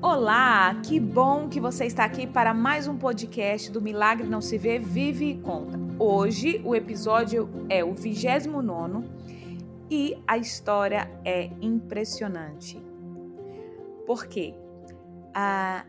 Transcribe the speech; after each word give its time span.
Olá, 0.00 0.74
que 0.82 1.00
bom 1.00 1.48
que 1.48 1.60
você 1.60 1.86
está 1.86 2.04
aqui 2.04 2.26
para 2.26 2.54
mais 2.54 2.86
um 2.86 2.96
podcast 2.96 3.70
do 3.70 3.80
Milagre 3.80 4.26
Não 4.26 4.40
Se 4.40 4.56
Vê, 4.58 4.78
Vive 4.78 5.30
e 5.30 5.38
Conta. 5.38 5.78
Hoje 5.98 6.60
o 6.64 6.74
episódio 6.74 7.48
é 7.68 7.84
o 7.84 7.94
29 7.94 9.08
e 9.90 10.16
a 10.26 10.38
história 10.38 11.10
é 11.24 11.50
impressionante. 11.60 12.80
Por 14.06 14.26
quê? 14.26 14.54
Ah, 15.34 15.84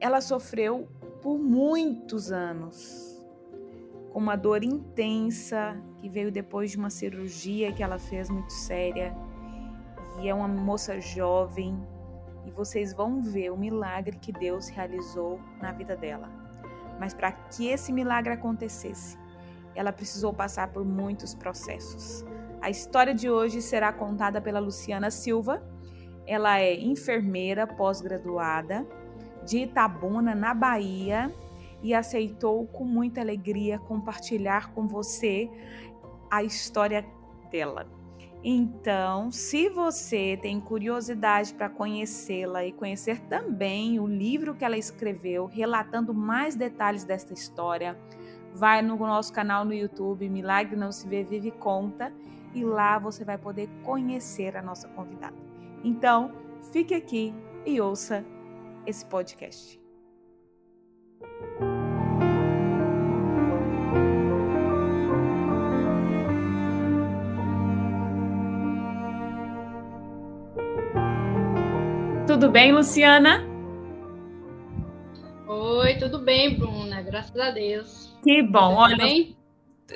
ela 0.00 0.20
sofreu 0.20 0.88
por 1.20 1.38
muitos 1.38 2.32
anos 2.32 3.12
com 4.12 4.18
uma 4.18 4.36
dor 4.36 4.62
intensa 4.64 5.80
que 5.98 6.08
veio 6.08 6.30
depois 6.30 6.72
de 6.72 6.76
uma 6.76 6.90
cirurgia 6.90 7.72
que 7.72 7.82
ela 7.82 7.98
fez 7.98 8.28
muito 8.28 8.52
séria. 8.52 9.16
E 10.20 10.28
é 10.28 10.34
uma 10.34 10.48
moça 10.48 11.00
jovem 11.00 11.80
e 12.44 12.50
vocês 12.50 12.92
vão 12.92 13.22
ver 13.22 13.50
o 13.50 13.56
milagre 13.56 14.18
que 14.18 14.32
Deus 14.32 14.68
realizou 14.68 15.40
na 15.60 15.72
vida 15.72 15.96
dela. 15.96 16.28
Mas 16.98 17.14
para 17.14 17.32
que 17.32 17.68
esse 17.68 17.92
milagre 17.92 18.32
acontecesse, 18.32 19.18
ela 19.74 19.92
precisou 19.92 20.32
passar 20.32 20.68
por 20.68 20.84
muitos 20.84 21.34
processos. 21.34 22.24
A 22.60 22.70
história 22.70 23.14
de 23.14 23.28
hoje 23.30 23.60
será 23.60 23.92
contada 23.92 24.40
pela 24.40 24.60
Luciana 24.60 25.10
Silva. 25.10 25.62
Ela 26.26 26.60
é 26.60 26.74
enfermeira 26.74 27.66
pós-graduada 27.66 28.86
de 29.44 29.58
Itabuna, 29.58 30.34
na 30.34 30.54
Bahia, 30.54 31.32
e 31.82 31.92
aceitou 31.92 32.66
com 32.68 32.84
muita 32.84 33.20
alegria 33.20 33.78
compartilhar 33.80 34.72
com 34.72 34.86
você 34.86 35.50
a 36.30 36.44
história 36.44 37.04
dela. 37.50 38.01
Então, 38.44 39.30
se 39.30 39.68
você 39.68 40.36
tem 40.40 40.60
curiosidade 40.60 41.54
para 41.54 41.68
conhecê-la 41.68 42.64
e 42.64 42.72
conhecer 42.72 43.20
também 43.20 44.00
o 44.00 44.06
livro 44.06 44.54
que 44.54 44.64
ela 44.64 44.76
escreveu, 44.76 45.46
relatando 45.46 46.12
mais 46.12 46.56
detalhes 46.56 47.04
desta 47.04 47.32
história, 47.32 47.96
vai 48.52 48.82
no 48.82 48.96
nosso 48.96 49.32
canal 49.32 49.64
no 49.64 49.72
YouTube, 49.72 50.28
Milagre 50.28 50.74
Não 50.74 50.90
Se 50.90 51.06
Vê, 51.08 51.22
Vive 51.22 51.52
Conta, 51.52 52.12
e 52.52 52.64
lá 52.64 52.98
você 52.98 53.24
vai 53.24 53.38
poder 53.38 53.68
conhecer 53.84 54.56
a 54.56 54.62
nossa 54.62 54.88
convidada. 54.88 55.36
Então, 55.84 56.32
fique 56.72 56.94
aqui 56.94 57.32
e 57.64 57.80
ouça 57.80 58.24
esse 58.84 59.06
podcast. 59.06 59.80
Tudo 72.32 72.48
bem, 72.48 72.72
Luciana? 72.72 73.46
Oi, 75.46 75.96
tudo 75.98 76.18
bem, 76.18 76.58
Bruna? 76.58 77.02
Graças 77.02 77.38
a 77.38 77.50
Deus. 77.50 78.10
Que 78.24 78.42
bom. 78.42 78.70
Tudo 78.70 78.80
Olha, 78.80 78.96
bem? 78.96 79.36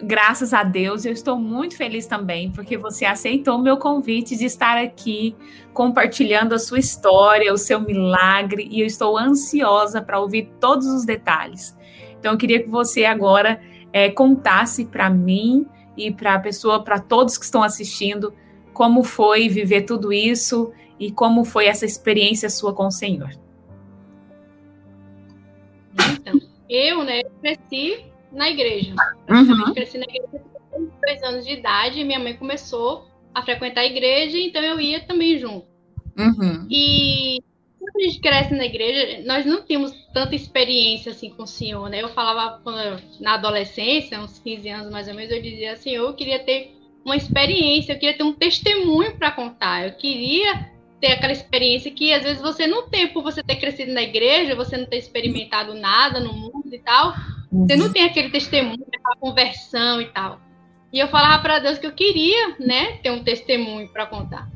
graças 0.03 0.53
a 0.53 0.63
Deus, 0.63 1.07
eu 1.07 1.13
estou 1.13 1.39
muito 1.39 1.79
feliz 1.79 2.07
também, 2.07 2.53
porque 2.53 2.77
você 2.77 3.07
aceitou 3.07 3.57
o 3.57 3.63
meu 3.63 3.79
convite 3.79 4.37
de 4.37 4.45
estar 4.45 4.77
aqui 4.77 5.35
compartilhando 5.73 6.55
a 6.55 6.59
sua 6.59 6.79
história, 6.79 7.51
o 7.55 7.57
seu 7.57 7.81
milagre, 7.81 8.69
e 8.71 8.83
eu 8.83 8.87
estou 8.87 9.17
ansiosa 9.17 10.03
para 10.03 10.21
ouvir 10.21 10.51
todos 10.61 10.87
os 10.89 11.07
detalhes. 11.07 11.75
Então, 12.19 12.33
eu 12.33 12.39
queria 12.39 12.63
que 12.63 12.69
você 12.69 13.07
agora 13.07 13.59
é, 13.95 14.11
contasse 14.11 14.85
para 14.85 15.09
mim 15.09 15.67
e 15.97 16.13
para 16.13 16.35
a 16.35 16.39
pessoa, 16.39 16.85
para 16.85 17.01
todos 17.01 17.39
que 17.39 17.47
estão 17.47 17.63
assistindo, 17.63 18.35
como 18.75 19.03
foi 19.03 19.49
viver 19.49 19.87
tudo 19.87 20.13
isso 20.13 20.71
e 20.99 21.11
como 21.11 21.45
foi 21.45 21.67
essa 21.67 21.85
experiência 21.85 22.49
sua 22.49 22.73
com 22.73 22.87
o 22.87 22.91
Senhor? 22.91 23.31
Então, 26.13 26.41
eu, 26.69 27.05
né, 27.05 27.23
cresci 27.41 28.05
na 28.33 28.51
igreja. 28.51 28.95
Uhum. 29.29 29.75
Cresci 29.75 29.99
na 29.99 30.05
igreja 30.05 30.45
com 30.71 30.89
dois 31.05 31.23
anos 31.23 31.47
de 31.47 31.53
idade, 31.53 32.05
minha 32.05 32.19
mãe 32.19 32.35
começou 32.35 33.07
a 33.35 33.43
frequentar 33.43 33.83
a 33.83 33.87
igreja, 33.87 34.39
então 34.39 34.63
eu 34.63 34.81
ia 34.81 35.01
também 35.01 35.39
junto. 35.39 35.67
Uhum. 36.19 36.67
E 36.71 37.43
quando 37.79 37.97
a 37.97 38.09
gente 38.09 38.21
cresce 38.21 38.55
na 38.55 38.65
igreja, 38.65 39.23
nós 39.27 39.45
não 39.45 39.63
temos 39.63 39.93
tanta 40.13 40.35
experiência 40.35 41.13
assim 41.13 41.31
com 41.31 41.43
o 41.43 41.47
Senhor, 41.47 41.89
né? 41.89 42.03
Eu 42.03 42.09
falava 42.09 42.61
eu, 42.67 42.99
na 43.21 43.35
adolescência, 43.35 44.21
uns 44.21 44.39
15 44.39 44.69
anos 44.69 44.91
mais 44.91 45.09
ou 45.09 45.15
menos, 45.15 45.31
eu 45.31 45.43
dizia 45.43 45.73
assim, 45.73 45.91
eu 45.91 46.13
queria 46.15 46.39
ter 46.39 46.75
uma 47.05 47.17
experiência, 47.17 47.93
eu 47.93 47.99
queria 47.99 48.17
ter 48.17 48.25
um 48.25 48.33
testemunho 48.33 49.17
para 49.17 49.31
contar, 49.31 49.87
eu 49.87 49.93
queria 49.93 50.71
ter 51.01 51.13
aquela 51.13 51.33
experiência 51.33 51.91
que 51.91 52.13
às 52.13 52.23
vezes 52.23 52.41
você 52.41 52.67
não 52.67 52.89
tem 52.89 53.09
por 53.09 53.23
você 53.23 53.43
ter 53.43 53.57
crescido 53.57 53.93
na 53.93 54.03
igreja, 54.03 54.55
você 54.55 54.77
não 54.77 54.87
ter 54.87 54.97
experimentado 54.97 55.75
nada 55.75 56.21
no 56.21 56.33
mundo 56.33 56.73
e 56.73 56.79
tal, 56.79 57.15
você 57.53 57.77
não 57.77 57.93
tem 57.93 58.05
aquele 58.05 58.31
testemunho, 58.31 58.85
aquela 58.93 59.17
conversão 59.17 60.01
e 60.01 60.07
tal. 60.07 60.41
E 60.93 60.99
eu 60.99 61.09
falava 61.09 61.43
para 61.43 61.59
Deus 61.59 61.79
que 61.79 61.87
eu 61.87 61.93
queria, 61.93 62.57
né, 62.59 62.99
ter 62.99 63.11
um 63.11 63.23
testemunho 63.23 63.89
para 63.89 64.07
contar. 64.07 64.49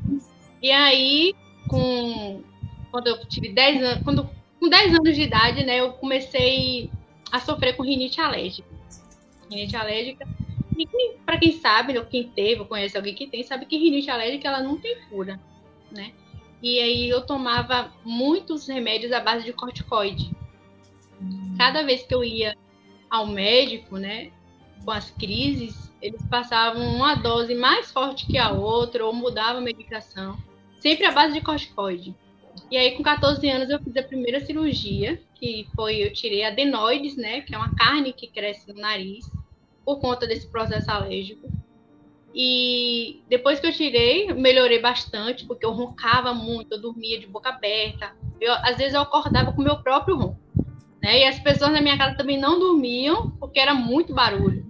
E 0.62 0.70
aí, 0.70 1.34
com 1.68 2.42
quando 2.90 3.06
eu 3.06 3.24
tive 3.26 3.50
10 3.50 3.82
anos, 3.82 4.04
quando 4.04 4.28
com 4.58 4.68
10 4.68 4.94
anos 4.94 5.14
de 5.14 5.22
idade, 5.22 5.64
né, 5.64 5.80
eu 5.80 5.92
comecei 5.92 6.90
a 7.30 7.38
sofrer 7.38 7.76
com 7.76 7.82
rinite 7.82 8.20
alérgica. 8.20 8.68
Rinite 9.50 9.76
alérgica. 9.76 10.26
E 10.76 10.86
para 11.24 11.38
quem 11.38 11.52
sabe, 11.52 11.98
ou 11.98 12.04
quem 12.04 12.24
teve, 12.24 12.60
ou 12.60 12.66
conhece 12.66 12.96
alguém 12.96 13.14
que 13.14 13.26
tem, 13.26 13.42
sabe 13.42 13.66
que 13.66 13.76
rinite 13.76 14.10
alérgica 14.10 14.48
ela 14.48 14.62
não 14.62 14.78
tem 14.78 14.96
cura, 15.08 15.38
né? 15.90 16.12
E 16.62 16.78
aí 16.78 17.08
eu 17.08 17.22
tomava 17.22 17.92
muitos 18.04 18.66
remédios 18.66 19.12
à 19.12 19.20
base 19.20 19.44
de 19.44 19.52
corticoide. 19.52 20.30
Cada 21.56 21.82
vez 21.82 22.02
que 22.02 22.14
eu 22.14 22.22
ia 22.22 22.56
ao 23.10 23.26
médico, 23.26 23.96
né, 23.96 24.30
com 24.84 24.90
as 24.90 25.10
crises, 25.10 25.90
eles 26.00 26.22
passavam 26.28 26.82
uma 26.94 27.14
dose 27.14 27.54
mais 27.54 27.90
forte 27.90 28.26
que 28.26 28.38
a 28.38 28.50
outra 28.50 29.04
ou 29.04 29.12
mudavam 29.12 29.58
a 29.58 29.64
medicação, 29.64 30.38
sempre 30.78 31.06
à 31.06 31.12
base 31.12 31.34
de 31.34 31.40
corticoide. 31.40 32.14
E 32.70 32.76
aí 32.76 32.92
com 32.92 33.02
14 33.02 33.48
anos 33.48 33.70
eu 33.70 33.80
fiz 33.80 33.96
a 33.96 34.02
primeira 34.02 34.44
cirurgia, 34.44 35.20
que 35.34 35.66
foi 35.74 35.96
eu 35.96 36.12
tirei 36.12 36.44
adenoides, 36.44 37.16
né, 37.16 37.40
que 37.40 37.54
é 37.54 37.58
uma 37.58 37.74
carne 37.74 38.12
que 38.12 38.26
cresce 38.26 38.72
no 38.72 38.80
nariz 38.80 39.30
por 39.84 39.98
conta 39.98 40.26
desse 40.26 40.46
processo 40.48 40.90
alérgico. 40.90 41.48
E 42.34 43.22
depois 43.28 43.58
que 43.58 43.66
eu 43.66 43.72
tirei, 43.72 44.32
melhorei 44.32 44.80
bastante, 44.80 45.44
porque 45.46 45.66
eu 45.66 45.72
roncava 45.72 46.32
muito, 46.32 46.72
eu 46.72 46.80
dormia 46.80 47.18
de 47.18 47.26
boca 47.26 47.48
aberta. 47.48 48.12
Eu, 48.40 48.52
às 48.54 48.76
vezes 48.76 48.94
eu 48.94 49.00
acordava 49.00 49.52
com 49.52 49.60
o 49.60 49.64
meu 49.64 49.82
próprio 49.82 50.16
ronco. 50.16 50.38
Né? 51.02 51.20
E 51.20 51.24
as 51.24 51.38
pessoas 51.40 51.72
na 51.72 51.80
minha 51.80 51.98
casa 51.98 52.16
também 52.16 52.38
não 52.38 52.58
dormiam, 52.58 53.30
porque 53.32 53.58
era 53.58 53.74
muito 53.74 54.14
barulho. 54.14 54.64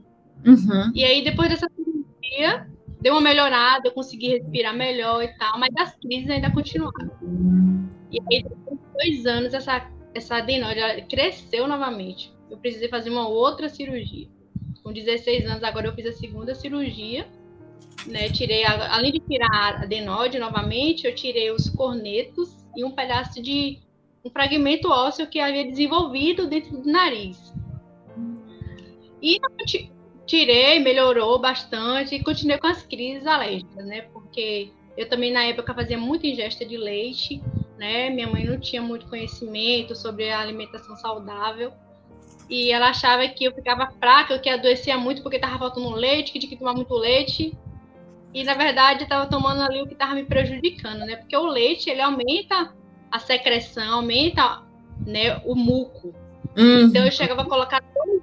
Uhum. 0.47 0.91
E 0.94 1.04
aí, 1.04 1.22
depois 1.22 1.50
dessa 1.50 1.69
cirurgia, 1.69 2.66
deu 3.00 3.12
uma 3.15 3.20
melhorada, 3.20 3.88
eu 3.88 3.93
consegui 3.93 4.28
respirar 4.28 4.75
melhor 4.75 5.22
e 5.22 5.28
tal, 5.37 5.59
mas 5.59 5.70
as 5.78 5.94
crises 5.97 6.31
ainda 6.31 6.50
continuaram. 6.50 7.10
E 8.10 8.19
aí, 8.32 8.43
depois 8.43 8.78
de 8.78 8.93
dois 8.94 9.26
anos, 9.26 9.53
essa, 9.53 9.87
essa 10.15 10.37
adenoide 10.37 11.06
cresceu 11.10 11.69
novamente. 11.69 12.32
Eu 12.50 12.56
precisei 12.56 12.88
fazer 12.88 13.10
uma 13.10 13.28
outra 13.28 13.69
cirurgia. 13.69 14.28
Com 14.82 14.93
16 14.93 15.44
anos, 15.44 15.62
agora 15.62 15.88
eu 15.88 15.94
fiz 15.94 16.06
a 16.06 16.12
segunda 16.12 16.54
cirurgia 16.54 17.26
né? 18.07 18.29
Tirei, 18.31 18.65
a, 18.65 18.95
além 18.95 19.13
de 19.13 19.21
tirar 19.21 19.51
a 19.51 19.83
adenoide 19.83 20.39
novamente, 20.39 21.07
eu 21.07 21.15
tirei 21.15 21.51
os 21.51 21.69
cornetos 21.69 22.57
e 22.77 22.85
um 22.85 22.91
pedaço 22.91 23.43
de 23.43 23.79
um 24.25 24.31
fragmento 24.31 24.89
ósseo 24.89 25.27
que 25.27 25.41
havia 25.41 25.65
desenvolvido 25.65 26.47
dentro 26.47 26.79
do 26.79 26.91
nariz. 26.91 27.53
E 29.23 29.39
tirei, 30.27 30.79
melhorou 30.79 31.39
bastante 31.39 32.15
e 32.15 32.23
continuei 32.23 32.59
com 32.59 32.67
as 32.67 32.83
crises 32.83 33.27
alérgicas, 33.27 33.85
né? 33.85 34.03
Porque 34.12 34.71
eu 34.97 35.09
também 35.09 35.33
na 35.33 35.45
época 35.45 35.75
fazia 35.75 35.99
muita 35.99 36.27
ingesta 36.27 36.65
de 36.65 36.77
leite, 36.77 37.43
né? 37.79 38.11
Minha 38.11 38.29
mãe 38.29 38.44
não 38.44 38.59
tinha 38.59 38.83
muito 38.83 39.06
conhecimento 39.09 39.94
sobre 39.94 40.31
a 40.31 40.41
alimentação 40.41 40.97
saudável. 40.97 41.73
E 42.49 42.73
ela 42.73 42.91
achava 42.91 43.26
que 43.29 43.44
eu 43.44 43.53
ficava 43.55 43.93
fraca, 43.99 44.38
que 44.38 44.49
adoecia 44.49 44.99
muito 44.99 45.23
porque 45.23 45.37
estava 45.37 45.59
faltando 45.59 45.91
leite, 45.91 46.33
que 46.33 46.38
tinha 46.38 46.50
que 46.50 46.56
tomar 46.56 46.75
muito 46.75 46.94
leite. 46.94 47.56
E 48.32 48.44
na 48.44 48.55
verdade 48.55 49.03
estava 49.03 49.27
tomando 49.27 49.62
ali 49.62 49.82
o 49.82 49.87
que 49.87 49.94
estava 49.94 50.15
me 50.15 50.25
prejudicando, 50.25 51.00
né? 51.00 51.17
Porque 51.17 51.37
o 51.37 51.47
leite 51.47 51.91
ele 51.91 52.00
aumenta 52.00 52.73
a 53.11 53.19
secreção, 53.19 53.94
aumenta 53.94 54.62
né, 55.05 55.38
o 55.44 55.55
muco. 55.55 56.15
Uhum. 56.56 56.87
Então 56.87 57.05
eu 57.05 57.11
chegava 57.11 57.43
a 57.43 57.49
colocar 57.49 57.82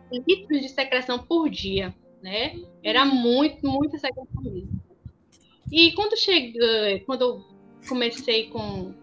2 0.09 0.23
litros 0.25 0.61
de 0.61 0.69
secreção 0.69 1.19
por 1.19 1.49
dia, 1.49 1.93
né? 2.21 2.55
Era 2.83 3.05
muito, 3.05 3.67
muita 3.67 3.97
secreção 3.97 4.41
mesmo. 4.41 4.81
E 5.71 5.91
quando 5.91 6.17
cheguei, 6.17 7.01
quando 7.01 7.21
eu 7.21 7.45
comecei 7.87 8.47
com 8.47 8.93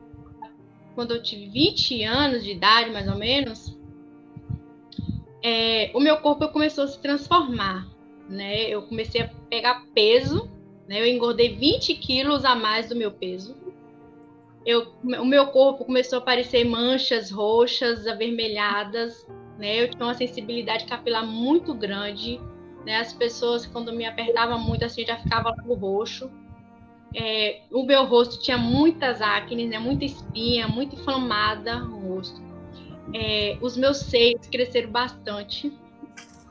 quando 0.94 1.12
eu 1.12 1.22
tive 1.22 1.48
20 1.48 2.04
anos 2.04 2.44
de 2.44 2.52
idade, 2.52 2.90
mais 2.90 3.08
ou 3.08 3.16
menos, 3.16 3.76
é, 5.42 5.90
o 5.92 6.00
meu 6.00 6.18
corpo 6.18 6.48
começou 6.48 6.84
a 6.84 6.86
se 6.86 7.00
transformar, 7.00 7.86
né? 8.28 8.68
Eu 8.68 8.82
comecei 8.82 9.22
a 9.22 9.28
pegar 9.50 9.84
peso 9.92 10.48
né? 10.88 11.00
Eu 11.00 11.06
engordei 11.06 11.54
20 11.54 11.94
quilos 11.94 12.44
a 12.44 12.54
mais 12.54 12.88
do 12.88 12.96
meu 12.96 13.10
peso. 13.10 13.54
eu, 14.66 14.94
o 15.02 15.24
meu 15.24 15.48
corpo 15.48 15.84
começou 15.84 16.18
a 16.18 16.22
aparecer 16.22 16.64
manchas 16.64 17.30
roxas, 17.30 18.06
avermelhadas, 18.06 19.26
né? 19.58 19.82
Eu 19.82 19.90
tinha 19.90 20.04
uma 20.04 20.14
sensibilidade 20.14 20.86
capilar 20.86 21.26
muito 21.26 21.74
grande, 21.74 22.40
né? 22.84 22.98
As 22.98 23.12
pessoas, 23.12 23.66
quando 23.66 23.92
me 23.92 24.04
apertavam 24.06 24.58
muito, 24.58 24.84
assim, 24.84 25.04
já 25.04 25.16
ficava 25.18 25.54
roxo. 25.68 26.30
É, 27.16 27.60
o 27.70 27.84
meu 27.84 28.04
rosto 28.06 28.42
tinha 28.42 28.58
muitas 28.58 29.22
acnes, 29.22 29.68
né? 29.68 29.78
Muita 29.78 30.04
espinha, 30.04 30.66
muito 30.66 30.96
inflamada 30.96 31.84
o 31.84 32.14
rosto. 32.14 32.42
É, 33.12 33.56
os 33.60 33.76
meus 33.76 33.98
seios 33.98 34.46
cresceram 34.48 34.90
bastante 34.90 35.72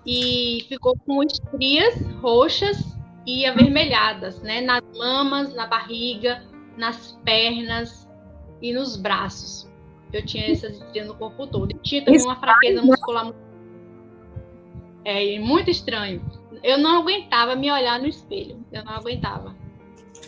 e 0.05 0.65
ficou 0.69 0.95
com 1.05 1.23
estrias 1.23 1.99
roxas 2.21 2.92
e 3.25 3.45
avermelhadas, 3.45 4.41
né? 4.41 4.61
Nas 4.61 4.81
mamas, 4.97 5.53
na 5.53 5.65
barriga, 5.65 6.43
nas 6.77 7.17
pernas 7.23 8.09
e 8.61 8.73
nos 8.73 8.95
braços. 8.95 9.69
Eu 10.11 10.25
tinha 10.25 10.51
essas 10.51 10.77
estrias 10.77 11.07
no 11.07 11.15
corpo 11.15 11.47
todo. 11.47 11.71
E 11.71 11.79
tinha 11.79 12.03
também 12.03 12.21
uma 12.21 12.35
fraqueza 12.35 12.81
muscular 12.81 13.25
muito... 13.25 13.43
É 15.05 15.39
muito 15.39 15.69
estranho. 15.69 16.23
Eu 16.61 16.77
não 16.77 17.01
aguentava 17.01 17.55
me 17.55 17.69
olhar 17.71 17.99
no 17.99 18.07
espelho. 18.07 18.63
Eu 18.71 18.85
não 18.85 18.93
aguentava. 18.93 19.55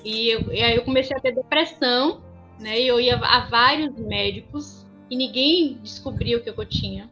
E, 0.03 0.29
eu, 0.29 0.51
e 0.51 0.61
aí 0.61 0.75
eu 0.75 0.83
comecei 0.83 1.15
a 1.15 1.19
ter 1.19 1.33
depressão, 1.33 2.21
né? 2.59 2.79
E 2.81 2.87
eu 2.87 2.99
ia 2.99 3.15
a 3.15 3.45
vários 3.47 3.95
médicos 3.95 4.85
e 5.09 5.15
ninguém 5.15 5.79
descobriu 5.81 6.39
o 6.39 6.41
que 6.41 6.49
eu 6.49 6.65
tinha. 6.65 7.09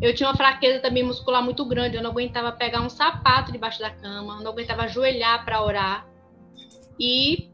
Eu 0.00 0.14
tinha 0.14 0.28
uma 0.28 0.36
fraqueza 0.36 0.80
também 0.80 1.02
muscular 1.02 1.42
muito 1.42 1.64
grande, 1.64 1.96
eu 1.96 2.02
não 2.02 2.10
aguentava 2.10 2.50
pegar 2.52 2.80
um 2.80 2.88
sapato 2.88 3.52
debaixo 3.52 3.80
da 3.80 3.90
cama, 3.90 4.40
não 4.40 4.50
aguentava 4.50 4.82
ajoelhar 4.82 5.44
para 5.44 5.62
orar. 5.62 6.06
E 6.98 7.50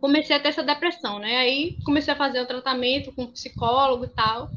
comecei 0.00 0.34
a 0.34 0.40
ter 0.40 0.48
essa 0.48 0.62
depressão, 0.62 1.18
né? 1.18 1.36
Aí 1.36 1.76
comecei 1.84 2.12
a 2.12 2.16
fazer 2.16 2.40
o 2.40 2.46
tratamento 2.46 3.12
com 3.12 3.24
um 3.24 3.32
psicólogo 3.32 4.04
e 4.04 4.08
tal. 4.08 4.50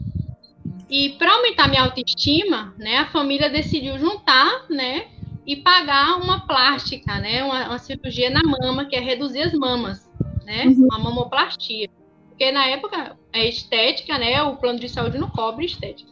E 0.90 1.12
para 1.12 1.34
aumentar 1.34 1.68
minha 1.68 1.84
autoestima, 1.84 2.74
né, 2.78 2.98
a 2.98 3.08
família 3.08 3.50
decidiu 3.50 3.98
juntar, 3.98 4.66
né, 4.69 5.07
e 5.48 5.56
pagar 5.56 6.18
uma 6.18 6.46
plástica, 6.46 7.18
né, 7.18 7.44
uma, 7.44 7.69
uma 7.69 7.80
cirurgia 7.80 8.30
na 8.30 8.42
mama, 8.44 8.86
que 8.86 8.96
é 8.96 9.00
reduzir 9.00 9.42
as 9.42 9.54
mamas, 9.54 10.10
né, 10.44 10.66
uhum. 10.66 10.88
uma 10.92 11.00
mamoplastia. 11.00 11.90
Porque 12.28 12.52
na 12.52 12.68
época 12.68 13.18
é 13.31 13.48
estética, 13.48 14.18
né, 14.18 14.42
o 14.44 14.57
plano 14.57 14.80
de 14.80 14.90
saúde 14.90 15.18
não 15.18 15.30
cobre 15.30 15.66
estética. 15.66 16.12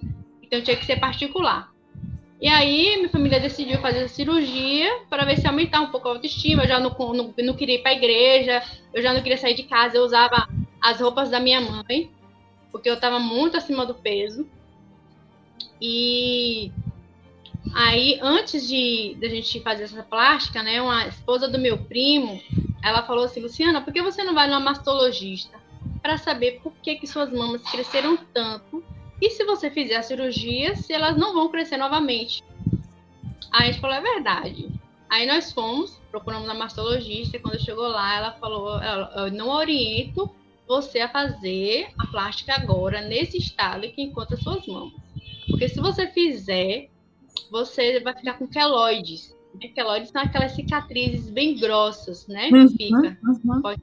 Então 0.49 0.61
tinha 0.63 0.75
que 0.75 0.85
ser 0.85 0.99
particular. 0.99 1.71
E 2.41 2.47
aí 2.47 2.95
minha 2.97 3.09
família 3.09 3.39
decidiu 3.39 3.79
fazer 3.79 3.99
a 4.03 4.07
cirurgia 4.07 5.01
para 5.09 5.25
ver 5.25 5.37
se 5.37 5.47
aumentar 5.47 5.81
um 5.81 5.91
pouco 5.91 6.07
a 6.07 6.11
autoestima. 6.11 6.63
Eu 6.63 6.67
já 6.67 6.79
não, 6.79 6.89
não, 7.13 7.33
não 7.37 7.53
queria 7.53 7.75
ir 7.75 7.83
para 7.83 7.91
a 7.91 7.95
igreja, 7.95 8.63
eu 8.91 9.01
já 9.01 9.13
não 9.13 9.21
queria 9.21 9.37
sair 9.37 9.53
de 9.53 9.63
casa, 9.63 9.97
eu 9.97 10.03
usava 10.03 10.49
as 10.81 10.99
roupas 10.99 11.29
da 11.29 11.39
minha 11.39 11.61
mãe, 11.61 12.09
porque 12.71 12.89
eu 12.89 12.95
estava 12.95 13.19
muito 13.19 13.57
acima 13.57 13.85
do 13.85 13.93
peso. 13.93 14.47
E 15.79 16.71
aí, 17.75 18.17
antes 18.21 18.67
de, 18.67 19.15
de 19.19 19.25
a 19.25 19.29
gente 19.29 19.59
fazer 19.59 19.83
essa 19.83 20.01
plástica, 20.01 20.63
né, 20.63 20.81
uma 20.81 21.07
esposa 21.07 21.47
do 21.47 21.59
meu 21.59 21.77
primo, 21.77 22.41
ela 22.81 23.03
falou 23.03 23.25
assim, 23.25 23.39
Luciana, 23.39 23.81
por 23.81 23.93
que 23.93 24.01
você 24.01 24.23
não 24.23 24.33
vai 24.33 24.47
numa 24.47 24.59
mastologista 24.59 25.59
para 26.01 26.17
saber 26.17 26.61
por 26.63 26.73
que, 26.81 26.95
que 26.95 27.05
suas 27.05 27.31
mamas 27.31 27.61
cresceram 27.69 28.17
tanto 28.33 28.83
e 29.21 29.29
se 29.31 29.43
você 29.43 29.69
fizer 29.69 29.95
a 29.95 30.03
cirurgia, 30.03 30.75
se 30.75 30.93
elas 30.93 31.17
não 31.17 31.33
vão 31.33 31.49
crescer 31.49 31.77
novamente. 31.77 32.43
Aí 33.51 33.69
a 33.69 33.71
gente 33.71 33.81
falou, 33.81 33.97
é 33.97 34.01
verdade. 34.01 34.69
Aí 35.09 35.25
nós 35.25 35.51
fomos, 35.51 35.99
procuramos 36.11 36.47
a 36.47 36.53
mastologista, 36.53 37.37
e 37.37 37.39
quando 37.39 37.59
chegou 37.59 37.87
lá, 37.87 38.15
ela 38.15 38.31
falou, 38.33 38.79
eu 38.81 39.31
não 39.31 39.49
oriento 39.49 40.29
você 40.67 40.99
a 40.99 41.09
fazer 41.09 41.89
a 41.97 42.05
plástica 42.07 42.53
agora, 42.53 43.01
nesse 43.01 43.37
estado 43.37 43.89
que 43.89 44.03
encontra 44.03 44.37
suas 44.37 44.65
mãos. 44.67 44.93
Porque 45.49 45.67
se 45.67 45.79
você 45.79 46.07
fizer, 46.07 46.89
você 47.49 47.99
vai 47.99 48.15
ficar 48.15 48.35
com 48.35 48.47
queloides. 48.47 49.35
Queloides 49.73 50.11
são 50.11 50.21
aquelas 50.21 50.51
cicatrizes 50.51 51.29
bem 51.31 51.57
grossas, 51.57 52.27
né? 52.27 52.49
Uhum, 52.53 52.69
fica. 52.69 53.17
Uhum. 53.23 53.75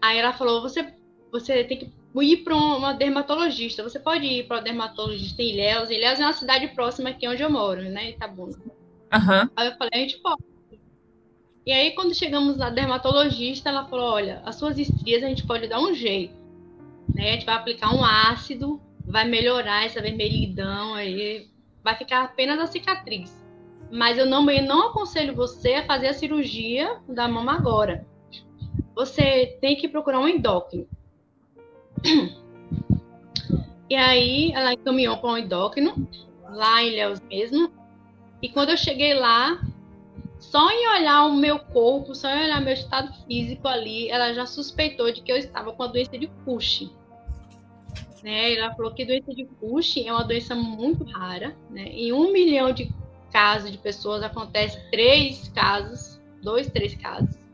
Aí 0.00 0.18
ela 0.18 0.32
falou, 0.32 0.62
você, 0.62 0.94
você 1.32 1.64
tem 1.64 1.78
que 1.78 1.97
ir 2.22 2.38
para 2.38 2.54
uma 2.54 2.92
dermatologista. 2.92 3.82
Você 3.82 3.98
pode 3.98 4.26
ir 4.26 4.46
para 4.46 4.58
o 4.58 4.64
dermatologista 4.64 5.42
em 5.42 5.50
Ilhéus. 5.52 5.90
Ilhéus 5.90 6.20
é 6.20 6.24
uma 6.24 6.32
cidade 6.32 6.68
próxima 6.68 7.10
aqui 7.10 7.28
onde 7.28 7.42
eu 7.42 7.50
moro, 7.50 7.82
né? 7.82 8.10
Itabuna. 8.10 8.56
Uhum. 8.56 9.50
Aí 9.56 9.68
eu 9.68 9.76
falei, 9.76 9.90
a 9.94 9.98
gente 9.98 10.18
pode. 10.18 10.42
E 11.66 11.72
aí, 11.72 11.92
quando 11.92 12.14
chegamos 12.14 12.56
na 12.56 12.70
dermatologista, 12.70 13.68
ela 13.68 13.84
falou: 13.84 14.10
olha, 14.10 14.40
as 14.44 14.56
suas 14.56 14.78
estrias 14.78 15.22
a 15.22 15.28
gente 15.28 15.46
pode 15.46 15.66
dar 15.66 15.80
um 15.80 15.92
jeito. 15.92 16.34
Né? 17.14 17.28
A 17.28 17.32
gente 17.32 17.44
vai 17.44 17.56
aplicar 17.56 17.94
um 17.94 18.02
ácido, 18.02 18.80
vai 19.04 19.26
melhorar 19.26 19.84
essa 19.84 20.00
vermelhidão 20.00 20.94
aí, 20.94 21.46
vai 21.84 21.94
ficar 21.94 22.24
apenas 22.24 22.58
a 22.58 22.66
cicatriz. 22.66 23.36
Mas 23.90 24.16
eu 24.16 24.24
não, 24.26 24.50
eu 24.50 24.62
não 24.62 24.88
aconselho 24.88 25.34
você 25.34 25.74
a 25.74 25.86
fazer 25.86 26.08
a 26.08 26.14
cirurgia 26.14 27.00
da 27.08 27.28
mama 27.28 27.54
agora. 27.54 28.06
Você 28.94 29.58
tem 29.60 29.76
que 29.76 29.88
procurar 29.88 30.20
um 30.20 30.28
endócrino. 30.28 30.88
E 33.90 33.94
aí 33.94 34.52
ela 34.52 34.74
encaminhou 34.74 35.16
para 35.16 35.30
um 35.30 35.38
endócrino, 35.38 36.06
lá 36.50 36.82
em 36.82 36.88
Ilhéus 36.88 37.20
mesmo. 37.22 37.72
E 38.42 38.48
quando 38.48 38.70
eu 38.70 38.76
cheguei 38.76 39.14
lá, 39.14 39.60
só 40.38 40.70
em 40.70 40.88
olhar 40.88 41.24
o 41.26 41.34
meu 41.34 41.58
corpo, 41.58 42.14
só 42.14 42.28
em 42.28 42.44
olhar 42.44 42.60
meu 42.60 42.74
estado 42.74 43.12
físico 43.24 43.66
ali, 43.66 44.10
ela 44.10 44.34
já 44.34 44.44
suspeitou 44.44 45.10
de 45.10 45.22
que 45.22 45.32
eu 45.32 45.36
estava 45.36 45.72
com 45.72 45.82
a 45.82 45.86
doença 45.86 46.18
de 46.18 46.26
Cushing. 46.44 46.92
Né? 48.22 48.54
Ela 48.56 48.74
falou 48.74 48.92
que 48.92 49.04
a 49.04 49.06
doença 49.06 49.34
de 49.34 49.46
Cushing 49.46 50.06
é 50.06 50.12
uma 50.12 50.24
doença 50.24 50.54
muito 50.54 51.04
rara. 51.04 51.56
Né? 51.70 51.84
Em 51.84 52.12
um 52.12 52.30
milhão 52.30 52.72
de 52.72 52.92
casos 53.32 53.70
de 53.70 53.78
pessoas 53.78 54.22
acontece 54.22 54.78
três 54.90 55.48
casos, 55.48 56.20
dois, 56.42 56.68
três 56.68 56.94
casos 56.94 57.47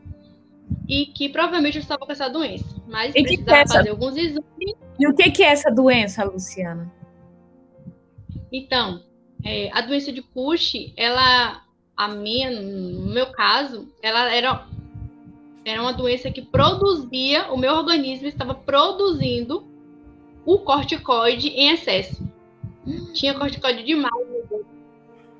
e 0.87 1.07
que 1.07 1.29
provavelmente 1.29 1.77
eu 1.77 1.81
estava 1.81 2.05
com 2.05 2.11
essa 2.11 2.29
doença, 2.29 2.75
mas 2.87 3.13
e 3.15 3.23
precisava 3.23 3.45
que 3.45 3.51
é 3.51 3.67
fazer 3.67 3.89
alguns 3.89 4.17
exames. 4.17 4.75
E 4.99 5.07
o 5.07 5.15
que, 5.15 5.31
que 5.31 5.43
é 5.43 5.47
essa 5.47 5.71
doença, 5.71 6.23
Luciana? 6.23 6.91
Então, 8.51 9.03
é, 9.43 9.69
a 9.73 9.81
doença 9.81 10.11
de 10.11 10.21
Cushing, 10.21 10.93
ela, 10.95 11.61
a 11.97 12.07
minha, 12.07 12.49
no 12.49 13.13
meu 13.13 13.27
caso, 13.27 13.87
ela 14.01 14.33
era, 14.33 14.67
era 15.65 15.81
uma 15.81 15.93
doença 15.93 16.31
que 16.31 16.41
produzia, 16.41 17.51
o 17.51 17.57
meu 17.57 17.73
organismo 17.73 18.27
estava 18.27 18.53
produzindo 18.53 19.67
o 20.45 20.59
corticoide 20.59 21.49
em 21.49 21.71
excesso. 21.71 22.23
Tinha 23.13 23.33
corticoide 23.33 23.83
demais. 23.83 24.13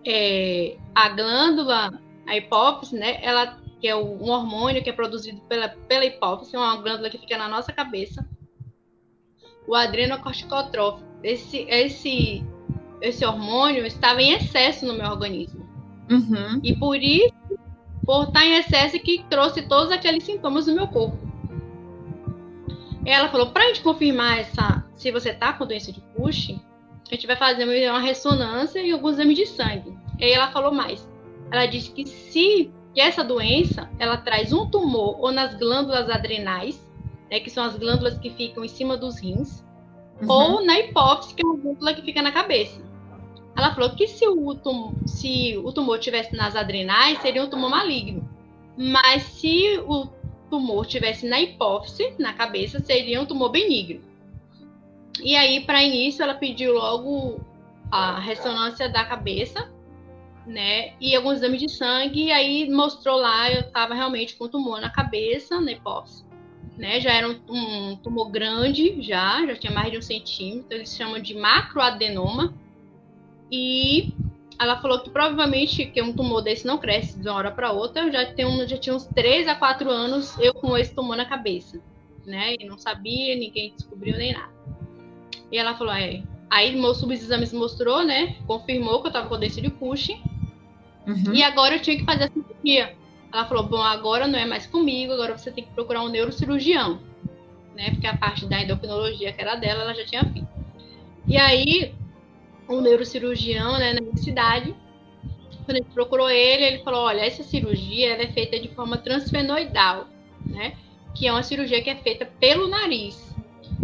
É, 0.04 0.78
a 0.94 1.10
glândula, 1.10 2.00
a 2.28 2.36
hipófise, 2.36 2.96
né, 2.96 3.20
ela 3.24 3.60
que 3.86 3.90
é 3.90 3.96
um 3.96 4.32
hormônio 4.32 4.82
que 4.82 4.90
é 4.90 4.94
produzido 4.94 5.40
pela, 5.42 5.70
pela 5.70 6.04
hipófise, 6.04 6.58
uma 6.58 6.76
glândula 6.78 7.08
que 7.08 7.20
fica 7.20 7.38
na 7.38 7.48
nossa 7.48 7.72
cabeça. 7.72 8.28
O 9.68 9.76
adrenocorticotrófico. 9.76 11.08
Esse, 11.22 11.68
esse, 11.70 12.44
esse 13.00 13.24
hormônio 13.24 13.86
estava 13.86 14.24
em 14.24 14.32
excesso 14.32 14.88
no 14.88 14.96
meu 14.96 15.06
organismo. 15.06 15.64
Uhum. 16.10 16.60
E 16.64 16.76
por 16.76 16.96
isso, 16.96 17.32
por 18.04 18.24
estar 18.24 18.44
em 18.44 18.56
excesso, 18.56 18.98
que 18.98 19.24
trouxe 19.30 19.62
todos 19.62 19.92
aqueles 19.92 20.24
sintomas 20.24 20.66
no 20.66 20.74
meu 20.74 20.88
corpo. 20.88 21.20
Ela 23.06 23.30
falou, 23.30 23.52
para 23.52 23.66
a 23.66 23.68
gente 23.68 23.84
confirmar 23.84 24.40
essa, 24.40 24.84
se 24.96 25.12
você 25.12 25.30
está 25.30 25.54
com 25.54 25.68
doença 25.68 25.92
de 25.92 26.02
Cushing, 26.16 26.60
a 27.08 27.14
gente 27.14 27.28
vai 27.28 27.36
fazer 27.36 27.66
uma 27.88 28.00
ressonância 28.00 28.80
e 28.80 28.92
alguns 28.92 29.14
exames 29.14 29.38
de 29.38 29.46
sangue. 29.46 29.96
E 30.18 30.24
aí 30.24 30.32
ela 30.32 30.52
falou 30.52 30.74
mais. 30.74 31.08
Ela 31.52 31.68
disse 31.68 31.92
que 31.92 32.04
se 32.08 32.74
que 32.96 33.02
essa 33.02 33.24
doença 33.26 33.90
ela 34.00 34.16
traz 34.16 34.54
um 34.54 34.70
tumor 34.70 35.20
ou 35.20 35.30
nas 35.30 35.54
glândulas 35.54 36.10
adrenais, 36.10 36.82
né, 37.30 37.42
que 37.42 37.50
são 37.50 37.66
as 37.66 37.78
glândulas 37.78 38.18
que 38.18 38.30
ficam 38.30 38.64
em 38.64 38.70
cima 38.70 38.96
dos 38.96 39.20
rins, 39.20 39.62
uhum. 40.22 40.32
ou 40.32 40.66
na 40.66 40.80
hipófise, 40.80 41.36
que 41.36 41.44
é 41.44 41.46
uma 41.46 41.58
glândula 41.58 41.94
que 41.94 42.02
fica 42.02 42.22
na 42.22 42.32
cabeça. 42.32 42.82
Ela 43.54 43.74
falou 43.74 43.90
que 43.92 44.08
se 44.08 44.26
o, 44.26 44.56
tumor, 44.56 44.94
se 45.06 45.58
o 45.58 45.74
tumor 45.74 46.00
tivesse 46.00 46.34
nas 46.36 46.56
adrenais, 46.56 47.22
seria 47.22 47.44
um 47.44 47.50
tumor 47.50 47.70
maligno. 47.70 48.28
Mas 48.78 49.24
se 49.24 49.78
o 49.88 50.08
tumor 50.50 50.86
tivesse 50.86 51.28
na 51.28 51.42
hipófise, 51.42 52.14
na 52.18 52.34
cabeça, 52.34 52.80
seria 52.80 53.22
um 53.22 53.26
tumor 53.26 53.50
benigno. 53.50 54.02
E 55.22 55.36
aí, 55.36 55.62
para 55.62 55.84
início, 55.84 56.24
ela 56.24 56.34
pediu 56.34 56.74
logo 56.74 57.40
a 57.92 58.20
ressonância 58.20 58.90
da 58.90 59.06
cabeça 59.06 59.70
né? 60.46 60.94
E 61.00 61.16
alguns 61.16 61.38
exames 61.38 61.60
de 61.60 61.70
sangue, 61.70 62.26
e 62.26 62.32
aí 62.32 62.70
mostrou 62.70 63.18
lá, 63.18 63.52
eu 63.52 63.62
estava 63.62 63.94
realmente 63.94 64.36
com 64.36 64.48
tumor 64.48 64.80
na 64.80 64.90
cabeça, 64.90 65.60
na 65.60 65.72
hipófise. 65.72 66.24
Né, 66.78 67.00
já 67.00 67.14
era 67.14 67.30
um, 67.30 67.40
um, 67.48 67.96
tumor 67.96 68.30
grande, 68.30 69.02
já, 69.02 69.46
já 69.46 69.56
tinha 69.56 69.72
mais 69.72 69.90
de 69.90 69.98
um 69.98 70.02
centímetro, 70.02 70.74
eles 70.74 70.94
chamam 70.94 71.22
de 71.22 71.34
macroadenoma. 71.34 72.54
E 73.50 74.14
ela 74.60 74.82
falou 74.82 75.00
que 75.00 75.10
provavelmente 75.10 75.86
que 75.86 76.02
um 76.02 76.14
tumor 76.14 76.42
desse 76.42 76.66
não 76.66 76.78
cresce 76.78 77.18
de 77.18 77.30
uma 77.30 77.38
hora 77.38 77.52
para 77.52 77.72
outra. 77.72 78.04
Eu 78.04 78.12
já, 78.12 78.26
tenho, 78.34 78.68
já 78.68 78.78
tinha 78.78 78.96
uns 78.96 79.06
3 79.06 79.48
a 79.48 79.56
4 79.56 79.90
anos 79.90 80.38
eu 80.40 80.54
com 80.54 80.78
esse 80.78 80.94
tumor 80.94 81.16
na 81.16 81.26
cabeça. 81.26 81.82
né? 82.26 82.56
E 82.60 82.66
não 82.66 82.78
sabia, 82.78 83.36
ninguém 83.36 83.74
descobriu 83.74 84.18
nem 84.18 84.34
nada. 84.34 84.54
E 85.52 85.58
ela 85.58 85.76
falou, 85.76 85.94
é. 85.94 86.24
Aí 86.50 86.76
meu 86.76 86.94
subexame 86.94 87.48
mostrou, 87.54 88.04
né? 88.04 88.36
Confirmou 88.48 89.02
que 89.02 89.08
eu 89.08 89.12
tava 89.12 89.28
com 89.28 89.38
doença 89.38 89.62
de 89.62 89.70
Cushing. 89.70 90.22
Uhum. 91.08 91.34
E 91.34 91.44
agora 91.44 91.76
eu 91.76 91.82
tinha 91.82 91.98
que 91.98 92.06
fazer 92.06 92.26
a 92.26 92.30
cirurgia. 92.30 92.96
Ela 93.32 93.46
falou, 93.46 93.64
bom, 93.68 93.82
agora 93.82 94.28
não 94.28 94.40
é 94.40 94.46
mais 94.46 94.66
comigo, 94.66 95.14
agora 95.14 95.38
você 95.38 95.52
tem 95.52 95.64
que 95.64 95.72
procurar 95.72 96.02
um 96.04 96.10
neurocirurgião. 96.10 97.02
Né? 97.76 97.92
Porque 97.92 98.08
a 98.08 98.16
parte 98.18 98.46
da 98.46 98.62
endocrinologia 98.62 99.34
que 99.34 99.42
era 99.42 99.56
dela, 99.56 99.84
ela 99.84 99.94
já 99.94 100.06
tinha 100.06 100.24
feito. 100.24 100.48
E 101.28 101.38
aí, 101.38 101.94
o 102.68 102.80
neurocirurgião, 102.82 103.78
né, 103.78 103.94
na 103.94 104.02
minha 104.02 104.18
cidade, 104.18 104.74
quando 105.66 105.78
a 105.78 105.82
gente 105.82 105.94
procurou 105.94 106.30
ele, 106.30 106.64
ele 106.64 106.84
falou, 106.84 107.02
olha, 107.02 107.22
essa 107.22 107.44
cirurgia 107.44 108.14
é 108.14 108.28
feita 108.28 108.60
de 108.60 108.70
forma 108.70 108.98
transfenoidal, 108.98 110.08
né? 110.46 110.78
Que 111.14 111.28
é 111.28 111.32
uma 111.32 111.44
cirurgia 111.44 111.82
que 111.82 111.90
é 111.90 111.96
feita 111.96 112.26
pelo 112.40 112.68
nariz. 112.68 113.36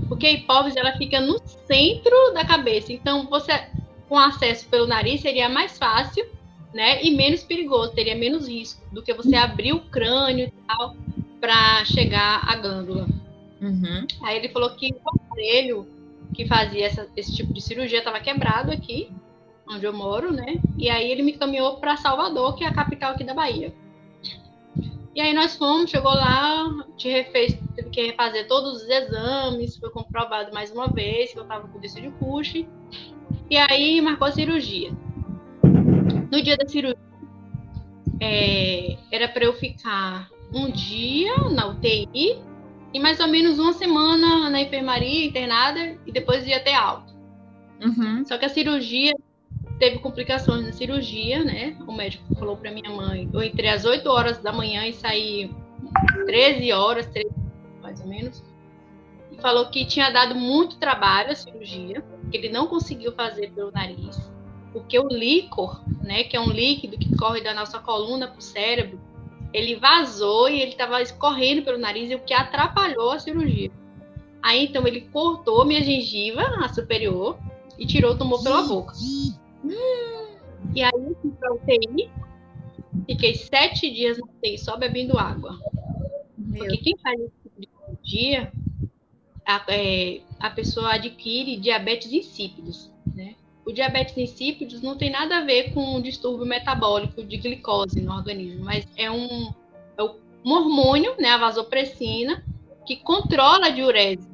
Porque 0.08 0.28
a 0.28 0.32
hipófise 0.32 0.78
ela 0.78 0.96
fica 0.98 1.20
no 1.20 1.40
centro 1.66 2.34
da 2.34 2.46
cabeça. 2.46 2.94
Então, 2.94 3.28
você 3.28 3.68
com 4.08 4.18
acesso 4.18 4.68
pelo 4.68 4.86
nariz 4.86 5.22
seria 5.22 5.50
mais 5.50 5.78
fácil, 5.78 6.26
né? 6.74 7.04
E 7.04 7.12
menos 7.12 7.44
perigoso, 7.44 7.94
teria 7.94 8.16
menos 8.16 8.48
risco 8.48 8.82
do 8.92 9.02
que 9.02 9.14
você 9.14 9.36
abrir 9.36 9.74
o 9.74 9.82
crânio 9.82 10.48
e 10.48 10.54
tal 10.68 10.96
para 11.40 11.84
chegar 11.86 12.42
à 12.48 12.56
glândula. 12.56 13.08
Uhum. 13.62 14.08
Aí 14.24 14.38
ele 14.38 14.50
falou 14.50 14.72
que 14.72 14.94
o 14.94 15.10
aparelho 15.10 15.88
que 16.34 16.48
fazia 16.48 16.86
essa, 16.86 17.08
esse 17.16 17.36
tipo 17.36 17.54
de 17.54 17.62
cirurgia 17.62 18.00
estava 18.00 18.20
quebrado 18.20 18.72
aqui, 18.72 19.12
onde 19.68 19.86
eu 19.86 19.94
moro, 19.94 20.32
né? 20.32 20.60
E 20.78 20.90
aí 20.90 21.12
ele 21.12 21.24
me 21.24 21.34
caminhou 21.34 21.78
para 21.78 21.98
Salvador, 21.98 22.56
que 22.56 22.64
é 22.64 22.68
a 22.68 22.74
capital 22.74 23.12
aqui 23.12 23.24
da 23.24 23.34
Bahia. 23.34 23.74
E 25.14 25.20
aí 25.20 25.34
nós 25.34 25.58
fomos, 25.58 25.90
chegou 25.90 26.12
lá, 26.12 26.86
te 26.96 27.10
refez, 27.10 27.58
teve 27.76 27.90
que 27.90 28.02
refazer 28.02 28.48
todos 28.48 28.82
os 28.82 28.90
exames, 28.90 29.76
foi 29.76 29.90
comprovado 29.90 30.54
mais 30.54 30.72
uma 30.72 30.88
vez 30.88 31.34
que 31.34 31.38
eu 31.38 31.44
estava 31.44 31.68
com 31.68 31.80
doença 31.80 32.00
de 32.00 32.10
Cushing. 32.12 32.68
E 33.50 33.58
aí 33.58 34.00
marcou 34.00 34.28
a 34.28 34.32
cirurgia. 34.32 34.94
No 36.32 36.42
dia 36.42 36.56
da 36.56 36.68
cirurgia, 36.68 36.98
é, 38.22 38.98
era 39.12 39.28
para 39.28 39.46
eu 39.46 39.54
ficar 39.54 40.30
um 40.54 40.72
dia 40.72 41.36
na 41.50 41.68
UTI 41.68 42.42
e 42.94 43.00
mais 43.00 43.20
ou 43.20 43.28
menos 43.28 43.58
uma 43.60 43.74
semana 43.74 44.50
na 44.50 44.62
enfermaria, 44.62 45.26
internada, 45.26 45.98
e 46.06 46.12
depois 46.12 46.46
ia 46.46 46.60
ter 46.60 46.74
alta. 46.74 47.14
Uhum. 47.84 48.24
Só 48.26 48.38
que 48.38 48.46
a 48.46 48.50
cirurgia 48.50 49.14
teve 49.80 50.00
complicações 50.00 50.66
na 50.66 50.72
cirurgia, 50.72 51.44
né? 51.44 51.76
O 51.88 51.92
médico 51.92 52.36
falou 52.36 52.56
para 52.56 52.72
minha 52.72 52.90
mãe, 52.90 53.30
eu 53.34 53.42
entrei 53.42 53.70
às 53.70 53.86
8 53.86 54.08
horas 54.08 54.38
da 54.40 54.52
manhã 54.54 54.86
e 54.86 54.94
saí 54.94 55.50
13 56.26 56.72
horas, 56.72 57.08
13, 57.08 57.30
mais 57.82 58.00
ou 58.02 58.08
menos. 58.08 58.44
E 59.32 59.42
falou 59.42 59.70
que 59.70 59.86
tinha 59.86 60.10
dado 60.12 60.36
muito 60.36 60.78
trabalho 60.78 61.32
a 61.32 61.36
cirurgia, 61.36 62.04
que 62.30 62.38
ele 62.38 62.50
não 62.50 62.68
conseguiu 62.68 63.14
fazer 63.14 63.52
pelo 63.52 63.72
nariz, 63.72 64.32
porque 64.72 64.98
o 64.98 65.08
líquor, 65.08 65.84
né, 66.02 66.24
que 66.24 66.36
é 66.36 66.40
um 66.40 66.52
líquido 66.52 66.98
que 66.98 67.16
corre 67.18 67.42
da 67.42 67.54
nossa 67.54 67.80
coluna 67.80 68.28
para 68.28 68.40
o 68.40 68.42
cérebro, 68.42 69.00
ele 69.54 69.76
vazou 69.76 70.50
e 70.50 70.62
ele 70.62 70.72
estava 70.72 71.02
escorrendo 71.02 71.64
pelo 71.64 71.78
nariz, 71.78 72.12
o 72.14 72.24
que 72.24 72.34
atrapalhou 72.34 73.12
a 73.12 73.20
cirurgia. 73.20 73.72
Aí 74.42 74.66
então 74.66 74.88
ele 74.88 75.02
cortou 75.02 75.66
minha 75.66 75.84
gengiva, 75.84 76.42
a 76.64 76.70
superior, 76.70 77.38
e 77.78 77.86
tirou 77.86 78.14
o 78.14 78.18
tumor 78.18 78.42
pela 78.44 78.64
boca. 78.64 78.94
E 80.74 80.82
aí 80.82 80.92
eu 80.94 81.16
fui 81.22 81.32
pra 81.32 81.54
UTI, 81.54 82.10
fiquei 83.06 83.36
sete 83.36 83.90
dias 83.92 84.18
na 84.18 84.26
UTI 84.26 84.58
só 84.58 84.78
bebendo 84.78 85.18
água. 85.18 85.60
Meu. 86.38 86.60
Porque 86.60 86.78
quem 86.78 86.98
faz 86.98 87.20
esse 87.20 87.32
tipo 87.44 87.62
de 87.62 87.70
cirurgia, 87.70 88.52
a, 89.46 89.66
é, 89.68 90.22
a 90.40 90.50
pessoa 90.50 90.94
adquire 90.94 91.58
diabetes 91.58 92.12
insípidos, 92.12 92.92
né? 93.14 93.36
O 93.66 93.72
diabetes 93.72 94.18
insípidos 94.18 94.82
não 94.82 94.98
tem 94.98 95.12
nada 95.12 95.38
a 95.38 95.46
ver 95.46 95.74
com 95.74 95.98
um 95.98 96.02
distúrbio 96.02 96.46
metabólico 96.46 97.24
de 97.24 97.38
glicose 97.38 98.02
no 98.02 98.12
organismo, 98.12 98.66
mas 98.66 98.88
é 98.98 99.10
um, 99.10 99.54
é 99.98 100.04
um 100.04 100.52
hormônio, 100.52 101.16
né, 101.20 101.30
a 101.30 101.38
vasopressina, 101.38 102.44
que 102.86 102.96
controla 102.96 103.68
a 103.68 103.70
diurese. 103.70 104.28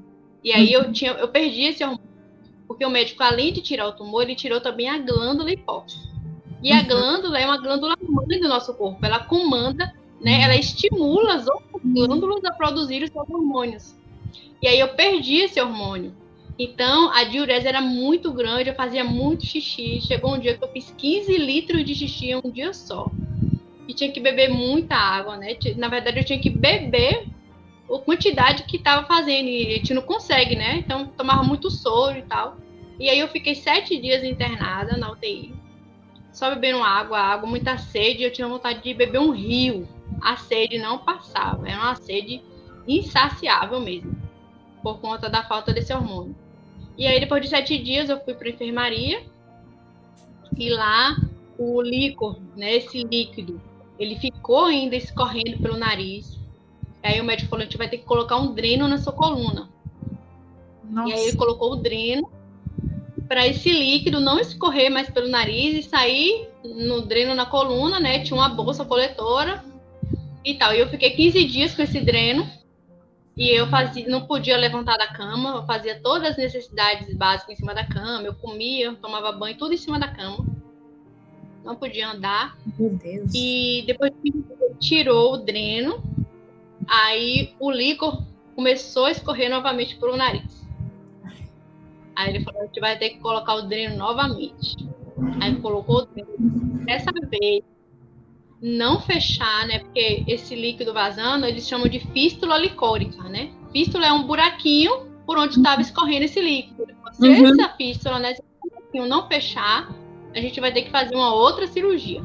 E 0.44 0.54
aí 0.54 0.72
eu, 0.72 0.92
tinha, 0.94 1.12
eu 1.12 1.28
perdi 1.28 1.64
esse 1.64 1.84
hormônio 1.84 2.08
porque 2.68 2.86
o 2.86 2.90
médico, 2.90 3.24
além 3.24 3.54
de 3.54 3.62
tirar 3.62 3.88
o 3.88 3.94
tumor, 3.94 4.24
ele 4.24 4.36
tirou 4.36 4.60
também 4.60 4.90
a 4.90 5.00
glândula 5.00 5.52
hipófise. 5.52 6.06
E 6.62 6.72
a 6.72 6.82
uhum. 6.82 6.88
glândula 6.88 7.40
é 7.40 7.46
uma 7.46 7.58
glândula 7.58 7.96
mãe 8.02 8.40
do 8.40 8.50
nosso 8.50 8.74
corpo. 8.74 9.04
Ela 9.06 9.20
comanda, 9.20 9.94
né? 10.20 10.42
Ela 10.42 10.56
estimula 10.56 11.36
as 11.36 11.48
outras 11.48 11.82
glândulas 11.84 12.44
a 12.44 12.52
produzir 12.52 13.04
os 13.04 13.10
seus 13.10 13.30
hormônios. 13.30 13.96
E 14.62 14.68
aí 14.68 14.80
eu 14.80 14.90
perdi 14.90 15.38
esse 15.38 15.62
hormônio. 15.62 16.14
Então, 16.60 17.12
a 17.14 17.24
diurese 17.24 17.68
era 17.68 17.82
muito 17.82 18.34
grande, 18.34 18.70
eu 18.70 18.76
fazia 18.76 19.04
muito 19.04 19.46
xixi. 19.46 20.02
Chegou 20.02 20.34
um 20.34 20.40
dia 20.40 20.58
que 20.58 20.64
eu 20.64 20.70
fiz 20.70 20.92
15 20.98 21.38
litros 21.38 21.86
de 21.86 21.94
xixi 21.94 22.32
em 22.32 22.36
um 22.36 22.50
dia 22.50 22.74
só. 22.74 23.12
E 23.88 23.94
tinha 23.94 24.12
que 24.12 24.20
beber 24.20 24.50
muita 24.50 24.96
água, 24.96 25.38
né? 25.38 25.56
Na 25.76 25.88
verdade, 25.88 26.20
eu 26.20 26.26
tinha 26.26 26.40
que 26.40 26.50
beber 26.50 27.28
a 27.90 28.00
quantidade 28.00 28.64
que 28.64 28.78
estava 28.78 29.06
fazendo 29.06 29.48
e 29.48 29.68
a 29.68 29.78
gente 29.78 29.94
não 29.94 30.02
consegue, 30.02 30.56
né? 30.56 30.78
Então 30.78 31.06
tomava 31.06 31.44
muito 31.44 31.70
soro 31.70 32.18
e 32.18 32.24
tal. 32.24 32.58
E 33.00 33.08
aí 33.10 33.20
eu 33.20 33.28
fiquei 33.28 33.54
sete 33.54 33.96
dias 34.02 34.24
internada 34.24 34.98
na 34.98 35.12
UTI, 35.12 35.54
só 36.34 36.50
bebendo 36.50 36.82
água, 36.82 37.20
água, 37.20 37.48
muita 37.48 37.78
sede. 37.78 38.24
Eu 38.24 38.32
tinha 38.32 38.48
vontade 38.48 38.82
de 38.82 38.94
beber 38.94 39.20
um 39.20 39.30
rio. 39.30 39.88
A 40.20 40.36
sede 40.36 40.80
não 40.80 40.98
passava, 40.98 41.70
era 41.70 41.78
uma 41.78 41.96
sede 41.96 42.42
insaciável 42.88 43.80
mesmo, 43.80 44.18
por 44.82 45.00
conta 45.00 45.30
da 45.30 45.44
falta 45.44 45.72
desse 45.72 45.94
hormônio. 45.94 46.36
E 46.98 47.06
aí 47.06 47.20
depois 47.20 47.42
de 47.42 47.50
sete 47.50 47.78
dias 47.78 48.10
eu 48.10 48.20
fui 48.24 48.34
para 48.34 48.50
enfermaria 48.50 49.24
e 50.58 50.70
lá 50.70 51.16
o 51.58 51.82
líquor, 51.82 52.40
né, 52.56 52.76
esse 52.76 53.04
líquido, 53.04 53.62
ele 54.00 54.16
ficou 54.18 54.66
ainda 54.66 54.96
escorrendo 54.96 55.58
pelo 55.60 55.78
nariz 55.78 56.38
Aí 57.08 57.22
o 57.22 57.24
médico 57.24 57.50
falou: 57.50 57.62
a 57.62 57.66
gente 57.66 57.78
vai 57.78 57.90
ter 57.90 58.00
que 58.00 58.06
colocar 58.06 58.38
um 58.38 58.54
dreno 58.54 58.88
na 58.88 58.98
sua 58.98 59.14
coluna. 59.14 59.70
Nossa. 60.84 61.10
E 61.10 61.14
aí 61.14 61.28
ele 61.28 61.38
colocou 61.38 61.72
o 61.72 61.76
dreno 61.78 62.30
para 63.28 63.46
esse 63.48 63.70
líquido 63.70 64.20
não 64.20 64.40
escorrer 64.40 64.90
mais 64.92 65.10
pelo 65.10 65.28
nariz 65.28 65.86
e 65.86 65.90
sair 65.90 66.50
no 66.64 67.02
dreno 67.02 67.34
na 67.34 67.46
coluna, 67.46 68.00
né? 68.00 68.20
Tinha 68.20 68.38
uma 68.38 68.50
bolsa 68.50 68.86
coletora 68.86 69.64
e 70.44 70.56
tal. 70.56 70.74
E 70.74 70.80
eu 70.80 70.88
fiquei 70.90 71.12
15 71.12 71.44
dias 71.46 71.76
com 71.76 71.82
esse 71.82 72.00
dreno 72.02 72.48
e 73.38 73.50
eu 73.50 73.68
fazia, 73.68 74.08
não 74.10 74.26
podia 74.26 74.58
levantar 74.58 74.98
da 74.98 75.08
cama, 75.08 75.58
eu 75.58 75.66
fazia 75.66 76.02
todas 76.02 76.32
as 76.32 76.38
necessidades 76.38 77.16
básicas 77.16 77.54
em 77.54 77.58
cima 77.58 77.74
da 77.74 77.86
cama, 77.86 78.24
eu 78.24 78.34
comia, 78.34 78.94
tomava 78.96 79.32
banho, 79.32 79.58
tudo 79.58 79.74
em 79.74 79.78
cima 79.78 80.00
da 80.00 80.08
cama. 80.08 80.46
Não 81.64 81.76
podia 81.76 82.10
andar. 82.10 82.58
Meu 82.80 82.90
Deus. 82.90 83.32
E 83.34 83.84
depois 83.86 84.12
que 84.24 84.34
tirou 84.80 85.34
o 85.34 85.38
dreno, 85.38 86.02
Aí 86.88 87.54
o 87.60 87.70
líquor 87.70 88.24
começou 88.56 89.06
a 89.06 89.12
escorrer 89.12 89.50
novamente 89.50 89.98
pelo 89.98 90.16
nariz. 90.16 90.66
Aí 92.16 92.30
ele 92.30 92.44
falou: 92.44 92.62
a 92.62 92.66
gente 92.66 92.80
vai 92.80 92.98
ter 92.98 93.12
que 93.12 93.20
colocar 93.20 93.56
o 93.56 93.64
dreno 93.64 93.98
novamente. 93.98 94.88
Aí 95.42 95.56
colocou 95.58 95.98
o 95.98 96.06
dreno. 96.06 96.30
Dessa 96.86 97.12
vez, 97.12 97.64
não 98.62 99.00
fechar, 99.02 99.68
né? 99.68 99.80
Porque 99.80 100.24
esse 100.28 100.56
líquido 100.56 100.94
vazando, 100.94 101.46
eles 101.46 101.68
chamam 101.68 101.88
de 101.88 102.00
fístula 102.00 102.58
licórica, 102.58 103.24
né? 103.24 103.52
Fístula 103.72 104.08
é 104.08 104.12
um 104.12 104.24
buraquinho 104.26 105.08
por 105.26 105.38
onde 105.38 105.58
estava 105.58 105.82
escorrendo 105.82 106.26
esse 106.26 106.42
líquido. 106.42 106.88
Se 107.14 107.28
uhum. 107.28 107.48
essa 107.48 107.70
fístula, 107.70 108.20
né, 108.20 108.32
esse 108.32 108.44
buraquinho 108.62 109.08
não 109.08 109.28
fechar, 109.28 109.90
a 110.34 110.40
gente 110.40 110.60
vai 110.60 110.72
ter 110.72 110.84
que 110.84 110.92
fazer 110.92 111.16
uma 111.16 111.34
outra 111.34 111.68
cirurgia. 111.68 112.24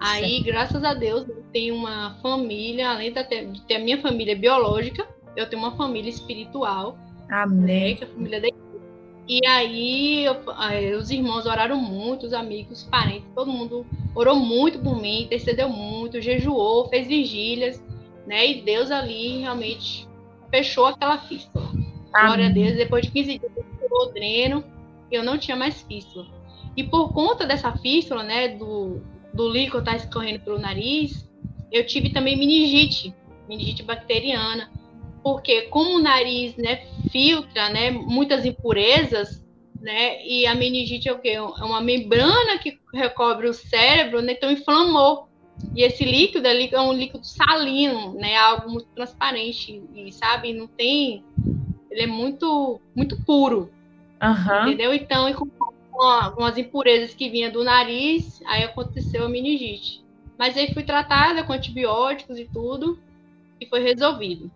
Aí, 0.00 0.36
certo. 0.36 0.44
graças 0.44 0.84
a 0.84 0.94
Deus, 0.94 1.28
eu 1.28 1.44
tenho 1.52 1.74
uma 1.74 2.16
família, 2.22 2.90
além 2.90 3.12
de 3.12 3.62
ter 3.62 3.76
a 3.76 3.78
minha 3.78 4.00
família 4.00 4.34
biológica, 4.34 5.06
eu 5.36 5.48
tenho 5.48 5.62
uma 5.62 5.76
família 5.76 6.08
espiritual. 6.08 6.98
Amém. 7.30 7.90
Né, 7.90 7.94
que 7.94 8.04
é 8.04 8.06
a 8.06 8.10
família 8.10 8.40
da 8.40 8.48
e 9.32 9.46
aí, 9.46 10.24
eu, 10.24 10.98
os 10.98 11.08
irmãos 11.08 11.46
oraram 11.46 11.80
muito, 11.80 12.26
os 12.26 12.32
amigos, 12.32 12.82
parentes, 12.82 13.30
todo 13.32 13.48
mundo 13.48 13.86
orou 14.12 14.34
muito 14.34 14.80
por 14.80 15.00
mim, 15.00 15.22
intercedeu 15.22 15.68
muito, 15.68 16.20
jejuou, 16.20 16.88
fez 16.88 17.06
vigílias, 17.06 17.80
né? 18.26 18.44
E 18.50 18.62
Deus 18.62 18.90
ali 18.90 19.38
realmente 19.38 20.08
fechou 20.50 20.86
aquela 20.86 21.16
fístula. 21.18 21.70
Glória 22.10 22.46
a 22.46 22.50
Deus. 22.50 22.76
Depois 22.76 23.06
de 23.06 23.12
15 23.12 23.38
dias, 23.38 23.52
eu 23.80 23.88
o 23.88 24.06
dreno, 24.06 24.64
eu 25.12 25.22
não 25.22 25.38
tinha 25.38 25.56
mais 25.56 25.80
fístula. 25.82 26.26
E 26.76 26.82
por 26.82 27.12
conta 27.12 27.46
dessa 27.46 27.70
fístula, 27.76 28.24
né, 28.24 28.48
do, 28.48 29.00
do 29.32 29.48
líquido 29.48 29.78
estar 29.78 29.92
tá 29.92 29.96
escorrendo 29.96 30.40
pelo 30.40 30.58
nariz, 30.58 31.24
eu 31.70 31.86
tive 31.86 32.10
também 32.10 32.36
meningite, 32.36 33.14
meningite 33.48 33.84
bacteriana, 33.84 34.68
porque 35.22 35.62
como 35.62 35.96
o 35.96 36.02
nariz, 36.02 36.56
né, 36.56 36.86
filtra, 37.10 37.68
né, 37.68 37.90
muitas 37.90 38.44
impurezas, 38.44 39.44
né, 39.80 40.24
e 40.26 40.46
a 40.46 40.54
meningite 40.54 41.08
é 41.08 41.12
o 41.12 41.18
quê? 41.18 41.30
É 41.30 41.42
uma 41.42 41.80
membrana 41.80 42.58
que 42.58 42.78
recobre 42.92 43.48
o 43.48 43.54
cérebro, 43.54 44.20
né, 44.20 44.32
então 44.32 44.50
inflamou. 44.50 45.28
E 45.74 45.82
esse 45.82 46.04
líquido 46.04 46.48
ali 46.48 46.68
é 46.72 46.80
um 46.80 46.92
líquido 46.92 47.22
salino, 47.22 48.14
né? 48.14 48.34
Algo 48.34 48.70
muito 48.70 48.88
transparente 48.94 49.82
e 49.94 50.10
sabe, 50.10 50.54
não 50.54 50.66
tem, 50.66 51.22
ele 51.90 52.02
é 52.02 52.06
muito 52.06 52.80
muito 52.96 53.22
puro. 53.24 53.70
Uhum. 54.22 54.68
Entendeu? 54.68 54.94
Então, 54.94 55.28
e 55.28 55.34
com, 55.34 55.46
com 55.90 56.44
as 56.44 56.56
impurezas 56.56 57.14
que 57.14 57.28
vinha 57.28 57.50
do 57.50 57.62
nariz, 57.62 58.40
aí 58.46 58.64
aconteceu 58.64 59.26
a 59.26 59.28
meningite. 59.28 60.02
Mas 60.38 60.56
aí 60.56 60.72
fui 60.72 60.82
tratada 60.82 61.44
com 61.44 61.52
antibióticos 61.52 62.38
e 62.38 62.46
tudo 62.46 62.98
e 63.60 63.66
foi 63.66 63.80
resolvido. 63.80 64.50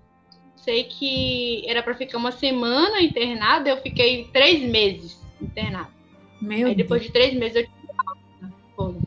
Sei 0.64 0.85
que 0.85 1.62
era 1.68 1.83
para 1.83 1.94
ficar 1.94 2.16
uma 2.16 2.33
semana 2.33 3.02
internada, 3.02 3.68
eu 3.68 3.76
fiquei 3.83 4.25
três 4.33 4.62
meses 4.62 5.23
internada. 5.38 5.90
Meu 6.40 6.68
aí 6.68 6.75
depois 6.75 7.02
Deus. 7.02 7.12
de 7.12 7.12
três 7.12 7.35
meses 7.35 7.56
eu 7.56 7.66
tive 7.66 7.92
alta. 8.06 9.02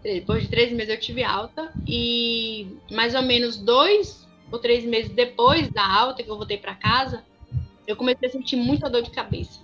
Depois 0.00 0.42
de 0.44 0.48
três 0.48 0.72
meses 0.72 0.94
eu 0.94 1.00
tive 1.00 1.24
alta 1.24 1.72
e 1.88 2.68
mais 2.92 3.16
ou 3.16 3.22
menos 3.22 3.56
dois 3.56 4.28
ou 4.52 4.60
três 4.60 4.84
meses 4.84 5.10
depois 5.10 5.68
da 5.72 5.84
alta 5.84 6.22
que 6.22 6.30
eu 6.30 6.36
voltei 6.36 6.56
para 6.56 6.76
casa, 6.76 7.24
eu 7.84 7.96
comecei 7.96 8.28
a 8.28 8.30
sentir 8.30 8.54
muita 8.54 8.88
dor 8.88 9.02
de 9.02 9.10
cabeça. 9.10 9.58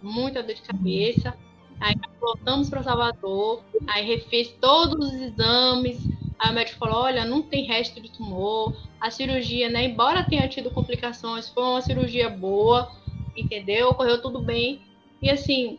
Muita 0.00 0.42
dor 0.42 0.54
de 0.54 0.62
cabeça. 0.62 1.36
Aí 1.78 1.94
voltamos 2.18 2.70
para 2.70 2.82
Salvador, 2.82 3.62
aí 3.86 4.02
refez 4.06 4.48
todos 4.58 5.12
os 5.12 5.20
exames, 5.20 5.98
Aí 6.38 6.50
o 6.50 6.54
médico 6.54 6.78
falou: 6.78 7.02
olha, 7.02 7.24
não 7.24 7.42
tem 7.42 7.64
resto 7.64 8.00
de 8.00 8.10
tumor. 8.10 8.76
A 9.00 9.10
cirurgia, 9.10 9.68
né, 9.68 9.84
embora 9.84 10.24
tenha 10.24 10.48
tido 10.48 10.70
complicações, 10.70 11.48
foi 11.48 11.62
uma 11.62 11.82
cirurgia 11.82 12.28
boa, 12.28 12.90
entendeu? 13.36 13.94
Correu 13.94 14.20
tudo 14.20 14.40
bem. 14.40 14.80
E 15.22 15.30
assim, 15.30 15.78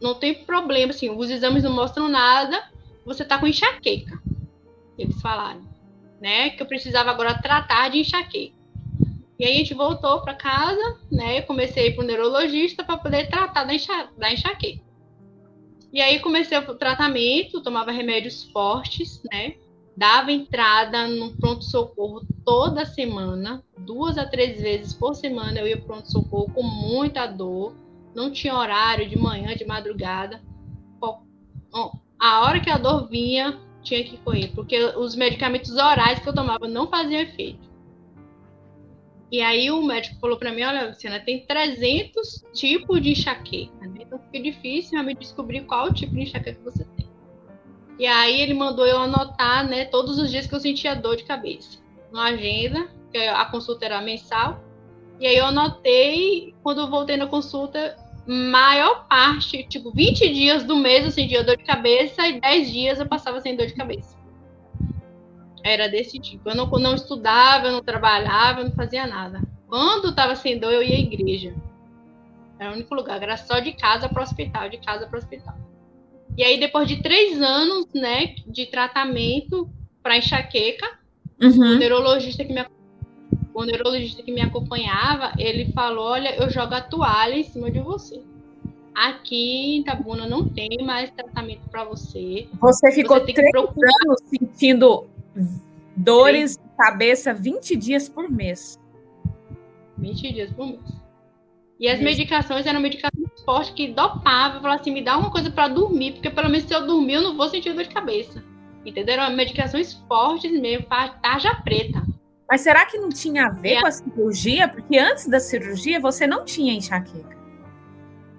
não 0.00 0.14
tem 0.14 0.34
problema, 0.44 0.90
assim, 0.90 1.10
os 1.10 1.30
exames 1.30 1.62
não 1.62 1.72
mostram 1.72 2.08
nada, 2.08 2.70
você 3.04 3.24
tá 3.24 3.38
com 3.38 3.46
enxaqueca. 3.46 4.20
Eles 4.98 5.20
falaram, 5.20 5.62
né? 6.20 6.50
Que 6.50 6.62
eu 6.62 6.66
precisava 6.66 7.10
agora 7.10 7.34
tratar 7.34 7.88
de 7.88 7.98
enxaqueca. 7.98 8.56
E 9.38 9.44
aí 9.44 9.52
a 9.52 9.58
gente 9.58 9.74
voltou 9.74 10.20
para 10.20 10.34
casa, 10.34 10.98
né? 11.10 11.38
Eu 11.38 11.42
comecei 11.44 11.92
para 11.92 12.02
o 12.02 12.06
neurologista 12.06 12.82
para 12.82 12.98
poder 12.98 13.28
tratar 13.28 13.64
da, 13.64 13.72
enxa 13.72 14.08
da 14.16 14.32
enxaqueca. 14.32 14.82
E 15.92 16.00
aí 16.00 16.18
comecei 16.18 16.58
o 16.58 16.74
tratamento, 16.74 17.62
tomava 17.62 17.92
remédios 17.92 18.44
fortes, 18.50 19.22
né? 19.32 19.54
Dava 19.98 20.30
entrada 20.30 21.08
no 21.08 21.32
pronto-socorro 21.32 22.24
toda 22.44 22.86
semana, 22.86 23.64
duas 23.76 24.16
a 24.16 24.24
três 24.24 24.62
vezes 24.62 24.94
por 24.94 25.14
semana 25.14 25.58
eu 25.58 25.66
ia 25.66 25.76
pronto-socorro 25.76 26.52
com 26.54 26.62
muita 26.62 27.26
dor, 27.26 27.74
não 28.14 28.30
tinha 28.30 28.56
horário 28.56 29.08
de 29.08 29.16
manhã, 29.16 29.56
de 29.56 29.64
madrugada. 29.64 30.40
A 32.20 32.44
hora 32.44 32.60
que 32.60 32.70
a 32.70 32.78
dor 32.78 33.08
vinha, 33.08 33.60
tinha 33.82 34.04
que 34.04 34.16
correr, 34.18 34.52
porque 34.54 34.78
os 34.96 35.16
medicamentos 35.16 35.72
orais 35.72 36.20
que 36.20 36.28
eu 36.28 36.34
tomava 36.34 36.68
não 36.68 36.88
faziam 36.88 37.20
efeito. 37.20 37.68
E 39.32 39.40
aí 39.40 39.68
o 39.70 39.82
médico 39.82 40.20
falou 40.20 40.38
para 40.38 40.52
mim, 40.52 40.62
olha, 40.62 40.88
Luciana, 40.88 41.20
tem 41.20 41.44
300 41.44 42.44
tipos 42.54 43.02
de 43.02 43.10
enxaqueca, 43.10 43.86
né? 43.86 44.00
Então 44.02 44.18
fica 44.20 44.40
difícil 44.42 45.02
me 45.02 45.14
descobrir 45.14 45.64
qual 45.64 45.92
tipo 45.92 46.14
de 46.14 46.22
enxaqueca 46.22 46.60
você 46.62 46.84
tem. 46.96 47.07
E 47.98 48.06
aí 48.06 48.40
ele 48.40 48.54
mandou 48.54 48.86
eu 48.86 48.98
anotar, 48.98 49.66
né, 49.66 49.84
todos 49.84 50.18
os 50.18 50.30
dias 50.30 50.46
que 50.46 50.54
eu 50.54 50.60
sentia 50.60 50.94
dor 50.94 51.16
de 51.16 51.24
cabeça. 51.24 51.78
Uma 52.12 52.26
agenda, 52.28 52.88
que 53.10 53.18
a 53.18 53.44
consulta 53.46 53.84
era 53.84 54.00
mensal. 54.00 54.62
E 55.18 55.26
aí 55.26 55.36
eu 55.36 55.46
anotei, 55.46 56.54
quando 56.62 56.80
eu 56.80 56.88
voltei 56.88 57.16
na 57.16 57.26
consulta, 57.26 57.96
maior 58.24 59.06
parte, 59.08 59.64
tipo, 59.64 59.90
20 59.90 60.32
dias 60.32 60.62
do 60.62 60.76
mês 60.76 61.04
eu 61.04 61.10
sentia 61.10 61.42
dor 61.42 61.56
de 61.56 61.64
cabeça 61.64 62.26
e 62.28 62.40
10 62.40 62.70
dias 62.70 63.00
eu 63.00 63.06
passava 63.06 63.40
sem 63.40 63.56
dor 63.56 63.66
de 63.66 63.74
cabeça. 63.74 64.16
Era 65.64 65.88
desse 65.88 66.18
tipo. 66.20 66.48
Eu 66.48 66.54
não, 66.54 66.66
não 66.66 66.94
estudava, 66.94 67.66
eu 67.66 67.72
não 67.72 67.82
trabalhava, 67.82 68.60
eu 68.60 68.66
não 68.66 68.72
fazia 68.72 69.06
nada. 69.06 69.42
Quando 69.66 70.10
estava 70.10 70.36
sem 70.36 70.58
dor, 70.58 70.72
eu 70.72 70.82
ia 70.82 70.96
à 70.96 71.00
igreja. 71.00 71.54
Era 72.58 72.70
o 72.70 72.74
único 72.74 72.94
lugar, 72.94 73.22
era 73.22 73.36
só 73.36 73.58
de 73.60 73.72
casa 73.72 74.08
para 74.08 74.20
o 74.20 74.22
hospital, 74.22 74.68
de 74.68 74.78
casa 74.78 75.06
para 75.06 75.16
o 75.16 75.18
hospital. 75.18 75.56
E 76.38 76.44
aí, 76.44 76.60
depois 76.60 76.86
de 76.86 77.02
três 77.02 77.42
anos, 77.42 77.88
né, 77.92 78.36
de 78.46 78.66
tratamento 78.66 79.68
para 80.00 80.16
enxaqueca, 80.16 80.86
uhum. 81.42 81.74
o 81.74 81.78
neurologista 81.78 82.44
que 82.44 82.52
me 82.52 82.64
o 83.52 83.64
neurologista 83.64 84.22
que 84.22 84.30
me 84.30 84.40
acompanhava, 84.40 85.32
ele 85.36 85.72
falou: 85.72 86.04
Olha, 86.04 86.36
eu 86.36 86.48
jogo 86.48 86.74
a 86.74 86.80
toalha 86.80 87.34
em 87.34 87.42
cima 87.42 87.68
de 87.72 87.80
você. 87.80 88.22
Aqui 88.94 89.78
em 89.78 89.82
Tabuna 89.82 90.28
não 90.28 90.48
tem 90.48 90.68
mais 90.84 91.10
tratamento 91.10 91.68
para 91.68 91.82
você. 91.82 92.46
Você 92.60 92.92
ficou 92.92 93.18
você 93.18 93.32
três 93.32 93.52
anos 93.56 94.20
sentindo 94.26 95.08
dores 95.96 96.56
de 96.56 96.76
cabeça 96.76 97.34
20 97.34 97.74
dias 97.74 98.08
por 98.08 98.30
mês. 98.30 98.78
20 99.98 100.32
dias 100.32 100.52
por 100.52 100.66
mês. 100.66 100.97
E 101.80 101.88
as 101.88 102.00
medicações 102.00 102.66
eram 102.66 102.80
medicações 102.80 103.28
fortes 103.44 103.70
que 103.72 103.88
dopavam. 103.88 104.60
Falava 104.60 104.80
assim, 104.80 104.90
me 104.90 105.02
dá 105.02 105.16
uma 105.16 105.30
coisa 105.30 105.50
para 105.50 105.68
dormir, 105.68 106.12
porque 106.12 106.28
pelo 106.28 106.48
menos 106.48 106.66
se 106.66 106.74
eu 106.74 106.84
dormir 106.84 107.14
eu 107.14 107.22
não 107.22 107.36
vou 107.36 107.48
sentir 107.48 107.72
dor 107.72 107.84
de 107.84 107.90
cabeça. 107.90 108.42
Entenderam? 108.84 109.24
Eram 109.24 109.36
medicações 109.36 109.92
fortes 110.08 110.50
mesmo, 110.60 110.86
tarja 111.22 111.54
preta. 111.62 112.02
Mas 112.50 112.62
será 112.62 112.84
que 112.86 112.98
não 112.98 113.10
tinha 113.10 113.46
a 113.46 113.50
ver 113.50 113.74
é. 113.74 113.80
com 113.80 113.86
a 113.86 113.92
cirurgia? 113.92 114.66
Porque 114.66 114.98
antes 114.98 115.28
da 115.28 115.38
cirurgia 115.38 116.00
você 116.00 116.26
não 116.26 116.44
tinha 116.44 116.72
enxaqueca. 116.72 117.36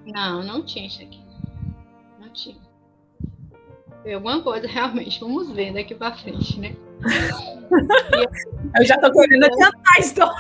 Não, 0.06 0.44
não 0.44 0.66
tinha 0.66 0.88
enxaqueca. 0.88 1.30
Não 2.20 2.30
tinha. 2.30 2.58
Foi 4.02 4.14
alguma 4.14 4.42
coisa 4.42 4.68
realmente. 4.72 5.20
Vamos 5.20 5.52
ver 5.52 5.74
daqui 5.74 5.96
para 5.96 6.16
frente, 6.18 6.60
né? 6.60 6.76
eu 8.78 8.86
já 8.86 8.98
tô 8.98 9.12
querendo 9.12 9.46
adiantar 9.46 9.96
a 9.96 10.00
história. 10.00 10.34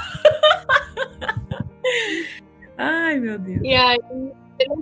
Ai, 2.79 3.19
meu 3.19 3.37
Deus. 3.37 3.59
E 3.61 3.75
aí, 3.75 3.99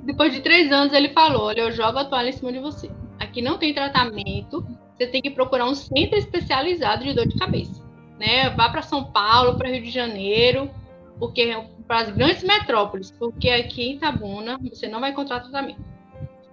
depois 0.03 0.31
de 0.31 0.41
três 0.41 0.71
anos, 0.71 0.93
ele 0.93 1.09
falou: 1.09 1.45
Olha, 1.45 1.61
eu 1.61 1.71
jogo 1.71 1.97
a 1.97 2.05
toalha 2.05 2.29
em 2.29 2.33
cima 2.33 2.53
de 2.53 2.59
você. 2.59 2.91
Aqui 3.19 3.41
não 3.41 3.57
tem 3.57 3.73
tratamento, 3.73 4.63
você 4.95 5.07
tem 5.07 5.19
que 5.19 5.31
procurar 5.31 5.65
um 5.65 5.73
centro 5.73 6.15
especializado 6.15 7.03
de 7.03 7.13
dor 7.13 7.27
de 7.27 7.37
cabeça. 7.37 7.83
Né? 8.19 8.51
Vá 8.51 8.69
para 8.69 8.83
São 8.83 9.11
Paulo, 9.11 9.57
para 9.57 9.69
Rio 9.69 9.81
de 9.81 9.89
Janeiro, 9.89 10.69
porque 11.17 11.51
para 11.87 12.01
as 12.01 12.09
grandes 12.11 12.43
metrópoles, 12.43 13.09
porque 13.09 13.49
aqui 13.49 13.83
em 13.83 13.95
Itabuna 13.95 14.59
você 14.59 14.87
não 14.87 14.99
vai 14.99 15.09
encontrar 15.09 15.39
tratamento. 15.39 15.83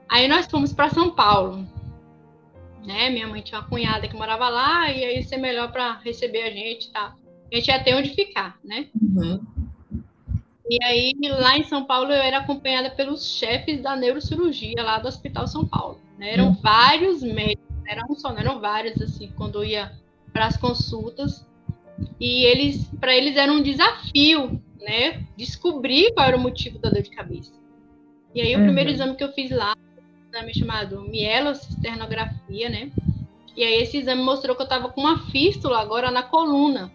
Aí 0.09 0.26
nós 0.26 0.46
fomos 0.46 0.72
para 0.72 0.88
São 0.88 1.11
Paulo. 1.11 1.66
Né? 2.87 3.11
Minha 3.11 3.26
mãe 3.26 3.42
tinha 3.42 3.61
uma 3.61 3.68
cunhada 3.68 4.09
que 4.09 4.16
morava 4.16 4.48
lá, 4.48 4.90
e 4.90 5.04
aí 5.04 5.20
isso 5.20 5.35
é 5.35 5.38
melhor 5.38 5.70
para 5.72 5.98
receber 5.98 6.42
a 6.42 6.50
gente, 6.50 6.90
tá? 6.90 7.14
A 7.52 7.57
gente 7.57 7.68
ia 7.68 7.83
ter 7.83 7.94
onde 7.94 8.11
ficar, 8.14 8.59
né? 8.64 8.88
Uhum. 9.00 9.40
E 10.75 10.79
aí, 10.83 11.15
lá 11.23 11.57
em 11.57 11.63
São 11.63 11.85
Paulo, 11.85 12.11
eu 12.11 12.21
era 12.21 12.39
acompanhada 12.39 12.91
pelos 12.91 13.25
chefes 13.25 13.81
da 13.81 13.95
neurocirurgia 13.95 14.83
lá 14.83 14.99
do 14.99 15.07
Hospital 15.07 15.47
São 15.47 15.65
Paulo. 15.65 16.01
Né? 16.19 16.33
Eram 16.33 16.49
uhum. 16.49 16.55
vários 16.55 17.23
médicos, 17.23 17.77
eram 17.87 18.07
um 18.11 18.17
só, 18.17 18.31
não 18.31 18.39
eram 18.39 18.61
vários, 18.61 19.01
assim, 19.01 19.31
quando 19.37 19.63
eu 19.63 19.65
ia 19.65 19.93
para 20.33 20.47
as 20.47 20.57
consultas. 20.57 21.47
E 22.19 22.45
eles, 22.45 22.91
para 22.99 23.15
eles 23.15 23.37
era 23.37 23.53
um 23.53 23.63
desafio, 23.63 24.61
né? 24.81 25.25
Descobrir 25.37 26.13
qual 26.13 26.27
era 26.27 26.37
o 26.37 26.41
motivo 26.41 26.77
da 26.81 26.91
dor 26.91 27.03
de 27.03 27.11
cabeça. 27.11 27.53
E 28.35 28.41
aí, 28.41 28.57
o 28.57 28.59
uhum. 28.59 28.65
primeiro 28.65 28.91
exame 28.91 29.15
que 29.15 29.23
eu 29.23 29.33
fiz 29.33 29.53
lá, 29.53 29.77
um 29.77 30.37
exame 30.37 30.55
chamado 30.55 31.03
mielocisternografia, 31.03 32.69
né? 32.69 32.91
E 33.57 33.63
aí, 33.63 33.81
esse 33.81 33.99
exame 33.99 34.25
mostrou 34.25 34.57
que 34.57 34.63
eu 34.63 34.65
estava 34.67 34.89
com 34.89 35.03
uma 35.03 35.31
fístula 35.31 35.79
agora 35.79 36.11
na 36.11 36.25
coluna 36.25 36.91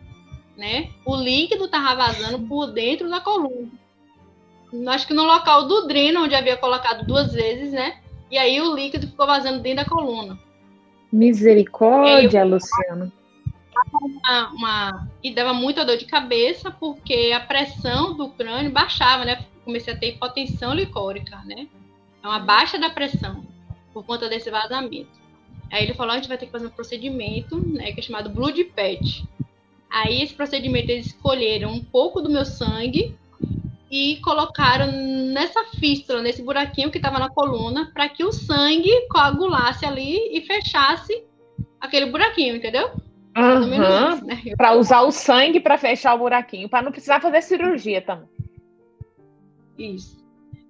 né? 0.59 0.89
O 1.05 1.15
líquido 1.15 1.65
estava 1.65 1.95
vazando 1.95 2.45
por 2.45 2.67
dentro 2.67 3.09
da 3.09 3.21
coluna. 3.21 3.71
Acho 4.89 5.07
que 5.07 5.13
no 5.13 5.23
local 5.23 5.67
do 5.67 5.87
dreno, 5.87 6.25
onde 6.25 6.35
havia 6.35 6.57
colocado 6.57 7.05
duas 7.07 7.33
vezes, 7.33 7.71
né? 7.71 7.99
E 8.29 8.37
aí 8.37 8.61
o 8.61 8.75
líquido 8.75 9.07
ficou 9.07 9.25
vazando 9.25 9.59
dentro 9.61 9.83
da 9.83 9.89
coluna. 9.89 10.37
Misericórdia, 11.11 12.41
eu... 12.41 12.47
Luciano. 12.47 13.11
Uma, 13.93 14.49
uma, 14.49 15.07
e 15.23 15.33
dava 15.33 15.53
muita 15.53 15.85
dor 15.85 15.97
de 15.97 16.05
cabeça 16.05 16.69
porque 16.69 17.31
a 17.33 17.39
pressão 17.39 18.15
do 18.15 18.29
crânio 18.29 18.69
baixava, 18.69 19.23
né? 19.23 19.45
Comecei 19.63 19.93
a 19.93 19.97
ter 19.97 20.09
hipotensão 20.09 20.73
licórica, 20.73 21.37
né? 21.45 21.67
É 22.21 22.27
uma 22.27 22.39
baixa 22.39 22.77
da 22.77 22.89
pressão 22.89 23.43
por 23.93 24.05
conta 24.05 24.27
desse 24.27 24.51
vazamento. 24.51 25.17
Aí 25.71 25.83
ele 25.83 25.93
falou: 25.93 26.11
a 26.11 26.15
gente 26.17 26.27
vai 26.27 26.37
ter 26.37 26.47
que 26.47 26.51
fazer 26.51 26.67
um 26.67 26.71
procedimento, 26.71 27.57
né? 27.65 27.93
Que 27.93 28.01
é 28.01 28.03
chamado 28.03 28.29
blood 28.29 28.61
patch. 28.65 29.23
Aí, 29.89 30.21
esse 30.21 30.33
procedimento, 30.33 30.91
eles 30.91 31.07
escolheram 31.07 31.71
um 31.71 31.83
pouco 31.83 32.21
do 32.21 32.29
meu 32.29 32.45
sangue 32.45 33.15
e 33.89 34.17
colocaram 34.17 34.91
nessa 34.91 35.63
fístula, 35.79 36.21
nesse 36.21 36.43
buraquinho 36.43 36.91
que 36.91 36.97
estava 36.97 37.17
na 37.17 37.29
coluna, 37.29 37.89
para 37.93 38.07
que 38.07 38.23
o 38.23 38.31
sangue 38.31 39.07
coagulasse 39.09 39.85
ali 39.85 40.37
e 40.37 40.41
fechasse 40.41 41.23
aquele 41.81 42.05
buraquinho, 42.07 42.55
entendeu? 42.55 42.91
Uhum. 43.35 44.25
Né? 44.25 44.55
Para 44.55 44.73
usar 44.73 45.01
o 45.01 45.11
sangue 45.11 45.59
para 45.59 45.77
fechar 45.77 46.13
o 46.13 46.19
buraquinho, 46.19 46.69
para 46.69 46.81
não 46.81 46.91
precisar 46.91 47.21
fazer 47.21 47.41
cirurgia 47.41 48.01
também. 48.01 48.29
Isso. 49.77 50.19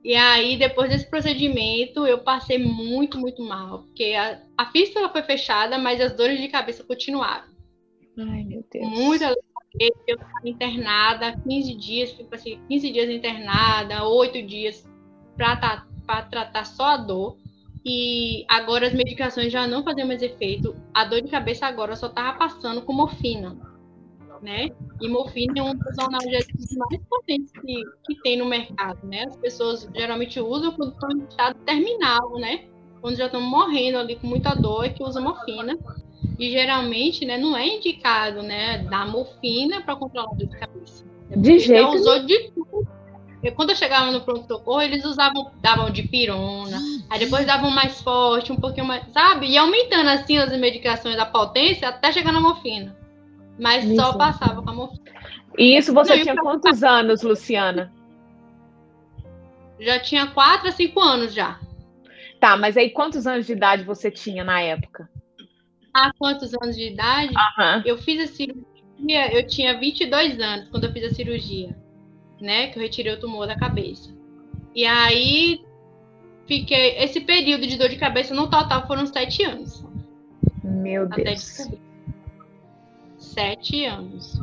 E 0.03 0.15
aí, 0.15 0.55
depois 0.55 0.89
desse 0.89 1.09
procedimento, 1.09 2.05
eu 2.05 2.19
passei 2.19 2.57
muito, 2.57 3.17
muito 3.17 3.43
mal. 3.43 3.79
Porque 3.79 4.13
a, 4.13 4.39
a 4.57 4.65
fístula 4.67 5.09
foi 5.09 5.23
fechada, 5.23 5.77
mas 5.77 5.99
as 5.99 6.13
dores 6.13 6.39
de 6.39 6.47
cabeça 6.47 6.83
continuaram. 6.83 7.45
Ai, 8.19 8.43
meu 8.43 8.63
Deus. 8.71 8.89
Muita. 8.89 9.35
Eu 9.79 10.17
internada 10.43 11.37
15 11.47 11.75
dias, 11.75 12.11
tipo 12.11 12.33
assim, 12.33 12.59
15 12.67 12.91
dias 12.91 13.09
internada, 13.09 14.03
8 14.03 14.41
dias 14.41 14.83
para 15.37 15.85
tratar 16.23 16.65
só 16.65 16.85
a 16.85 16.97
dor. 16.97 17.37
E 17.85 18.45
agora 18.47 18.87
as 18.87 18.93
medicações 18.93 19.51
já 19.51 19.65
não 19.67 19.83
faziam 19.83 20.07
mais 20.07 20.21
efeito. 20.21 20.75
A 20.93 21.05
dor 21.05 21.21
de 21.21 21.29
cabeça 21.29 21.65
agora 21.65 21.95
só 21.95 22.07
estava 22.07 22.37
passando 22.37 22.81
com 22.81 22.93
morfina 22.93 23.55
né? 24.41 24.69
E 25.01 25.07
morfina 25.07 25.53
é 25.57 25.63
um 25.63 25.75
dos 25.75 25.97
analgésicos 25.99 26.65
mais 26.77 27.01
potentes 27.07 27.51
que, 27.51 27.83
que 28.05 28.21
tem 28.21 28.37
no 28.37 28.45
mercado, 28.45 29.05
né? 29.05 29.25
As 29.25 29.37
pessoas 29.37 29.89
geralmente 29.93 30.39
usam 30.39 30.71
quando 30.73 30.93
estão 30.93 31.09
em 31.11 31.23
estado 31.25 31.59
terminal, 31.65 32.33
né? 32.39 32.65
Quando 33.01 33.15
já 33.15 33.25
estão 33.25 33.41
morrendo 33.41 33.97
ali 33.97 34.15
com 34.15 34.27
muita 34.27 34.53
dor, 34.53 34.85
é 34.85 34.89
que 34.89 35.03
usa 35.03 35.21
morfina. 35.21 35.77
E 36.37 36.51
geralmente, 36.51 37.25
né, 37.25 37.37
não 37.37 37.55
é 37.55 37.67
indicado, 37.67 38.41
né, 38.41 38.79
dar 38.89 39.07
morfina 39.07 39.81
para 39.81 39.95
controlar 39.95 40.31
a 40.31 40.35
dor 40.35 40.47
de 40.47 40.57
cabeça. 40.57 41.05
De 41.35 41.59
jeito. 41.59 41.81
Já 41.81 41.89
usou 41.89 42.25
de 42.25 42.51
tudo. 42.51 42.87
Quando 43.55 43.69
eu 43.69 43.75
chegava 43.75 44.11
no 44.11 44.21
pronto-socorro, 44.21 44.81
eles 44.81 45.05
usavam, 45.05 45.51
davam 45.61 45.89
de 45.89 46.03
pirona, 46.03 46.77
aí 47.09 47.19
depois 47.19 47.45
davam 47.45 47.71
mais 47.71 48.01
forte, 48.01 48.51
um 48.51 48.57
pouquinho 48.57 48.85
mais, 48.85 49.05
sabe? 49.13 49.47
E 49.47 49.57
aumentando 49.57 50.09
assim 50.09 50.37
as 50.37 50.51
medicações 50.57 51.15
da 51.15 51.25
potência 51.25 51.87
até 51.87 52.11
chegar 52.11 52.33
na 52.33 52.41
morfina. 52.41 52.97
Mas 53.57 53.85
isso. 53.85 53.95
só 53.95 54.13
passava 54.17 54.61
com 54.61 54.69
a 54.69 54.73
morfina. 54.73 55.03
E 55.57 55.77
isso 55.77 55.93
você 55.93 56.17
Não, 56.17 56.23
tinha 56.23 56.35
quantos 56.35 56.83
anos, 56.83 57.21
Luciana? 57.21 57.93
Já 59.79 59.99
tinha 59.99 60.27
quatro 60.27 60.67
a 60.67 60.71
cinco 60.71 60.99
anos 60.99 61.33
já. 61.33 61.59
Tá, 62.39 62.57
mas 62.57 62.75
aí 62.75 62.89
quantos 62.89 63.25
anos 63.25 63.45
de 63.45 63.53
idade 63.53 63.83
você 63.83 64.11
tinha 64.11 64.43
na 64.43 64.61
época? 64.61 65.09
Ah, 65.93 66.11
quantos 66.17 66.53
anos 66.61 66.75
de 66.75 66.91
idade? 66.91 67.33
Uhum. 67.33 67.81
Eu 67.85 67.97
fiz 67.97 68.21
a 68.21 68.27
cirurgia, 68.27 69.33
eu 69.33 69.45
tinha 69.47 69.79
22 69.79 70.39
anos 70.39 70.69
quando 70.69 70.85
eu 70.85 70.93
fiz 70.93 71.03
a 71.03 71.13
cirurgia, 71.13 71.75
né? 72.39 72.67
Que 72.67 72.77
eu 72.77 72.83
retirei 72.83 73.13
o 73.13 73.19
tumor 73.19 73.47
da 73.47 73.57
cabeça. 73.57 74.13
E 74.75 74.85
aí 74.85 75.61
fiquei. 76.45 76.97
Esse 76.97 77.21
período 77.21 77.65
de 77.67 77.77
dor 77.77 77.89
de 77.89 77.97
cabeça 77.97 78.33
no 78.33 78.49
total 78.49 78.85
foram 78.87 79.05
sete 79.05 79.43
anos. 79.43 79.85
Meu 80.63 81.07
Deus. 81.07 81.21
Até 81.21 81.33
descobrir. 81.33 81.79
Sete 83.17 83.85
anos. 83.85 84.39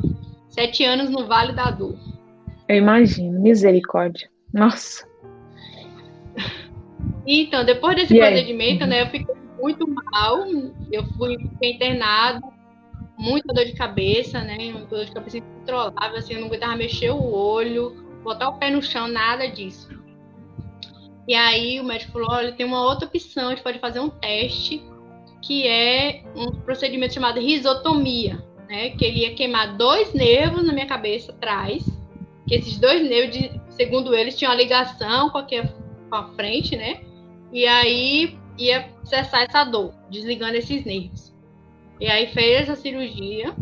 Sete 0.49 0.83
anos 0.83 1.09
no 1.09 1.27
Vale 1.27 1.53
da 1.53 1.71
Dor. 1.71 1.97
Eu 2.67 2.75
imagino, 2.77 3.39
misericórdia. 3.39 4.29
Nossa. 4.53 5.07
Então, 7.25 7.65
depois 7.65 7.95
desse 7.95 8.15
e 8.15 8.19
procedimento, 8.19 8.83
aí? 8.83 8.89
né, 8.89 9.01
eu 9.01 9.07
fiquei 9.07 9.35
muito 9.59 9.87
mal. 9.87 10.45
Eu 10.91 11.03
fui 11.17 11.37
fiquei 11.37 11.73
internada, 11.73 12.41
muita 13.17 13.53
dor 13.53 13.65
de 13.65 13.73
cabeça, 13.73 14.41
né? 14.41 14.71
Muita 14.71 14.95
dor 14.95 15.05
de 15.05 15.11
cabeça 15.11 15.37
incontrolável, 15.37 16.17
assim, 16.17 16.33
eu 16.33 16.41
não 16.41 16.47
aguentava 16.47 16.75
mexer 16.75 17.11
o 17.11 17.33
olho, 17.33 18.05
botar 18.23 18.49
o 18.49 18.57
pé 18.57 18.69
no 18.69 18.81
chão, 18.81 19.07
nada 19.07 19.47
disso. 19.47 19.89
E 21.27 21.35
aí 21.35 21.79
o 21.79 21.83
médico 21.83 22.13
falou: 22.13 22.31
olha, 22.31 22.51
tem 22.51 22.65
uma 22.65 22.83
outra 22.83 23.07
opção, 23.07 23.47
a 23.47 23.49
gente 23.51 23.63
pode 23.63 23.79
fazer 23.79 23.99
um 23.99 24.09
teste, 24.09 24.83
que 25.41 25.67
é 25.67 26.23
um 26.35 26.51
procedimento 26.51 27.13
chamado 27.13 27.39
risotomia 27.39 28.47
né? 28.67 28.91
Que 28.91 29.05
ele 29.05 29.19
ia 29.21 29.33
queimar 29.33 29.75
dois 29.75 30.13
nervos 30.13 30.65
na 30.65 30.73
minha 30.73 30.85
cabeça 30.85 31.31
atrás. 31.31 31.83
Que 32.47 32.55
esses 32.55 32.77
dois 32.77 33.01
nervos, 33.07 33.59
segundo 33.69 34.13
eles, 34.15 34.37
tinham 34.37 34.51
uma 34.51 34.57
ligação 34.57 35.29
com 35.29 35.37
a, 35.37 35.43
com 35.43 36.15
a 36.15 36.29
frente, 36.33 36.75
né? 36.75 37.01
E 37.51 37.65
aí 37.65 38.37
ia 38.57 38.89
cessar 39.03 39.43
essa 39.43 39.63
dor, 39.63 39.93
desligando 40.09 40.55
esses 40.55 40.83
nervos. 40.85 41.33
E 41.99 42.07
aí 42.07 42.27
fez 42.27 42.61
essa 42.61 42.75
cirurgia. 42.75 43.55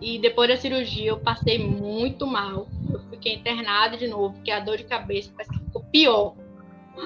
E 0.00 0.18
depois 0.18 0.48
da 0.48 0.56
cirurgia 0.56 1.10
eu 1.10 1.18
passei 1.18 1.58
muito 1.58 2.26
mal. 2.26 2.68
Eu 2.90 3.00
fiquei 3.10 3.34
internada 3.34 3.96
de 3.96 4.06
novo, 4.06 4.34
porque 4.34 4.50
a 4.50 4.60
dor 4.60 4.76
de 4.76 4.84
cabeça 4.84 5.32
parece 5.34 5.50
que 5.52 5.64
ficou 5.64 5.82
pior. 5.84 6.34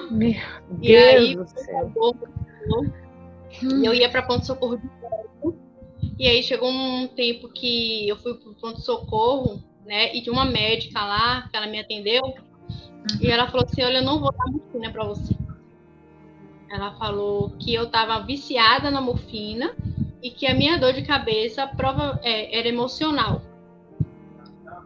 Meu 0.09 0.35
e 0.81 0.87
Deus 0.87 1.15
aí, 1.15 1.35
do 1.35 1.47
céu. 1.47 1.91
Eu 3.83 3.93
ia 3.93 4.09
para 4.09 4.23
ponto 4.23 4.45
socorro 4.45 4.77
de 4.77 4.85
novo. 4.85 5.57
E 6.17 6.27
aí 6.27 6.43
chegou 6.43 6.69
um 6.69 7.07
tempo 7.07 7.49
que 7.49 8.07
eu 8.07 8.15
fui 8.17 8.35
pro 8.35 8.53
pronto-socorro, 8.55 9.61
né? 9.85 10.15
E 10.15 10.21
tinha 10.21 10.33
uma 10.33 10.45
médica 10.45 11.03
lá, 11.03 11.47
que 11.49 11.57
ela 11.57 11.67
me 11.67 11.79
atendeu, 11.79 12.23
uhum. 12.23 13.17
e 13.19 13.27
ela 13.27 13.47
falou 13.47 13.65
assim: 13.65 13.83
Olha, 13.83 13.97
eu 13.97 14.03
não 14.03 14.19
vou 14.19 14.31
dar 14.31 14.51
morfina 14.51 14.91
para 14.91 15.03
você. 15.03 15.33
Ela 16.71 16.93
falou 16.93 17.49
que 17.59 17.73
eu 17.73 17.83
estava 17.83 18.19
viciada 18.19 18.89
na 18.89 19.01
morfina 19.01 19.75
e 20.23 20.31
que 20.31 20.47
a 20.47 20.53
minha 20.53 20.77
dor 20.77 20.93
de 20.93 21.01
cabeça 21.01 21.67
prova, 21.67 22.17
é, 22.23 22.57
era 22.57 22.67
emocional. 22.67 23.41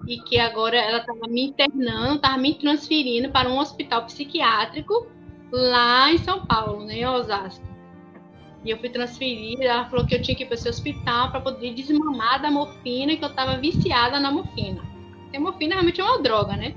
E 0.08 0.18
que 0.22 0.40
agora 0.40 0.78
ela 0.78 0.98
estava 0.98 1.28
me 1.28 1.44
internando, 1.44 2.16
estava 2.16 2.38
me 2.38 2.56
transferindo 2.56 3.30
para 3.30 3.50
um 3.50 3.60
hospital 3.60 4.04
psiquiátrico 4.06 5.08
lá 5.52 6.12
em 6.12 6.18
São 6.18 6.46
Paulo, 6.46 6.84
né, 6.86 7.00
em 7.00 7.06
Osasco. 7.06 7.64
E 8.64 8.72
eu 8.72 8.80
fui 8.80 8.90
transferida, 8.90 9.64
ela 9.64 9.86
falou 9.86 10.08
que 10.08 10.16
eu 10.16 10.22
tinha 10.22 10.36
que 10.36 10.42
ir 10.42 10.48
para 10.48 10.56
esse 10.56 10.68
hospital 10.68 11.30
para 11.30 11.40
poder 11.40 11.72
desmamar 11.76 12.42
da 12.42 12.50
morfina 12.50 13.12
e 13.12 13.18
que 13.18 13.24
eu 13.24 13.30
estava 13.30 13.58
viciada 13.58 14.20
na 14.20 14.32
morfina. 14.32 14.82
Porque 15.22 15.38
morfina 15.38 15.76
realmente 15.76 16.02
é 16.02 16.04
uma 16.04 16.20
droga, 16.20 16.58
né? 16.58 16.74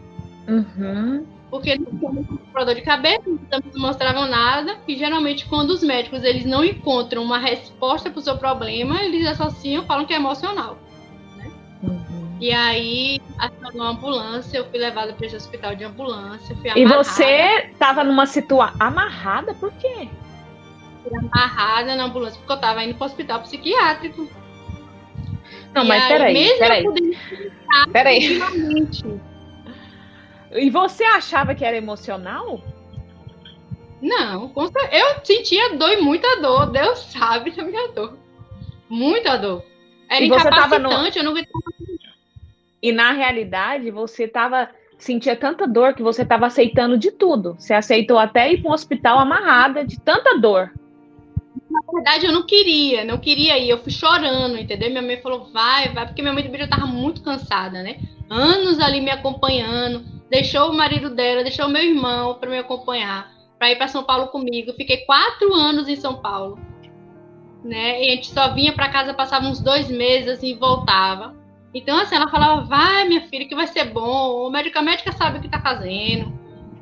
Uhum. 0.46 1.37
Porque 1.50 1.76
não 1.76 1.86
tinha 1.86 2.64
dor 2.64 2.74
de 2.74 2.82
cabeça, 2.82 3.22
não 3.26 3.62
mostravam 3.76 4.26
nada. 4.26 4.76
E 4.86 4.96
geralmente, 4.96 5.46
quando 5.46 5.70
os 5.70 5.82
médicos 5.82 6.22
eles 6.22 6.44
não 6.44 6.64
encontram 6.64 7.22
uma 7.22 7.38
resposta 7.38 8.10
para 8.10 8.18
o 8.18 8.22
seu 8.22 8.36
problema, 8.36 9.02
eles 9.02 9.26
associam, 9.26 9.84
falam 9.84 10.04
que 10.04 10.12
é 10.12 10.16
emocional. 10.16 10.76
Né? 11.36 11.50
Uhum. 11.82 12.36
E 12.40 12.52
aí, 12.52 13.20
acionou 13.38 13.82
uma 13.82 13.90
ambulância, 13.90 14.58
eu 14.58 14.68
fui 14.68 14.78
levada 14.78 15.12
para 15.14 15.26
esse 15.26 15.36
hospital 15.36 15.74
de 15.74 15.84
ambulância. 15.84 16.56
e 16.76 16.84
você 16.84 17.70
estava 17.70 18.04
numa 18.04 18.26
situação 18.26 18.76
amarrada, 18.78 19.54
por 19.54 19.72
quê? 19.72 20.08
amarrada 21.16 21.96
na 21.96 22.04
ambulância 22.04 22.38
porque 22.38 22.52
eu 22.52 22.60
tava 22.60 22.84
indo 22.84 22.94
pro 22.94 23.06
hospital 23.06 23.40
psiquiátrico. 23.40 24.28
Não, 25.74 25.84
e 25.84 25.88
mas 25.88 26.02
aí, 26.02 26.08
peraí, 26.08 26.58
peraí. 26.58 26.84
Peraí. 27.92 28.40
E 30.52 30.70
você 30.70 31.04
achava 31.04 31.54
que 31.54 31.64
era 31.64 31.76
emocional? 31.76 32.60
Não, 34.00 34.52
eu 34.92 35.24
sentia 35.24 35.76
dor 35.76 35.90
e 35.92 36.00
muita 36.00 36.40
dor. 36.40 36.70
Deus 36.70 37.00
sabe 37.10 37.50
da 37.50 37.64
minha 37.64 37.88
dor. 37.88 38.16
Muita 38.88 39.36
dor. 39.36 39.64
Era 40.08 40.24
e 40.24 40.28
você 40.28 40.48
tava 40.48 40.78
no... 40.78 40.90
eu 40.90 41.24
não 41.24 41.34
E 42.82 42.92
na 42.92 43.12
realidade, 43.12 43.90
você 43.90 44.26
tava 44.26 44.70
sentia 44.98 45.36
tanta 45.36 45.66
dor 45.66 45.94
que 45.94 46.02
você 46.02 46.22
estava 46.22 46.46
aceitando 46.46 46.96
de 46.96 47.10
tudo. 47.10 47.54
Você 47.58 47.72
aceitou 47.72 48.18
até 48.18 48.52
ir 48.52 48.62
para 48.62 48.70
um 48.70 48.74
hospital 48.74 49.18
amarrada 49.18 49.84
de 49.84 50.00
tanta 50.00 50.38
dor 50.38 50.72
na 51.70 51.80
verdade, 51.92 52.26
eu 52.26 52.32
não 52.32 52.42
queria, 52.44 53.04
não 53.04 53.18
queria 53.18 53.58
ir. 53.58 53.68
Eu 53.68 53.78
fui 53.78 53.92
chorando, 53.92 54.58
entendeu? 54.58 54.90
Minha 54.90 55.02
mãe 55.02 55.20
falou, 55.20 55.50
vai, 55.52 55.92
vai, 55.92 56.06
porque 56.06 56.22
minha 56.22 56.32
mãe 56.34 56.42
também 56.42 56.60
já 56.60 56.68
tava 56.68 56.86
muito 56.86 57.22
cansada, 57.22 57.82
né? 57.82 58.00
Anos 58.28 58.80
ali 58.80 59.00
me 59.00 59.10
acompanhando, 59.10 60.04
deixou 60.30 60.70
o 60.70 60.76
marido 60.76 61.10
dela, 61.10 61.42
deixou 61.42 61.68
meu 61.68 61.82
irmão 61.82 62.34
para 62.34 62.50
me 62.50 62.58
acompanhar, 62.58 63.30
para 63.58 63.70
ir 63.70 63.76
para 63.76 63.88
São 63.88 64.04
Paulo 64.04 64.28
comigo. 64.28 64.72
Fiquei 64.74 64.98
quatro 64.98 65.52
anos 65.54 65.88
em 65.88 65.96
São 65.96 66.20
Paulo, 66.20 66.58
né? 67.64 68.02
E 68.02 68.10
a 68.10 68.14
gente 68.14 68.28
só 68.28 68.52
vinha 68.52 68.72
para 68.72 68.90
casa, 68.90 69.14
passava 69.14 69.46
uns 69.46 69.60
dois 69.60 69.88
meses 69.88 70.28
assim, 70.28 70.50
e 70.50 70.54
voltava. 70.54 71.36
Então, 71.74 71.98
assim, 71.98 72.16
ela 72.16 72.30
falava, 72.30 72.64
vai, 72.64 73.06
minha 73.06 73.26
filha, 73.28 73.46
que 73.46 73.54
vai 73.54 73.66
ser 73.66 73.84
bom. 73.84 74.46
O 74.46 74.50
médico, 74.50 74.78
a 74.78 74.82
médica 74.82 75.12
sabe 75.12 75.38
o 75.38 75.42
que 75.42 75.48
tá 75.48 75.60
fazendo. 75.60 76.32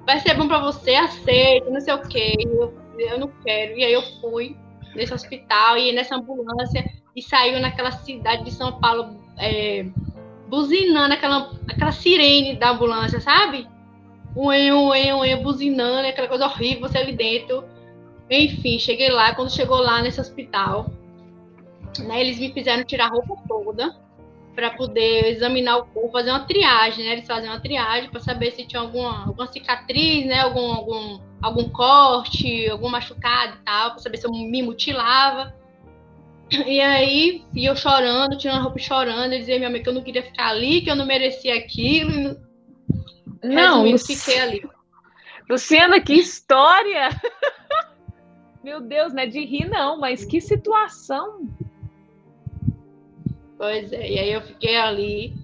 Vai 0.06 0.20
ser 0.20 0.35
bom 0.35 0.46
para 0.46 0.61
você, 0.61 0.94
aceita, 0.94 1.68
não 1.68 1.80
sei 1.80 1.94
o 1.94 2.02
quê. 2.02 2.35
Eu, 2.38 2.72
eu 2.98 3.18
não 3.18 3.28
quero. 3.44 3.76
E 3.76 3.85
aí 3.85 3.92
eu 3.92 4.02
fui 4.20 4.56
nesse 4.94 5.12
hospital 5.12 5.76
e 5.76 5.92
nessa 5.92 6.16
ambulância 6.16 6.85
e 7.14 7.22
saiu 7.22 7.61
naquela 7.61 7.90
cidade 7.90 8.44
de 8.44 8.52
São 8.52 8.78
Paulo 8.80 9.18
é, 9.38 9.87
buzinando 10.48 11.14
aquela, 11.14 11.50
aquela 11.68 11.92
sirene 11.92 12.56
da 12.56 12.70
ambulância, 12.70 13.20
sabe? 13.20 13.68
Ué, 14.35 14.72
ué, 14.72 15.14
ué, 15.14 15.37
buzinando, 15.37 16.09
aquela 16.09 16.28
coisa 16.28 16.46
horrível, 16.46 16.88
você 16.88 16.98
ali 16.98 17.12
dentro. 17.12 17.64
Enfim, 18.30 18.78
cheguei 18.78 19.11
lá, 19.11 19.35
quando 19.35 19.52
chegou 19.52 19.78
lá 19.78 20.02
nesse 20.02 20.20
hospital, 20.20 20.90
né, 22.00 22.20
eles 22.20 22.38
me 22.38 22.52
fizeram 22.52 22.85
tirar 22.85 23.06
a 23.06 23.09
roupa 23.09 23.37
toda 23.48 23.96
para 24.54 24.70
poder 24.70 25.26
examinar 25.28 25.78
o 25.78 25.87
corpo, 25.87 26.11
fazer 26.11 26.30
uma 26.30 26.46
triagem, 26.46 27.04
né? 27.04 27.12
Eles 27.12 27.26
fazem 27.26 27.48
uma 27.48 27.61
triagem 27.61 28.11
para 28.11 28.20
saber 28.20 28.52
se 28.52 28.66
tinha 28.66 28.80
alguma, 28.80 29.26
alguma 29.26 29.46
cicatriz, 29.46 30.24
né? 30.26 30.40
Algum, 30.40 30.72
algum 30.72 31.18
algum 31.42 31.68
corte, 31.68 32.68
algum 32.68 32.88
machucado 32.88 33.56
e 33.56 33.64
tal, 33.64 33.90
pra 33.90 33.98
saber 33.98 34.16
se 34.16 34.26
eu 34.26 34.30
me 34.30 34.62
mutilava. 34.62 35.54
E 36.50 36.80
aí, 36.80 37.44
e 37.54 37.64
eu 37.64 37.74
chorando, 37.74 38.38
tirando 38.38 38.59
a 38.59 38.62
roupa 38.62 38.78
chorando, 38.78 39.32
eu 39.32 39.38
dizia 39.40 39.59
minha 39.59 39.70
mãe 39.70 39.82
que 39.82 39.88
eu 39.88 39.92
não 39.92 40.02
queria 40.02 40.22
ficar 40.22 40.48
ali, 40.48 40.80
que 40.80 40.90
eu 40.90 40.94
não 40.94 41.04
merecia 41.04 41.56
aquilo. 41.56 42.37
Não, 43.42 43.82
Resumindo, 43.82 43.98
fiquei 43.98 44.38
ali. 44.38 44.62
Luciana, 45.48 46.00
que 46.00 46.14
história! 46.14 47.09
Meu 48.62 48.80
Deus, 48.80 49.12
não 49.12 49.22
é 49.22 49.26
de 49.26 49.44
rir, 49.44 49.68
não, 49.68 49.98
mas 49.98 50.24
que 50.24 50.40
situação! 50.40 51.48
Pois 53.59 53.92
é, 53.92 54.11
e 54.11 54.18
aí 54.18 54.32
eu 54.32 54.42
fiquei 54.42 54.76
ali. 54.76 55.35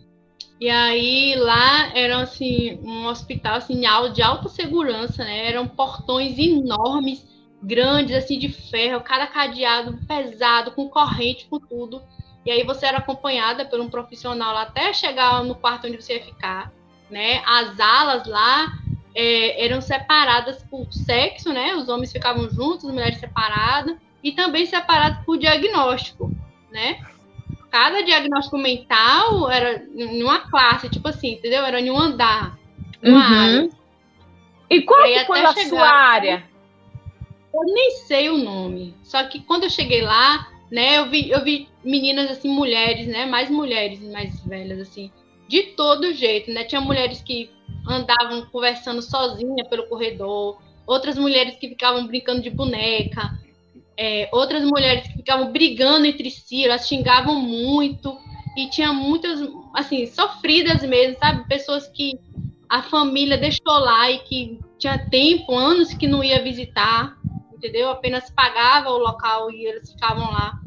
E 0.60 0.68
aí 0.68 1.34
lá 1.36 1.96
era 1.96 2.20
assim, 2.20 2.78
um 2.84 3.06
hospital 3.06 3.56
assim, 3.56 3.80
de 4.12 4.22
alta 4.22 4.48
segurança, 4.48 5.24
né? 5.24 5.48
Eram 5.48 5.66
portões 5.66 6.38
enormes, 6.38 7.26
grandes, 7.62 8.16
assim, 8.16 8.38
de 8.38 8.48
ferro, 8.48 9.00
cada 9.00 9.26
cadeado 9.26 9.98
pesado, 10.06 10.72
com 10.72 10.88
corrente, 10.88 11.46
com 11.48 11.58
tudo. 11.58 12.02
E 12.44 12.50
aí 12.50 12.64
você 12.64 12.86
era 12.86 12.98
acompanhada 12.98 13.64
por 13.64 13.78
um 13.80 13.88
profissional 13.88 14.56
até 14.56 14.92
chegar 14.92 15.44
no 15.44 15.54
quarto 15.54 15.86
onde 15.86 16.00
você 16.00 16.14
ia 16.14 16.24
ficar, 16.24 16.72
né? 17.08 17.40
As 17.46 17.78
alas 17.78 18.26
lá 18.26 18.72
é, 19.14 19.64
eram 19.64 19.80
separadas 19.80 20.64
por 20.64 20.92
sexo, 20.92 21.52
né? 21.52 21.74
Os 21.76 21.88
homens 21.88 22.10
ficavam 22.10 22.50
juntos, 22.50 22.84
as 22.84 22.92
mulheres 22.92 23.18
separadas, 23.18 23.96
e 24.24 24.32
também 24.32 24.66
separadas 24.66 25.24
por 25.24 25.38
diagnóstico, 25.38 26.32
né? 26.70 27.00
Cada 27.70 28.02
diagnóstico 28.02 28.58
mental 28.58 29.48
era 29.50 29.82
em 29.94 30.22
uma 30.22 30.40
classe, 30.40 30.88
tipo 30.88 31.08
assim, 31.08 31.34
entendeu? 31.34 31.64
Era 31.64 31.80
em 31.80 31.90
um 31.90 31.98
andar, 31.98 32.58
uma 33.02 33.18
uhum. 33.18 33.40
área. 33.40 33.70
E 34.68 34.82
qual 34.82 35.00
foi 35.26 35.40
a 35.40 35.52
chegar, 35.52 35.68
sua 35.68 35.88
área? 35.88 36.51
Eu 37.52 37.64
nem 37.64 37.90
sei 38.06 38.30
o 38.30 38.38
nome. 38.38 38.94
Só 39.02 39.22
que 39.24 39.40
quando 39.40 39.64
eu 39.64 39.70
cheguei 39.70 40.02
lá, 40.02 40.48
né, 40.70 40.98
eu 40.98 41.10
vi, 41.10 41.30
eu 41.30 41.44
vi 41.44 41.68
meninas 41.84 42.30
assim, 42.30 42.48
mulheres, 42.48 43.06
né? 43.06 43.26
Mais 43.26 43.50
mulheres 43.50 44.00
mais 44.10 44.40
velhas, 44.44 44.80
assim, 44.80 45.10
de 45.48 45.62
todo 45.74 46.14
jeito, 46.14 46.50
né? 46.50 46.64
Tinha 46.64 46.80
mulheres 46.80 47.20
que 47.20 47.50
andavam 47.86 48.46
conversando 48.46 49.02
sozinha 49.02 49.64
pelo 49.66 49.86
corredor, 49.88 50.60
outras 50.86 51.18
mulheres 51.18 51.56
que 51.56 51.68
ficavam 51.68 52.06
brincando 52.06 52.40
de 52.40 52.50
boneca, 52.50 53.38
é, 53.96 54.28
outras 54.32 54.64
mulheres 54.64 55.06
que 55.06 55.14
ficavam 55.14 55.52
brigando 55.52 56.06
entre 56.06 56.30
si, 56.30 56.64
elas 56.64 56.88
xingavam 56.88 57.38
muito, 57.40 58.16
e 58.56 58.68
tinha 58.68 58.92
muitas, 58.92 59.40
assim, 59.74 60.06
sofridas 60.06 60.82
mesmo, 60.82 61.18
sabe? 61.18 61.46
Pessoas 61.48 61.88
que 61.88 62.18
a 62.68 62.82
família 62.82 63.36
deixou 63.36 63.78
lá 63.78 64.10
e 64.10 64.18
que 64.20 64.58
tinha 64.78 64.98
tempo, 65.10 65.54
anos 65.54 65.94
que 65.94 66.06
não 66.06 66.22
ia 66.22 66.42
visitar, 66.42 67.16
entendeu? 67.62 67.90
Apenas 67.90 68.28
pagava 68.30 68.90
o 68.90 68.98
local 68.98 69.50
e 69.52 69.64
eles 69.64 69.92
ficavam 69.92 70.30
lá. 70.32 70.60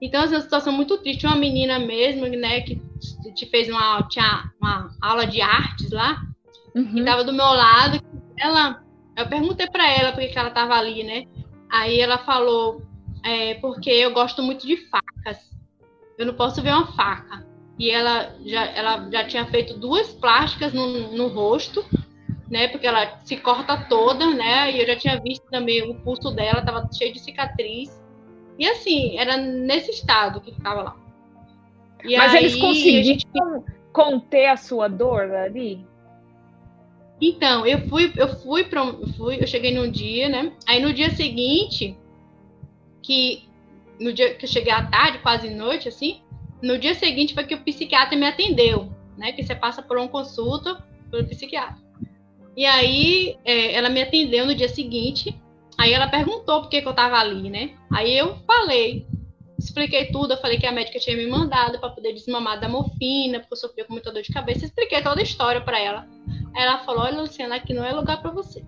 Então, 0.00 0.20
essa 0.22 0.34
é 0.34 0.36
uma 0.36 0.42
situação 0.42 0.72
muito 0.72 0.98
triste. 0.98 1.24
Uma 1.24 1.36
menina 1.36 1.78
mesmo, 1.78 2.26
né, 2.26 2.60
que 2.62 2.82
te 3.34 3.46
fez 3.46 3.68
uma, 3.68 4.02
tinha 4.08 4.50
uma 4.60 4.90
aula 5.00 5.24
de 5.24 5.40
artes 5.40 5.92
lá, 5.92 6.20
uhum. 6.74 6.92
que 6.92 6.98
estava 6.98 7.22
do 7.22 7.32
meu 7.32 7.46
lado. 7.46 8.02
Ela, 8.36 8.82
eu 9.16 9.28
perguntei 9.28 9.68
para 9.68 9.88
ela 9.88 10.10
porque 10.10 10.28
que 10.28 10.38
ela 10.38 10.48
estava 10.48 10.74
ali, 10.74 11.04
né? 11.04 11.26
Aí 11.70 12.00
ela 12.00 12.18
falou, 12.18 12.82
é, 13.24 13.54
porque 13.54 13.90
eu 13.90 14.12
gosto 14.12 14.42
muito 14.42 14.66
de 14.66 14.76
facas. 14.88 15.38
Eu 16.18 16.26
não 16.26 16.34
posso 16.34 16.60
ver 16.60 16.72
uma 16.72 16.92
faca. 16.92 17.46
E 17.78 17.88
ela 17.88 18.34
já, 18.44 18.64
ela 18.66 19.08
já 19.10 19.24
tinha 19.24 19.46
feito 19.46 19.78
duas 19.78 20.08
plásticas 20.08 20.72
no, 20.72 21.16
no 21.16 21.28
rosto, 21.28 21.84
né? 22.52 22.68
Porque 22.68 22.86
ela 22.86 23.18
se 23.24 23.38
corta 23.38 23.78
toda, 23.88 24.26
né? 24.34 24.70
E 24.70 24.80
eu 24.82 24.86
já 24.86 24.94
tinha 24.94 25.18
visto 25.18 25.42
também 25.50 25.90
o 25.90 25.94
pulso 25.94 26.30
dela, 26.30 26.58
estava 26.58 26.86
cheio 26.92 27.10
de 27.10 27.18
cicatriz. 27.18 27.98
E 28.58 28.68
assim, 28.68 29.16
era 29.16 29.38
nesse 29.38 29.90
estado 29.90 30.38
que 30.38 30.52
ficava 30.52 30.82
lá. 30.82 30.96
E 32.04 32.14
Mas 32.14 32.34
eles 32.34 32.54
conseguiram 32.56 33.04
gente... 33.04 33.26
conter 33.90 34.48
a 34.48 34.58
sua 34.58 34.86
dor 34.86 35.30
ali? 35.34 35.82
Então, 37.18 37.66
eu 37.66 37.88
fui, 37.88 38.12
eu 38.16 38.28
fui 38.40 38.64
para, 38.64 38.84
fui, 39.16 39.38
eu 39.40 39.46
cheguei 39.46 39.72
num 39.74 39.90
dia, 39.90 40.28
né? 40.28 40.52
Aí 40.68 40.78
no 40.82 40.92
dia 40.92 41.08
seguinte, 41.08 41.96
que 43.02 43.48
no 43.98 44.12
dia 44.12 44.34
que 44.34 44.44
eu 44.44 44.48
cheguei 44.48 44.72
à 44.72 44.84
tarde, 44.84 45.20
quase 45.20 45.48
noite, 45.48 45.88
assim, 45.88 46.20
no 46.60 46.76
dia 46.76 46.94
seguinte 46.94 47.32
foi 47.32 47.44
que 47.44 47.54
o 47.54 47.62
psiquiatra 47.62 48.14
me 48.14 48.26
atendeu, 48.26 48.92
né? 49.16 49.32
Que 49.32 49.42
você 49.42 49.54
passa 49.54 49.80
por 49.80 49.96
uma 49.96 50.08
consulta 50.08 50.84
pelo 51.10 51.26
psiquiatra. 51.26 51.81
E 52.56 52.66
aí 52.66 53.36
é, 53.44 53.74
ela 53.74 53.88
me 53.88 54.02
atendeu 54.02 54.46
no 54.46 54.54
dia 54.54 54.68
seguinte. 54.68 55.40
Aí 55.78 55.92
ela 55.92 56.08
perguntou 56.08 56.62
por 56.62 56.68
que, 56.68 56.82
que 56.82 56.88
eu 56.88 56.94
tava 56.94 57.16
ali, 57.16 57.48
né? 57.48 57.70
Aí 57.90 58.16
eu 58.16 58.36
falei, 58.46 59.06
expliquei 59.58 60.06
tudo. 60.06 60.34
Eu 60.34 60.38
falei 60.38 60.58
que 60.58 60.66
a 60.66 60.72
médica 60.72 60.98
tinha 60.98 61.16
me 61.16 61.26
mandado 61.26 61.78
para 61.78 61.88
poder 61.88 62.12
desmamar 62.12 62.60
da 62.60 62.68
morfina, 62.68 63.40
porque 63.40 63.54
eu 63.54 63.58
sofria 63.58 63.84
com 63.84 63.94
muita 63.94 64.12
dor 64.12 64.22
de 64.22 64.32
cabeça. 64.32 64.64
Expliquei 64.64 65.02
toda 65.02 65.20
a 65.20 65.24
história 65.24 65.60
para 65.60 65.78
ela. 65.78 66.06
Ela 66.54 66.78
falou: 66.84 67.02
Olha, 67.02 67.20
Luciana, 67.20 67.56
aqui 67.56 67.72
não 67.72 67.84
é 67.84 67.92
lugar 67.92 68.20
para 68.20 68.30
você. 68.30 68.62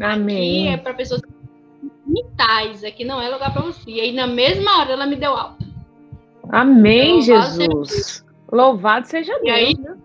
Amém. 0.00 0.68
Aqui 0.68 0.74
é 0.74 0.76
para 0.76 0.94
pessoas 0.94 1.22
mentais, 2.06 2.84
aqui 2.84 3.04
não 3.04 3.20
é 3.20 3.28
lugar 3.28 3.52
para 3.52 3.62
você. 3.62 3.90
E 3.90 4.00
aí, 4.00 4.12
na 4.12 4.26
mesma 4.26 4.78
hora, 4.78 4.92
ela 4.92 5.06
me 5.06 5.16
deu 5.16 5.34
alta. 5.34 5.66
Amém, 6.50 7.20
então, 7.20 7.22
Jesus. 7.22 7.90
Seja 7.90 8.28
louvado 8.50 9.06
seja 9.06 9.32
Deus. 9.34 9.46
E 9.46 9.50
aí, 9.50 9.74
no 9.74 9.96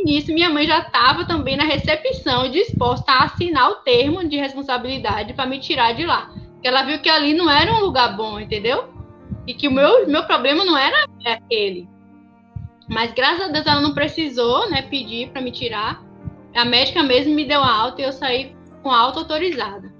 início, 0.00 0.34
minha 0.34 0.48
mãe 0.48 0.66
já 0.66 0.78
estava 0.80 1.24
também 1.24 1.56
na 1.56 1.64
recepção, 1.64 2.50
disposta 2.50 3.12
a 3.12 3.24
assinar 3.24 3.70
o 3.70 3.76
termo 3.76 4.26
de 4.28 4.36
responsabilidade 4.36 5.34
para 5.34 5.46
me 5.46 5.58
tirar 5.58 5.94
de 5.94 6.06
lá. 6.06 6.30
Porque 6.52 6.68
ela 6.68 6.82
viu 6.82 7.00
que 7.00 7.08
ali 7.08 7.34
não 7.34 7.50
era 7.50 7.72
um 7.74 7.80
lugar 7.80 8.16
bom, 8.16 8.38
entendeu? 8.40 8.88
E 9.46 9.54
que 9.54 9.68
o 9.68 9.72
meu, 9.72 10.08
meu 10.08 10.24
problema 10.24 10.64
não 10.64 10.76
era 10.76 11.06
aquele. 11.26 11.88
Mas 12.88 13.12
graças 13.12 13.42
a 13.42 13.48
Deus 13.48 13.66
ela 13.66 13.80
não 13.80 13.94
precisou, 13.94 14.68
né, 14.70 14.82
pedir 14.82 15.30
para 15.30 15.42
me 15.42 15.50
tirar. 15.50 16.02
A 16.54 16.64
médica 16.64 17.02
mesmo 17.02 17.34
me 17.34 17.44
deu 17.44 17.62
a 17.62 17.70
alta 17.70 18.00
e 18.00 18.04
eu 18.04 18.12
saí 18.12 18.56
com 18.82 18.90
alta 18.90 19.20
autorizada. 19.20 19.92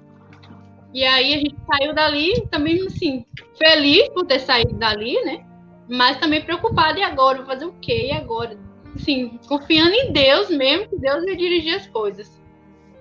E 0.93 1.05
aí 1.05 1.33
a 1.35 1.37
gente 1.37 1.55
saiu 1.67 1.93
dali 1.93 2.47
também, 2.49 2.83
assim, 2.85 3.25
feliz 3.57 4.09
por 4.09 4.25
ter 4.25 4.39
saído 4.39 4.73
dali, 4.73 5.23
né? 5.23 5.45
Mas 5.87 6.17
também 6.17 6.41
preocupada, 6.41 6.99
e 6.99 7.03
agora? 7.03 7.37
Vou 7.37 7.45
fazer 7.45 7.65
o 7.65 7.73
quê? 7.79 8.07
E 8.07 8.11
agora? 8.11 8.57
Assim, 8.99 9.39
confiando 9.47 9.93
em 9.93 10.11
Deus 10.11 10.49
mesmo, 10.49 10.89
que 10.89 10.97
Deus 10.97 11.23
ia 11.23 11.35
dirigir 11.35 11.75
as 11.75 11.87
coisas. 11.87 12.39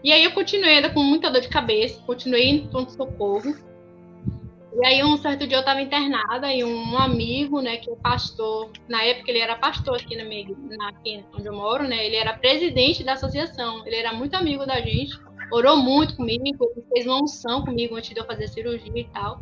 E 0.02 0.12
aí 0.12 0.22
eu 0.22 0.30
continuei 0.30 0.76
ainda 0.76 0.90
com 0.90 1.02
muita 1.02 1.28
dor 1.28 1.40
de 1.40 1.48
cabeça, 1.48 2.00
continuei 2.06 2.44
em 2.44 2.68
pronto-socorro. 2.68 3.56
E 4.80 4.87
aí, 4.87 5.02
um 5.02 5.16
certo 5.16 5.44
dia 5.44 5.56
eu 5.56 5.61
estava 5.61 5.82
internada 5.82 6.52
e 6.54 6.62
um 6.62 6.96
amigo, 6.96 7.61
né, 7.61 7.78
que 7.78 7.90
é 7.90 7.96
pastor, 7.96 8.70
na 8.88 9.02
época 9.02 9.28
ele 9.28 9.40
era 9.40 9.56
pastor 9.56 9.96
aqui 9.96 10.14
na 10.14 10.22
minha, 10.22 10.46
na, 10.70 10.90
aqui 10.90 11.24
onde 11.37 11.48
eu 11.48 11.52
moro, 11.52 11.82
né, 11.82 12.06
ele 12.06 12.14
era 12.14 12.32
presidente 12.34 13.02
da 13.02 13.14
associação, 13.14 13.84
ele 13.84 13.96
era 13.96 14.12
muito 14.12 14.34
amigo 14.37 14.64
da 14.64 14.80
gente, 14.80 15.18
orou 15.50 15.76
muito 15.78 16.14
comigo, 16.14 16.70
fez 16.92 17.06
uma 17.06 17.20
unção 17.20 17.64
comigo 17.64 17.96
antes 17.96 18.11
de 18.11 18.20
eu 18.20 18.24
fazer 18.24 18.46
cirurgia 18.46 18.92
e 18.94 19.04
tal. 19.04 19.40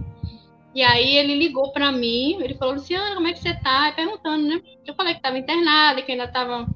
E 0.76 0.82
aí 0.82 1.16
ele 1.16 1.34
ligou 1.34 1.72
para 1.72 1.90
mim, 1.90 2.36
ele 2.42 2.52
falou, 2.52 2.74
Luciana, 2.74 3.14
como 3.14 3.26
é 3.26 3.32
que 3.32 3.38
você 3.38 3.54
tá? 3.54 3.90
Perguntando, 3.96 4.46
né? 4.46 4.60
Eu 4.86 4.94
falei 4.94 5.14
que 5.14 5.20
estava 5.20 5.38
internada, 5.38 6.02
que 6.02 6.12
ainda 6.12 6.24
estava 6.24 6.66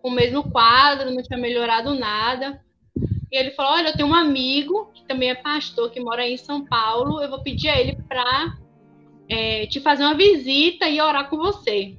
com 0.00 0.08
o 0.10 0.12
mesmo 0.12 0.48
quadro, 0.48 1.10
não 1.10 1.20
tinha 1.24 1.36
melhorado 1.36 1.92
nada. 1.92 2.62
E 3.32 3.36
ele 3.36 3.50
falou: 3.50 3.72
Olha, 3.72 3.88
eu 3.88 3.96
tenho 3.96 4.08
um 4.08 4.14
amigo 4.14 4.92
que 4.94 5.04
também 5.08 5.30
é 5.30 5.34
pastor, 5.34 5.90
que 5.90 5.98
mora 5.98 6.22
aí 6.22 6.34
em 6.34 6.36
São 6.36 6.64
Paulo. 6.64 7.20
Eu 7.20 7.28
vou 7.28 7.42
pedir 7.42 7.68
a 7.68 7.80
ele 7.80 7.96
para 8.08 8.56
é, 9.28 9.66
te 9.66 9.80
fazer 9.80 10.04
uma 10.04 10.14
visita 10.14 10.88
e 10.88 11.00
orar 11.00 11.28
com 11.28 11.36
você. 11.36 11.98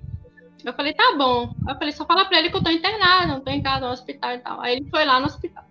Eu 0.63 0.71
falei: 0.71 0.93
Tá 0.93 1.13
bom. 1.17 1.53
Eu 1.67 1.75
falei: 1.75 1.91
Só 1.91 2.05
fala 2.05 2.23
para 2.23 2.39
ele 2.39 2.49
que 2.49 2.55
eu 2.55 2.63
tô 2.63 2.69
internada, 2.69 3.27
não 3.27 3.41
tô 3.41 3.51
em 3.51 3.61
casa, 3.61 3.85
no 3.85 3.91
hospital 3.91 4.31
e 4.31 4.39
tal. 4.39 4.61
Aí 4.61 4.77
ele 4.77 4.89
foi 4.89 5.03
lá 5.03 5.19
no 5.19 5.25
hospital. 5.25 5.65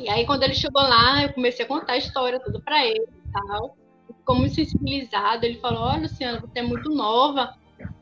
E 0.00 0.08
aí, 0.08 0.24
quando 0.24 0.44
ele 0.44 0.54
chegou 0.54 0.80
lá, 0.80 1.22
eu 1.24 1.34
comecei 1.34 1.62
a 1.62 1.68
contar 1.68 1.92
a 1.92 1.98
história 1.98 2.40
tudo 2.40 2.62
para 2.62 2.86
ele 2.86 3.04
e 3.04 3.32
tal. 3.32 3.81
Ficou 4.22 4.36
muito 4.36 4.54
sensibilizado. 4.54 5.44
Ele 5.44 5.58
falou: 5.58 5.82
Olha, 5.82 6.02
Luciana, 6.02 6.40
você 6.40 6.60
é 6.60 6.62
muito 6.62 6.88
nova 6.88 7.54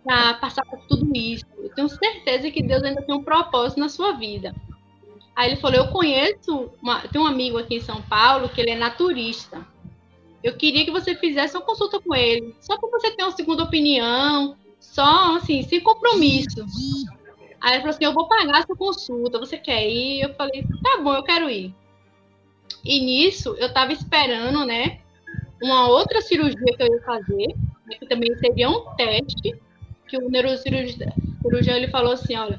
para 0.04 0.34
passar 0.34 0.64
por 0.66 0.78
tudo 0.86 1.10
isso. 1.16 1.44
Eu 1.58 1.74
tenho 1.74 1.88
certeza 1.88 2.50
que 2.50 2.62
Deus 2.62 2.82
ainda 2.82 3.02
tem 3.02 3.14
um 3.14 3.24
propósito 3.24 3.80
na 3.80 3.88
sua 3.88 4.12
vida. 4.12 4.54
Aí 5.34 5.50
ele 5.50 5.60
falou: 5.60 5.78
Eu 5.78 5.88
conheço, 5.88 6.70
uma, 6.82 7.00
tem 7.08 7.20
um 7.20 7.26
amigo 7.26 7.58
aqui 7.58 7.76
em 7.76 7.80
São 7.80 8.02
Paulo 8.02 8.48
que 8.50 8.60
ele 8.60 8.70
é 8.70 8.76
naturista. 8.76 9.66
Eu 10.42 10.56
queria 10.56 10.84
que 10.84 10.90
você 10.90 11.14
fizesse 11.14 11.56
uma 11.56 11.64
consulta 11.64 12.00
com 12.00 12.14
ele, 12.14 12.54
só 12.60 12.78
para 12.78 12.90
você 12.90 13.10
ter 13.10 13.22
uma 13.22 13.32
segunda 13.32 13.62
opinião, 13.62 14.56
só 14.78 15.36
assim, 15.36 15.62
sem 15.62 15.80
compromisso. 15.80 16.64
Aí 17.60 17.72
ele 17.72 17.80
falou 17.80 17.90
assim: 17.90 18.04
Eu 18.04 18.12
vou 18.12 18.28
pagar 18.28 18.60
essa 18.60 18.74
consulta, 18.74 19.38
você 19.38 19.56
quer 19.56 19.88
ir? 19.88 20.20
Eu 20.20 20.34
falei: 20.34 20.66
Tá 20.82 21.00
bom, 21.02 21.14
eu 21.14 21.22
quero 21.22 21.48
ir. 21.48 21.74
E 22.84 23.00
nisso, 23.00 23.54
eu 23.58 23.68
estava 23.68 23.92
esperando, 23.92 24.64
né, 24.64 25.00
uma 25.62 25.88
outra 25.88 26.20
cirurgia 26.20 26.76
que 26.76 26.82
eu 26.82 26.86
ia 26.86 27.02
fazer, 27.02 27.46
que 27.98 28.06
também 28.06 28.34
seria 28.38 28.70
um 28.70 28.94
teste, 28.96 29.60
que 30.08 30.16
o 30.16 30.28
neurocirurgião 30.28 31.76
ele 31.76 31.88
falou 31.88 32.12
assim: 32.12 32.36
Olha 32.36 32.58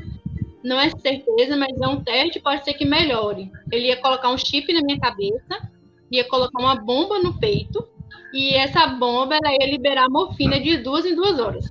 não 0.63 0.79
é 0.79 0.89
certeza, 0.89 1.57
mas 1.57 1.79
é 1.79 1.87
um 1.87 2.03
teste, 2.03 2.39
pode 2.39 2.63
ser 2.63 2.73
que 2.73 2.85
melhore. 2.85 3.51
Ele 3.71 3.87
ia 3.87 3.97
colocar 3.97 4.29
um 4.29 4.37
chip 4.37 4.71
na 4.73 4.81
minha 4.81 4.99
cabeça, 4.99 5.69
ia 6.11 6.23
colocar 6.25 6.61
uma 6.61 6.75
bomba 6.75 7.19
no 7.19 7.37
peito, 7.39 7.87
e 8.33 8.53
essa 8.53 8.85
bomba 8.87 9.35
ela 9.35 9.51
ia 9.53 9.71
liberar 9.71 10.09
morfina 10.09 10.59
de 10.59 10.77
duas 10.77 11.05
em 11.05 11.15
duas 11.15 11.39
horas. 11.39 11.65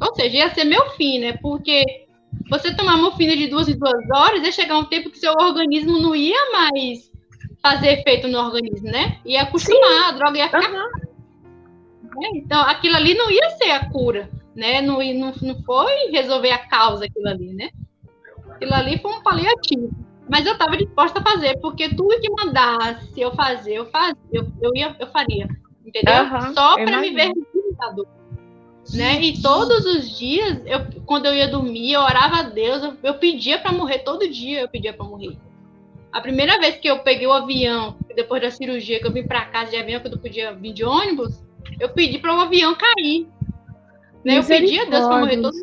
Ou 0.00 0.14
seja, 0.14 0.36
ia 0.36 0.54
ser 0.54 0.64
meu 0.64 0.90
fim, 0.90 1.18
né? 1.18 1.32
Porque 1.34 2.06
você 2.50 2.74
tomar 2.74 2.96
morfina 2.96 3.36
de 3.36 3.46
duas 3.46 3.68
em 3.68 3.78
duas 3.78 4.10
horas, 4.10 4.42
ia 4.42 4.52
chegar 4.52 4.78
um 4.78 4.84
tempo 4.84 5.10
que 5.10 5.18
seu 5.18 5.32
organismo 5.32 5.98
não 5.98 6.14
ia 6.14 6.50
mais 6.52 7.10
fazer 7.62 8.00
efeito 8.00 8.28
no 8.28 8.38
organismo, 8.38 8.90
né? 8.90 9.18
Ia 9.24 9.42
acostumar, 9.42 9.90
Sim. 9.90 10.08
a 10.08 10.12
droga 10.12 10.38
ia 10.38 10.46
ficar. 10.46 10.70
Uhum. 10.70 12.36
Então, 12.36 12.60
aquilo 12.62 12.96
ali 12.96 13.14
não 13.14 13.30
ia 13.30 13.50
ser 13.50 13.70
a 13.70 13.88
cura, 13.88 14.28
né? 14.54 14.80
Não, 14.80 14.98
não, 15.14 15.32
não 15.40 15.62
foi 15.62 16.10
resolver 16.10 16.50
a 16.50 16.66
causa 16.66 17.04
aquilo 17.04 17.28
ali, 17.28 17.54
né? 17.54 17.70
Aquilo 18.50 18.74
ali 18.74 18.98
foi 18.98 19.12
um 19.12 19.22
paliativo. 19.22 19.90
Mas 20.28 20.46
eu 20.46 20.52
estava 20.52 20.76
disposta 20.76 21.20
a 21.20 21.22
fazer, 21.22 21.58
porque 21.60 21.88
tudo 21.90 22.20
que 22.20 22.30
mandasse 22.30 23.20
eu 23.20 23.34
fazer, 23.34 23.74
eu 23.74 23.86
fazia, 23.86 24.16
eu, 24.32 24.46
eu, 24.60 24.70
ia, 24.74 24.94
eu 24.98 25.06
faria. 25.08 25.48
Entendeu? 25.84 26.24
Uhum, 26.24 26.54
Só 26.54 26.74
para 26.76 27.00
me 27.00 27.10
ver 27.10 27.32
resultado 27.54 28.06
né? 28.90 29.22
E 29.22 29.40
todos 29.40 29.84
os 29.86 30.18
dias, 30.18 30.60
eu, 30.66 30.80
quando 31.06 31.26
eu 31.26 31.34
ia 31.34 31.48
dormir, 31.48 31.92
eu 31.92 32.00
orava 32.00 32.38
a 32.38 32.42
Deus, 32.42 32.82
eu, 32.82 32.96
eu 33.02 33.14
pedia 33.14 33.58
para 33.58 33.72
morrer 33.72 34.00
todo 34.00 34.28
dia, 34.28 34.60
eu 34.60 34.68
pedia 34.68 34.92
para 34.92 35.04
morrer. 35.04 35.36
A 36.12 36.20
primeira 36.20 36.58
vez 36.60 36.76
que 36.76 36.88
eu 36.88 36.98
peguei 36.98 37.26
o 37.26 37.32
avião, 37.32 37.96
depois 38.14 38.42
da 38.42 38.50
cirurgia, 38.50 39.00
que 39.00 39.06
eu 39.06 39.12
vim 39.12 39.26
para 39.26 39.46
casa 39.46 39.70
de 39.70 39.76
avião, 39.78 40.00
que 40.00 40.08
eu 40.08 40.12
não 40.12 40.18
podia 40.18 40.52
vir 40.52 40.74
de 40.74 40.84
ônibus, 40.84 41.42
eu 41.80 41.88
pedi 41.88 42.18
para 42.18 42.36
o 42.36 42.40
avião 42.40 42.74
cair. 42.74 43.26
Né? 44.24 44.38
Eu 44.38 44.44
pedi 44.44 44.78
a 44.78 44.84
Deus 44.84 45.06
para 45.06 45.18
morrer 45.18 45.40
todo. 45.40 45.56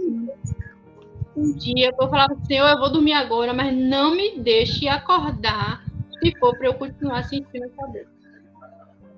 Um 1.37 1.53
dia 1.53 1.93
eu 1.97 2.09
falava, 2.09 2.35
Senhor, 2.45 2.67
eu 2.67 2.79
vou 2.79 2.91
dormir 2.91 3.13
agora, 3.13 3.53
mas 3.53 3.73
não 3.73 4.15
me 4.15 4.39
deixe 4.39 4.87
acordar 4.87 5.83
se 6.19 6.37
for 6.37 6.57
para 6.57 6.67
eu 6.67 6.73
continuar 6.73 7.23
sentindo 7.23 7.65
essa 7.65 7.87
dor. 7.87 8.07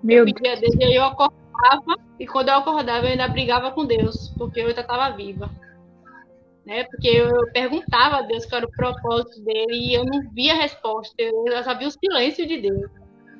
Meu 0.03 0.19
eu 0.19 0.25
pedi 0.25 0.49
a 0.49 0.55
Deus 0.55 0.75
e 0.75 0.83
aí 0.83 0.95
eu 0.95 1.05
acordava 1.05 1.95
e 2.19 2.27
quando 2.27 2.49
eu 2.49 2.55
acordava 2.55 3.05
eu 3.05 3.11
ainda 3.11 3.27
brigava 3.27 3.71
com 3.71 3.85
Deus, 3.85 4.29
porque 4.37 4.59
eu 4.59 4.67
ainda 4.67 4.81
estava 4.81 5.15
viva. 5.15 5.49
Né? 6.65 6.83
Porque 6.83 7.07
eu, 7.07 7.29
perguntava 7.51 8.17
a 8.17 8.21
Deus 8.21 8.45
qual 8.45 8.59
era 8.59 8.67
o 8.67 8.71
propósito 8.71 9.43
dele 9.43 9.73
e 9.73 9.93
eu 9.95 10.05
não 10.05 10.29
via 10.31 10.53
resposta, 10.53 11.15
eu 11.17 11.33
só 11.63 11.75
via 11.75 11.87
o 11.87 11.91
silêncio 11.91 12.47
de 12.47 12.61
Deus. 12.61 12.89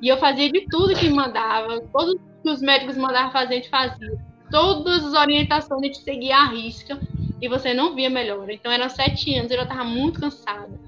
E 0.02 0.08
eu 0.08 0.18
fazia 0.18 0.52
de 0.52 0.66
tudo 0.70 0.96
que 0.96 1.10
mandava, 1.10 1.80
todos 1.94 2.16
que 2.42 2.50
os 2.50 2.62
médicos 2.62 2.98
mandavam 2.98 3.32
fazer, 3.32 3.54
a 3.54 3.58
gente 3.58 3.70
fazia. 3.70 4.32
Todas 4.50 5.06
as 5.06 5.14
orientações 5.14 5.82
a 5.82 5.86
gente 5.86 6.00
seguia 6.00 6.36
à 6.36 6.46
risca 6.48 7.00
e 7.40 7.48
você 7.48 7.74
não 7.74 7.96
via 7.96 8.10
melhor. 8.10 8.50
Então 8.50 8.72
eram 8.72 8.90
sete 8.90 9.36
anos, 9.36 9.52
eu 9.52 9.58
já 9.58 9.64
estava 9.64 9.84
muito 9.84 10.20
cansada. 10.20 10.80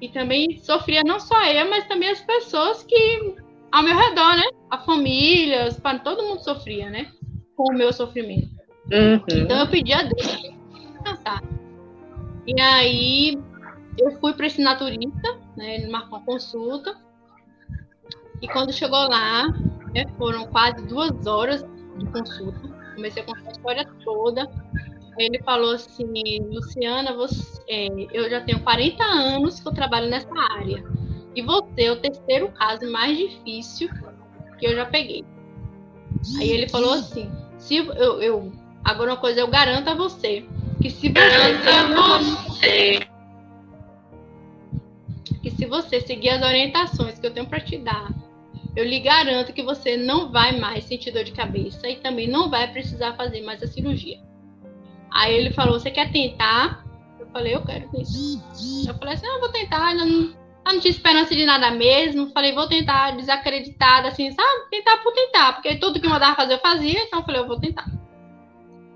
E 0.00 0.08
também 0.08 0.58
sofria 0.58 1.02
não 1.04 1.20
só 1.20 1.44
eu, 1.44 1.68
mas 1.68 1.86
também 1.86 2.08
as 2.08 2.20
pessoas 2.22 2.82
que 2.82 3.36
ao 3.70 3.82
meu 3.82 3.96
redor, 3.96 4.36
né? 4.36 4.42
A 4.70 4.78
família, 4.78 5.68
para 5.82 5.98
todo 5.98 6.22
mundo 6.22 6.42
sofria, 6.42 6.90
né? 6.90 7.10
Com 7.56 7.72
o 7.72 7.76
meu 7.76 7.92
sofrimento. 7.92 8.48
Uhum. 8.92 9.22
Então 9.30 9.60
eu 9.60 9.68
pedi 9.68 9.92
a 9.92 10.02
Deus 10.02 10.42
descansar. 11.02 11.42
E 12.46 12.60
aí 12.60 13.38
eu 13.98 14.18
fui 14.20 14.32
para 14.32 14.46
esse 14.46 14.60
naturista, 14.60 15.38
né? 15.56 15.76
Ele 15.76 15.90
marcou 15.90 16.18
uma 16.18 16.24
consulta. 16.24 16.96
E 18.40 18.48
quando 18.48 18.72
chegou 18.72 19.08
lá, 19.08 19.48
né, 19.94 20.04
foram 20.18 20.46
quase 20.48 20.84
duas 20.86 21.26
horas 21.26 21.64
de 21.96 22.06
consulta. 22.06 22.68
Comecei 22.94 23.22
a 23.22 23.26
contar 23.26 23.48
a 23.48 23.52
história 23.52 23.88
toda. 24.04 24.50
Ele 25.18 25.40
falou 25.42 25.72
assim, 25.74 26.06
Luciana, 26.50 27.12
você, 27.14 27.62
é, 27.68 27.88
eu 28.12 28.28
já 28.30 28.40
tenho 28.40 28.60
40 28.60 29.04
anos 29.04 29.60
que 29.60 29.68
eu 29.68 29.72
trabalho 29.72 30.08
nessa 30.08 30.32
área. 30.52 30.82
E 31.34 31.42
você 31.42 31.84
é 31.84 31.92
o 31.92 32.00
terceiro 32.00 32.50
caso 32.52 32.90
mais 32.90 33.16
difícil 33.16 33.88
que 34.58 34.66
eu 34.66 34.74
já 34.74 34.86
peguei. 34.86 35.24
Aí 36.38 36.50
ele 36.50 36.68
falou 36.68 36.92
assim: 36.92 37.30
se 37.58 37.76
eu, 37.76 38.20
eu 38.20 38.52
agora 38.84 39.12
uma 39.12 39.16
coisa 39.16 39.40
eu 39.40 39.48
garanto 39.48 39.88
a 39.88 39.94
você 39.94 40.46
que 40.82 40.90
se 40.90 41.08
você, 41.08 42.98
que 45.40 45.50
se 45.52 45.64
você 45.64 46.00
seguir 46.00 46.30
as 46.30 46.42
orientações 46.42 47.20
que 47.20 47.26
eu 47.26 47.32
tenho 47.32 47.46
para 47.46 47.60
te 47.60 47.78
dar, 47.78 48.12
eu 48.74 48.84
lhe 48.84 48.98
garanto 48.98 49.52
que 49.52 49.62
você 49.62 49.96
não 49.96 50.32
vai 50.32 50.58
mais 50.58 50.84
sentir 50.84 51.12
dor 51.12 51.22
de 51.22 51.30
cabeça 51.30 51.88
e 51.88 51.96
também 51.96 52.26
não 52.26 52.50
vai 52.50 52.72
precisar 52.72 53.14
fazer 53.14 53.42
mais 53.42 53.62
a 53.62 53.68
cirurgia. 53.68 54.18
Aí 55.12 55.32
ele 55.34 55.52
falou: 55.52 55.78
Você 55.78 55.90
quer 55.90 56.10
tentar? 56.10 56.84
Eu 57.20 57.26
falei: 57.28 57.54
Eu 57.54 57.64
quero 57.64 57.88
tentar. 57.88 58.88
Eu 58.88 58.94
falei 58.94 59.14
assim: 59.14 59.26
Eu 59.26 59.38
vou 59.38 59.50
tentar. 59.50 59.94
Não, 59.94 60.08
eu 60.08 60.34
não 60.64 60.80
tinha 60.80 60.90
esperança 60.90 61.36
de 61.36 61.44
nada 61.44 61.70
mesmo. 61.70 62.30
Falei, 62.30 62.52
vou 62.52 62.66
tentar 62.66 63.12
desacreditada, 63.12 64.08
assim, 64.08 64.32
sabe? 64.32 64.70
Tentar 64.70 64.98
por 64.98 65.12
tentar, 65.12 65.52
porque 65.52 65.76
tudo 65.76 66.00
que 66.00 66.08
mandava 66.08 66.34
fazer 66.34 66.54
eu 66.54 66.60
fazia, 66.60 67.04
então 67.04 67.20
eu 67.20 67.24
falei, 67.24 67.40
eu 67.40 67.46
vou 67.46 67.60
tentar. 67.60 68.01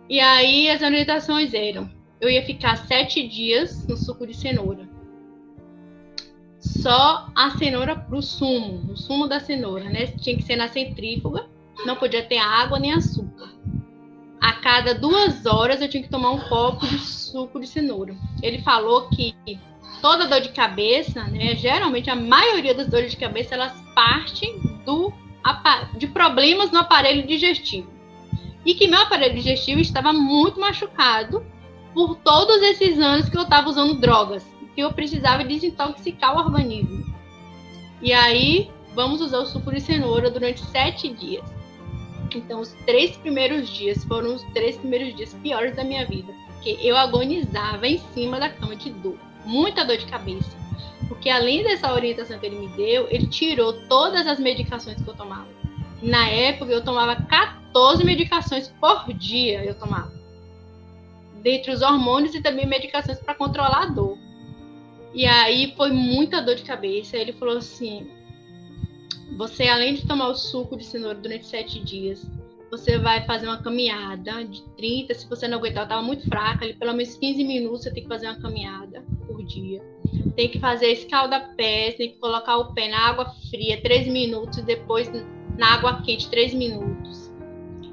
E 0.08 0.20
aí 0.20 0.70
as 0.70 0.82
orientações 0.82 1.52
eram: 1.54 1.90
eu 2.20 2.30
ia 2.30 2.44
ficar 2.44 2.76
sete 2.76 3.26
dias 3.26 3.86
no 3.86 3.96
suco 3.96 4.26
de 4.26 4.34
cenoura. 4.34 4.88
Só 6.60 7.30
a 7.34 7.50
cenoura 7.58 7.96
pro 7.96 8.22
sumo, 8.22 8.92
o 8.92 8.96
sumo 8.96 9.28
da 9.28 9.40
cenoura, 9.40 9.84
né? 9.84 10.06
Tinha 10.06 10.36
que 10.36 10.42
ser 10.42 10.56
na 10.56 10.68
centrífuga, 10.68 11.46
não 11.84 11.96
podia 11.96 12.24
ter 12.24 12.38
água 12.38 12.78
nem 12.78 12.92
açúcar. 12.92 13.50
A 14.40 14.52
cada 14.54 14.94
duas 14.94 15.46
horas 15.46 15.80
eu 15.80 15.88
tinha 15.88 16.02
que 16.02 16.08
tomar 16.08 16.30
um 16.30 16.40
copo 16.48 16.86
de 16.86 16.98
suco 16.98 17.60
de 17.60 17.66
cenoura. 17.66 18.16
Ele 18.42 18.62
falou 18.62 19.08
que 19.08 19.34
toda 20.00 20.26
dor 20.28 20.40
de 20.40 20.50
cabeça, 20.50 21.24
né, 21.24 21.54
geralmente 21.56 22.10
a 22.10 22.16
maioria 22.16 22.74
das 22.74 22.86
dores 22.86 23.10
de 23.10 23.16
cabeça 23.16 23.54
elas 23.54 23.72
partem 23.94 24.60
do 24.84 25.12
de 25.96 26.08
problemas 26.08 26.72
no 26.72 26.78
aparelho 26.78 27.24
digestivo. 27.24 27.95
E 28.66 28.74
que 28.74 28.86
meu 28.88 29.00
aparelho 29.00 29.34
digestivo 29.34 29.80
estava 29.80 30.12
muito 30.12 30.60
machucado 30.60 31.46
por 31.94 32.16
todos 32.16 32.60
esses 32.62 32.98
anos 32.98 33.28
que 33.28 33.38
eu 33.38 33.42
estava 33.42 33.70
usando 33.70 33.98
drogas, 33.98 34.44
que 34.74 34.82
eu 34.82 34.92
precisava 34.92 35.44
desintoxicar 35.44 36.36
o 36.36 36.40
organismo. 36.40 37.06
E 38.02 38.12
aí, 38.12 38.70
vamos 38.94 39.22
usar 39.22 39.38
o 39.38 39.46
suco 39.46 39.70
de 39.72 39.80
cenoura 39.80 40.30
durante 40.30 40.62
sete 40.66 41.08
dias. 41.08 41.44
Então, 42.34 42.60
os 42.60 42.72
três 42.84 43.16
primeiros 43.16 43.70
dias 43.70 44.04
foram 44.04 44.34
os 44.34 44.42
três 44.52 44.76
primeiros 44.76 45.16
dias 45.16 45.32
piores 45.42 45.74
da 45.74 45.84
minha 45.84 46.04
vida, 46.04 46.34
porque 46.52 46.76
eu 46.82 46.94
agonizava 46.94 47.86
em 47.86 47.98
cima 48.12 48.38
da 48.38 48.50
cama 48.50 48.76
de 48.76 48.90
dor 48.90 49.16
muita 49.46 49.84
dor 49.84 49.96
de 49.96 50.06
cabeça. 50.06 50.56
Porque 51.08 51.30
além 51.30 51.62
dessa 51.62 51.92
orientação 51.92 52.38
que 52.38 52.46
ele 52.46 52.58
me 52.58 52.68
deu, 52.68 53.06
ele 53.08 53.28
tirou 53.28 53.72
todas 53.88 54.26
as 54.26 54.40
medicações 54.40 55.00
que 55.00 55.08
eu 55.08 55.14
tomava. 55.14 55.46
Na 56.06 56.28
época 56.28 56.70
eu 56.70 56.84
tomava 56.84 57.16
14 57.16 58.04
medicações 58.04 58.68
por 58.80 59.12
dia, 59.12 59.64
eu 59.64 59.74
tomava. 59.74 60.12
Dentre 61.42 61.72
os 61.72 61.82
hormônios 61.82 62.32
e 62.32 62.40
também 62.40 62.64
medicações 62.64 63.18
para 63.18 63.34
controlar 63.34 63.82
a 63.82 63.86
dor. 63.86 64.16
E 65.12 65.26
aí 65.26 65.74
foi 65.76 65.90
muita 65.90 66.40
dor 66.40 66.54
de 66.54 66.62
cabeça. 66.62 67.16
Ele 67.16 67.32
falou 67.32 67.56
assim: 67.56 68.08
você 69.36 69.66
além 69.66 69.94
de 69.94 70.06
tomar 70.06 70.28
o 70.28 70.34
suco 70.36 70.76
de 70.76 70.84
cenoura 70.84 71.18
durante 71.18 71.46
sete 71.46 71.80
dias, 71.82 72.30
você 72.70 72.98
vai 72.98 73.26
fazer 73.26 73.48
uma 73.48 73.60
caminhada 73.60 74.44
de 74.44 74.62
30, 74.76 75.12
se 75.12 75.28
você 75.28 75.48
não 75.48 75.58
aguentar, 75.58 75.90
eu 75.90 76.02
muito 76.04 76.28
fraca, 76.28 76.64
ali, 76.64 76.74
pelo 76.74 76.92
menos 76.92 77.16
15 77.16 77.42
minutos 77.42 77.82
você 77.82 77.90
tem 77.90 78.04
que 78.04 78.08
fazer 78.08 78.28
uma 78.28 78.40
caminhada 78.40 79.04
por 79.26 79.44
dia. 79.44 79.82
Tem 80.36 80.48
que 80.48 80.60
fazer 80.60 80.92
escalda-pés, 80.92 81.96
tem 81.96 82.12
que 82.12 82.18
colocar 82.18 82.58
o 82.58 82.74
pé 82.74 82.88
na 82.88 83.08
água 83.08 83.34
fria 83.50 83.80
3 83.82 84.06
minutos, 84.06 84.62
depois 84.62 85.10
na 85.56 85.74
água 85.74 86.02
quente 86.02 86.30
3 86.30 86.54
minutos. 86.54 87.32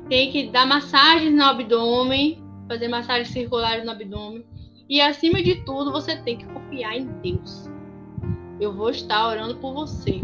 Tem 0.09 0.31
que 0.31 0.47
dar 0.49 0.65
massagens 0.65 1.33
no 1.33 1.43
abdômen, 1.43 2.41
fazer 2.67 2.87
massagens 2.87 3.29
circulares 3.29 3.85
no 3.85 3.91
abdômen. 3.91 4.45
E 4.89 4.99
acima 5.01 5.41
de 5.41 5.55
tudo, 5.63 5.91
você 5.91 6.17
tem 6.17 6.37
que 6.37 6.45
confiar 6.45 6.97
em 6.97 7.05
Deus. 7.21 7.69
Eu 8.59 8.73
vou 8.73 8.89
estar 8.89 9.27
orando 9.27 9.57
por 9.57 9.73
você. 9.73 10.21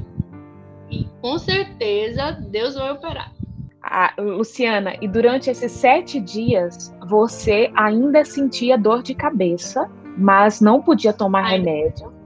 E 0.90 1.08
com 1.22 1.38
certeza 1.38 2.32
Deus 2.32 2.76
vai 2.76 2.92
operar. 2.92 3.34
Ah, 3.82 4.14
Luciana, 4.20 4.96
e 5.02 5.08
durante 5.08 5.50
esses 5.50 5.72
sete 5.72 6.20
dias 6.20 6.94
você 7.08 7.72
ainda 7.76 8.26
sentia 8.26 8.78
dor 8.78 9.02
de 9.02 9.16
cabeça, 9.16 9.90
mas 10.18 10.60
não 10.60 10.82
podia 10.82 11.14
tomar 11.14 11.46
Ai. 11.46 11.58
remédio. 11.58 12.19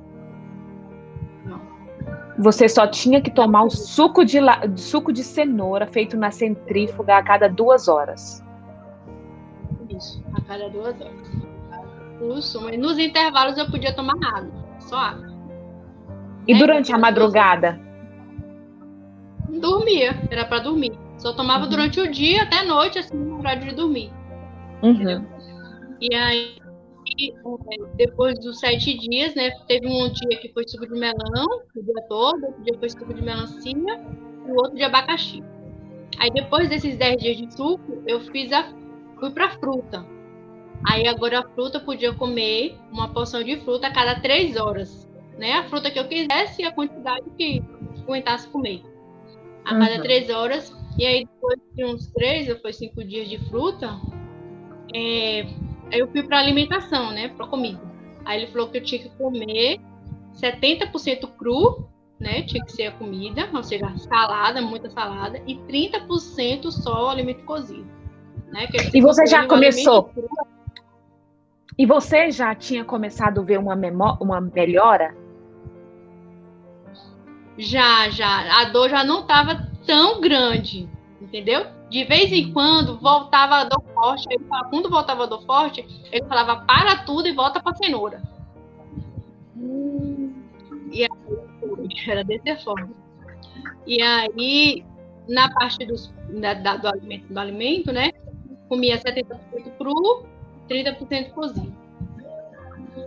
Você 2.44 2.68
só 2.68 2.86
tinha 2.86 3.22
que 3.22 3.32
tomar 3.32 3.64
o 3.64 3.70
suco 3.70 4.26
de, 4.26 4.38
suco 4.76 5.14
de 5.14 5.24
cenoura 5.24 5.88
feito 5.88 6.18
na 6.18 6.30
centrífuga 6.30 7.16
a 7.16 7.24
cada 7.24 7.48
duas 7.48 7.88
horas. 7.88 8.44
Isso, 9.90 10.22
a 10.36 10.42
cada 10.42 10.70
duas 10.70 10.94
horas. 11.00 12.38
Isso, 12.38 12.62
mas 12.62 12.78
nos 12.78 13.00
intervalos 13.00 13.58
eu 13.58 13.66
podia 13.72 13.96
tomar 13.96 14.16
água, 14.22 14.52
só 14.80 14.98
água. 14.98 15.34
E 16.46 16.54
é, 16.54 16.58
durante 16.58 16.92
a 16.92 16.98
madrugada? 16.98 17.80
Dormia, 19.48 20.14
era 20.30 20.44
para 20.44 20.60
dormir. 20.60 20.92
Só 21.18 21.32
tomava 21.32 21.64
uhum. 21.64 21.70
durante 21.70 22.02
o 22.02 22.12
dia 22.12 22.44
até 22.44 22.58
a 22.58 22.66
noite, 22.66 23.00
assim, 23.00 23.16
no 23.16 23.40
horário 23.40 23.70
de 23.70 23.74
dormir. 23.74 24.12
Uhum. 24.82 25.26
E 26.02 26.14
aí, 26.14 26.58
depois 27.96 28.40
dos 28.40 28.60
sete 28.60 28.98
dias, 28.98 29.36
né? 29.36 29.52
Teve 29.68 29.88
um 29.88 30.12
dia 30.12 30.40
que 30.40 30.52
foi 30.54 30.68
suco 30.68 30.86
de 30.86 31.00
melão, 31.00 31.46
o 31.76 31.84
dia 31.84 32.04
todo, 32.08 32.46
outro 32.46 32.64
dia 32.64 32.78
foi 32.80 32.90
suco 32.90 33.14
de 33.14 33.22
melancia 33.22 33.72
e 33.72 34.52
o 34.52 34.56
outro 34.56 34.76
de 34.76 34.84
abacaxi. 34.84 35.44
Aí 36.20 36.30
depois 36.32 36.70
desses 36.70 36.98
dez 36.98 37.22
dias 37.22 37.38
de 37.38 37.54
suco, 37.54 38.04
eu 38.08 38.20
fiz 38.32 38.52
a. 38.52 38.72
fui 39.20 39.32
pra 39.32 39.50
fruta. 39.52 40.06
Aí 40.86 41.08
agora 41.08 41.40
a 41.40 41.50
fruta 41.50 41.80
podia 41.80 42.14
comer 42.14 42.78
uma 42.92 43.14
porção 43.14 43.44
de 43.44 43.58
fruta 43.62 43.88
a 43.88 43.94
cada 43.94 44.20
três 44.20 44.58
horas. 44.58 45.10
Né? 45.38 45.54
A 45.54 45.64
fruta 45.70 45.90
que 45.90 45.98
eu 45.98 46.08
quisesse 46.08 46.62
e 46.62 46.66
a 46.66 46.72
quantidade 46.72 47.26
que 47.38 47.64
aguentasse 48.02 48.48
comer. 48.50 48.84
A 49.66 49.78
cada 49.78 49.96
uhum. 49.96 50.02
três 50.02 50.30
horas. 50.30 50.76
E 50.98 51.06
aí, 51.06 51.26
depois 51.26 51.60
de 51.74 51.86
uns 51.86 52.08
três 52.08 52.50
ou 52.50 52.60
foi 52.60 52.74
cinco 52.74 53.04
dias 53.04 53.28
de 53.28 53.40
fruta, 53.50 54.00
é, 54.94 55.48
eu 55.94 56.08
fui 56.08 56.24
para 56.24 56.40
alimentação, 56.40 57.12
né? 57.12 57.30
Para 57.30 57.48
comida. 57.48 57.82
Aí 58.26 58.42
ele 58.42 58.52
falou 58.52 58.70
que 58.70 58.78
eu 58.78 58.84
tinha 58.84 59.02
que 59.02 59.10
comer 59.10 59.80
70% 60.36 61.30
cru, 61.38 61.88
né? 62.20 62.44
Tinha 62.44 62.64
que 62.64 62.72
ser 62.72 62.88
a 62.88 62.92
comida, 62.92 63.50
ou 63.54 63.64
seja, 63.64 63.92
salada, 63.98 64.62
muita 64.62 64.90
salada, 64.90 65.42
e 65.48 65.56
30% 65.56 66.72
só 66.72 67.08
o 67.08 67.10
alimento 67.10 67.44
cozido. 67.44 67.88
Né? 68.52 68.68
e 68.94 69.02
você 69.02 69.26
já 69.26 69.48
começou? 69.48 70.12
E 71.76 71.88
você 71.88 72.30
já 72.30 72.54
tinha 72.54 72.86
começado 72.86 73.42
a 73.42 73.44
ver 73.44 73.58
uma, 73.58 73.76
uma 74.22 74.40
melhora? 74.40 75.16
Já, 77.58 78.10
já. 78.10 78.62
A 78.62 78.66
dor 78.66 78.90
já 78.90 79.04
não 79.04 79.22
estava 79.22 79.68
tão 79.86 80.22
grande, 80.22 80.88
entendeu? 81.20 81.66
De 81.94 82.04
vez 82.06 82.32
em 82.32 82.52
quando 82.52 82.98
voltava 82.98 83.58
a 83.58 83.66
dor 83.66 83.84
forte. 83.94 84.26
Ele 84.28 84.44
falava, 84.46 84.70
quando 84.72 84.90
voltava 84.90 85.24
a 85.24 85.28
dor 85.28 85.46
forte, 85.46 85.86
ele 86.12 86.26
falava 86.26 86.66
para 86.66 87.04
tudo 87.04 87.28
e 87.28 87.34
volta 87.34 87.62
para 87.62 87.76
cenoura. 87.76 88.20
Hum. 89.56 90.34
E 90.92 91.04
aí, 91.04 91.10
era 92.08 92.24
dessa 92.24 92.64
forma. 92.64 92.90
E 93.86 94.02
aí, 94.02 94.84
na 95.30 95.54
parte 95.54 95.86
dos, 95.86 96.12
da, 96.30 96.56
da, 96.56 96.78
do, 96.78 96.88
alimento, 96.88 97.32
do 97.32 97.40
alimento, 97.40 97.92
né? 97.92 98.10
Comia 98.68 98.98
70% 98.98 99.78
cru, 99.78 100.26
30% 100.68 101.30
cozido. 101.30 101.78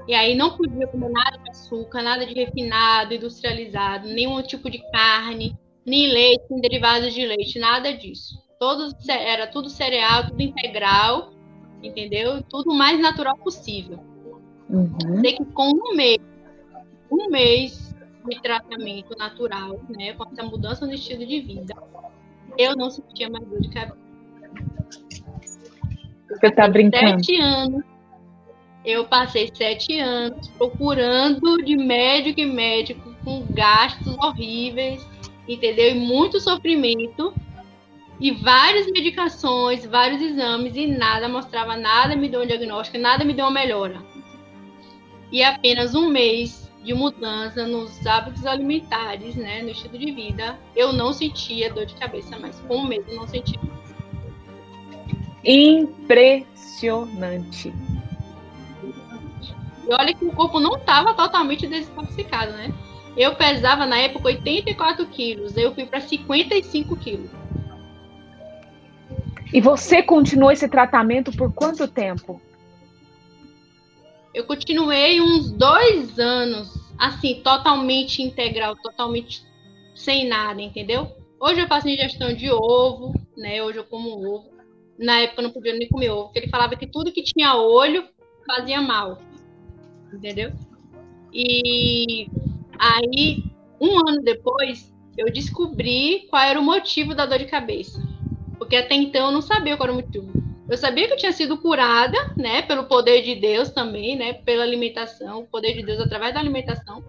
E 0.07 0.14
aí 0.14 0.37
não 0.37 0.57
podia 0.57 0.87
comer 0.87 1.11
nada 1.11 1.39
de 1.39 1.51
açúcar, 1.51 2.03
nada 2.03 2.24
de 2.24 2.34
refinado, 2.34 3.12
industrializado, 3.12 4.07
nenhum 4.07 4.41
tipo 4.43 4.70
de 4.70 4.78
carne, 4.93 5.59
nem 5.84 6.07
leite, 6.07 6.45
nem 6.49 6.61
derivados 6.61 7.12
de 7.12 7.26
leite, 7.26 7.59
nada 7.59 7.93
disso. 7.93 8.45
Todos 8.59 8.94
era 9.09 9.46
tudo 9.46 9.68
cereal, 9.68 10.28
tudo 10.28 10.40
integral, 10.40 11.32
entendeu? 11.82 12.42
Tudo 12.42 12.70
o 12.70 12.74
mais 12.74 12.98
natural 13.00 13.36
possível. 13.36 13.98
Uhum. 14.68 15.20
Sei 15.20 15.34
que 15.34 15.44
com 15.46 15.70
um 15.70 15.94
mês, 15.94 16.18
um 17.11 17.28
mês 17.30 17.94
de 18.28 18.40
tratamento 18.40 19.16
natural, 19.16 19.80
né, 19.88 20.12
com 20.14 20.24
essa 20.24 20.42
mudança 20.42 20.86
no 20.86 20.94
estilo 20.94 21.24
de 21.24 21.40
vida, 21.40 21.74
eu 22.59 22.74
não 22.74 22.90
sentia 22.90 23.30
mais 23.30 23.46
dor 23.46 23.61
de 23.61 23.68
cabeça. 23.68 24.07
Você 26.28 26.50
tá 26.50 26.68
brincando? 26.68 27.24
Sete 27.24 27.40
anos 27.40 27.84
eu 28.86 29.04
passei 29.04 29.50
sete 29.52 29.98
anos 29.98 30.46
procurando 30.50 31.57
de 31.64 31.76
médico 31.76 32.40
em 32.40 32.52
médico, 32.52 33.12
com 33.24 33.44
gastos 33.50 34.16
horríveis, 34.18 35.04
entendeu? 35.48 35.90
E 35.90 35.94
muito 35.94 36.38
sofrimento, 36.38 37.34
e 38.18 38.30
várias 38.32 38.86
medicações, 38.86 39.84
vários 39.84 40.22
exames, 40.22 40.74
e 40.74 40.86
nada 40.86 41.28
mostrava 41.28 41.76
nada, 41.76 42.16
me 42.16 42.28
deu 42.28 42.42
um 42.42 42.46
diagnóstico, 42.46 42.98
nada 42.98 43.24
me 43.24 43.34
deu 43.34 43.44
uma 43.44 43.50
melhora. 43.50 44.02
E 45.30 45.42
apenas 45.42 45.94
um 45.94 46.08
mês 46.08 46.72
de 46.82 46.94
mudança 46.94 47.66
nos 47.66 48.06
hábitos 48.06 48.46
alimentares, 48.46 49.34
né, 49.34 49.60
no 49.60 49.70
estilo 49.70 49.98
de 49.98 50.12
vida, 50.12 50.58
eu 50.74 50.92
não 50.92 51.12
sentia 51.12 51.72
dor 51.72 51.84
de 51.84 51.94
cabeça 51.96 52.38
mais. 52.38 52.58
Com 52.60 52.78
um 52.78 52.86
mês 52.86 53.04
eu 53.08 53.16
não 53.16 53.26
sentia. 53.26 53.60
Impressionante. 55.44 57.74
E 59.88 59.92
olha 59.92 60.14
que 60.14 60.24
o 60.24 60.32
corpo 60.32 60.58
não 60.58 60.76
estava 60.76 61.12
totalmente 61.12 61.66
desintoxicado, 61.66 62.52
né? 62.52 62.72
Eu 63.16 63.34
pesava 63.34 63.86
na 63.86 63.98
época 63.98 64.28
84 64.28 65.06
quilos, 65.06 65.56
eu 65.56 65.74
fui 65.74 65.86
para 65.86 66.00
55 66.00 66.96
quilos. 66.96 67.30
E 69.57 69.61
você 69.62 70.02
continuou 70.02 70.52
esse 70.52 70.68
tratamento 70.68 71.32
por 71.32 71.50
quanto 71.50 71.88
tempo? 71.88 72.38
Eu 74.34 74.44
continuei 74.44 75.18
uns 75.18 75.50
dois 75.50 76.18
anos, 76.18 76.68
assim, 76.98 77.40
totalmente 77.42 78.20
integral, 78.20 78.76
totalmente 78.76 79.42
sem 79.94 80.28
nada, 80.28 80.61
entendeu? 80.61 81.11
Hoje 81.40 81.62
eu 81.62 81.66
faço 81.68 81.88
ingestão 81.88 82.34
de 82.34 82.50
ovo, 82.50 83.14
né? 83.34 83.62
Hoje 83.62 83.78
eu 83.78 83.84
como 83.84 84.11
ovo. 84.30 84.50
Na 84.98 85.20
época 85.20 85.40
eu 85.40 85.44
não 85.44 85.52
podia 85.54 85.72
nem 85.72 85.88
comer 85.88 86.11
ovo, 86.11 86.24
porque 86.24 86.40
ele 86.40 86.50
falava 86.50 86.76
que 86.76 86.86
tudo 86.86 87.11
que 87.11 87.22
tinha 87.22 87.57
olho 87.57 88.07
fazia 88.46 88.82
mal 88.82 89.22
entendeu? 90.12 90.52
E 91.32 92.28
aí, 92.78 93.42
um 93.80 94.07
ano 94.07 94.20
depois, 94.22 94.94
eu 95.16 95.32
descobri 95.32 96.26
qual 96.28 96.42
era 96.42 96.61
o 96.61 96.62
motivo 96.62 97.14
da 97.14 97.24
dor 97.24 97.38
de 97.38 97.46
cabeça. 97.46 98.05
Porque 98.66 98.74
até 98.74 98.96
então 98.96 99.26
eu 99.26 99.32
não 99.32 99.40
sabia 99.40 99.76
qual 99.76 99.88
era 99.88 99.92
o 99.92 100.02
motivo. 100.02 100.28
Eu 100.68 100.76
sabia 100.76 101.06
que 101.06 101.12
eu 101.12 101.16
tinha 101.16 101.30
sido 101.30 101.56
curada, 101.56 102.18
né, 102.36 102.62
pelo 102.62 102.84
poder 102.84 103.22
de 103.22 103.36
Deus 103.36 103.70
também, 103.70 104.16
né, 104.16 104.32
pela 104.32 104.64
alimentação, 104.64 105.42
o 105.42 105.46
poder 105.46 105.72
de 105.74 105.84
Deus 105.84 106.00
através 106.00 106.34
da 106.34 106.40
alimentação. 106.40 107.04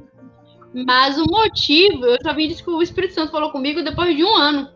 Mas 0.71 1.17
o 1.17 1.25
motivo, 1.25 2.05
eu 2.05 2.17
só 2.21 2.31
vim 2.35 2.47
descobrir, 2.47 2.77
o 2.77 2.83
Espírito 2.83 3.15
Santo 3.15 3.31
falou 3.31 3.51
comigo 3.51 3.81
depois 3.81 4.15
de 4.15 4.23
um 4.23 4.35
ano. 4.35 4.69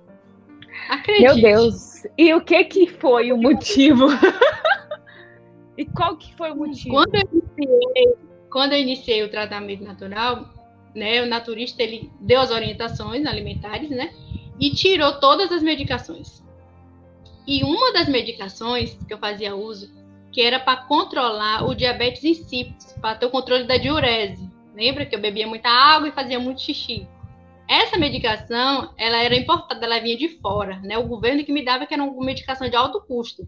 Acredite. 0.89 1.23
Meu 1.23 1.35
Deus. 1.35 2.07
E 2.17 2.33
o 2.33 2.41
que 2.41 2.63
que 2.63 2.87
foi 2.87 3.31
o 3.31 3.37
motivo? 3.37 4.07
E 5.77 5.85
qual 5.85 6.15
que 6.17 6.35
foi 6.35 6.51
o 6.51 6.55
motivo? 6.55 6.93
Quando 6.93 7.15
eu 7.15 7.21
iniciei, 7.31 8.13
quando 8.51 8.73
eu 8.73 8.79
iniciei 8.79 9.23
o 9.23 9.31
tratamento 9.31 9.83
natural, 9.83 10.53
né, 10.93 11.23
o 11.23 11.25
naturista 11.25 11.81
ele 11.81 12.11
deu 12.19 12.39
as 12.39 12.51
orientações 12.51 13.25
alimentares, 13.25 13.89
né, 13.89 14.13
e 14.59 14.69
tirou 14.71 15.19
todas 15.19 15.51
as 15.51 15.63
medicações. 15.63 16.41
E 17.47 17.63
uma 17.63 17.91
das 17.93 18.07
medicações 18.07 18.97
que 19.07 19.13
eu 19.13 19.17
fazia 19.17 19.55
uso, 19.55 19.91
que 20.31 20.41
era 20.41 20.59
para 20.59 20.83
controlar 20.83 21.65
o 21.65 21.75
diabetes 21.75 22.23
insípidos, 22.23 22.93
para 23.01 23.15
ter 23.15 23.25
o 23.25 23.31
controle 23.31 23.65
da 23.65 23.77
diurese. 23.77 24.49
Lembra 24.75 25.05
que 25.05 25.15
eu 25.15 25.19
bebia 25.19 25.47
muita 25.47 25.69
água 25.69 26.07
e 26.07 26.13
fazia 26.13 26.39
muito 26.39 26.61
xixi? 26.61 27.07
Essa 27.67 27.97
medicação, 27.97 28.93
ela 28.97 29.17
era 29.23 29.35
importada, 29.35 29.85
ela 29.85 29.99
vinha 29.99 30.17
de 30.17 30.29
fora, 30.39 30.79
né? 30.79 30.97
O 30.97 31.07
governo 31.07 31.43
que 31.43 31.51
me 31.51 31.63
dava 31.63 31.85
que 31.85 31.93
era 31.93 32.03
uma 32.03 32.25
medicação 32.25 32.69
de 32.69 32.75
alto 32.75 33.01
custo. 33.01 33.47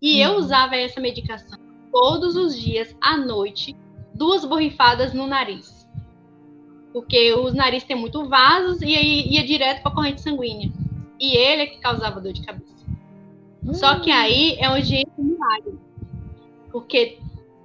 E 0.00 0.20
uhum. 0.20 0.32
eu 0.32 0.38
usava 0.38 0.76
essa 0.76 1.00
medicação 1.00 1.58
todos 1.94 2.34
os 2.34 2.60
dias 2.60 2.96
à 3.00 3.16
noite, 3.16 3.76
duas 4.12 4.44
borrifadas 4.44 5.14
no 5.14 5.28
nariz. 5.28 5.88
Porque 6.92 7.32
os 7.34 7.54
narizes 7.54 7.86
têm 7.86 7.96
muito 7.96 8.28
vasos 8.28 8.82
e 8.82 8.96
aí 8.96 9.28
ia 9.28 9.44
direto 9.44 9.82
para 9.82 9.92
a 9.92 9.94
corrente 9.94 10.20
sanguínea. 10.20 10.72
E 11.20 11.36
ele 11.36 11.62
é 11.62 11.66
que 11.66 11.78
causava 11.78 12.20
dor 12.20 12.32
de 12.32 12.44
cabeça. 12.44 12.73
Uhum. 13.64 13.74
Só 13.74 14.00
que 14.00 14.10
hum. 14.10 14.14
aí 14.14 14.56
é 14.58 14.70
um 14.70 14.80
jeito 14.80 15.10
milagre. 15.18 15.78
Porque 16.70 17.18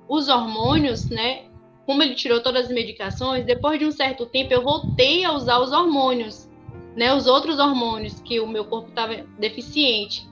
os 0.08 0.28
hormônios, 0.30 1.10
né? 1.10 1.44
Como 1.86 2.04
ele 2.04 2.16
tirou 2.16 2.42
todas 2.42 2.66
as 2.66 2.72
medicações, 2.72 3.46
depois 3.46 3.80
de 3.80 3.86
um 3.86 3.92
certo 3.92 4.26
tempo 4.26 4.54
eu 4.54 4.64
voltei 4.64 5.26
a 5.26 5.34
usar 5.34 5.60
os 5.60 5.72
hormônios, 5.72 6.50
né? 6.96 7.14
Os 7.14 7.28
outros 7.28 7.60
hormônios 7.60 8.20
que 8.22 8.40
o 8.40 8.48
meu 8.48 8.66
corpo 8.66 8.90
estava 8.90 9.16
deficiente. 9.40 10.28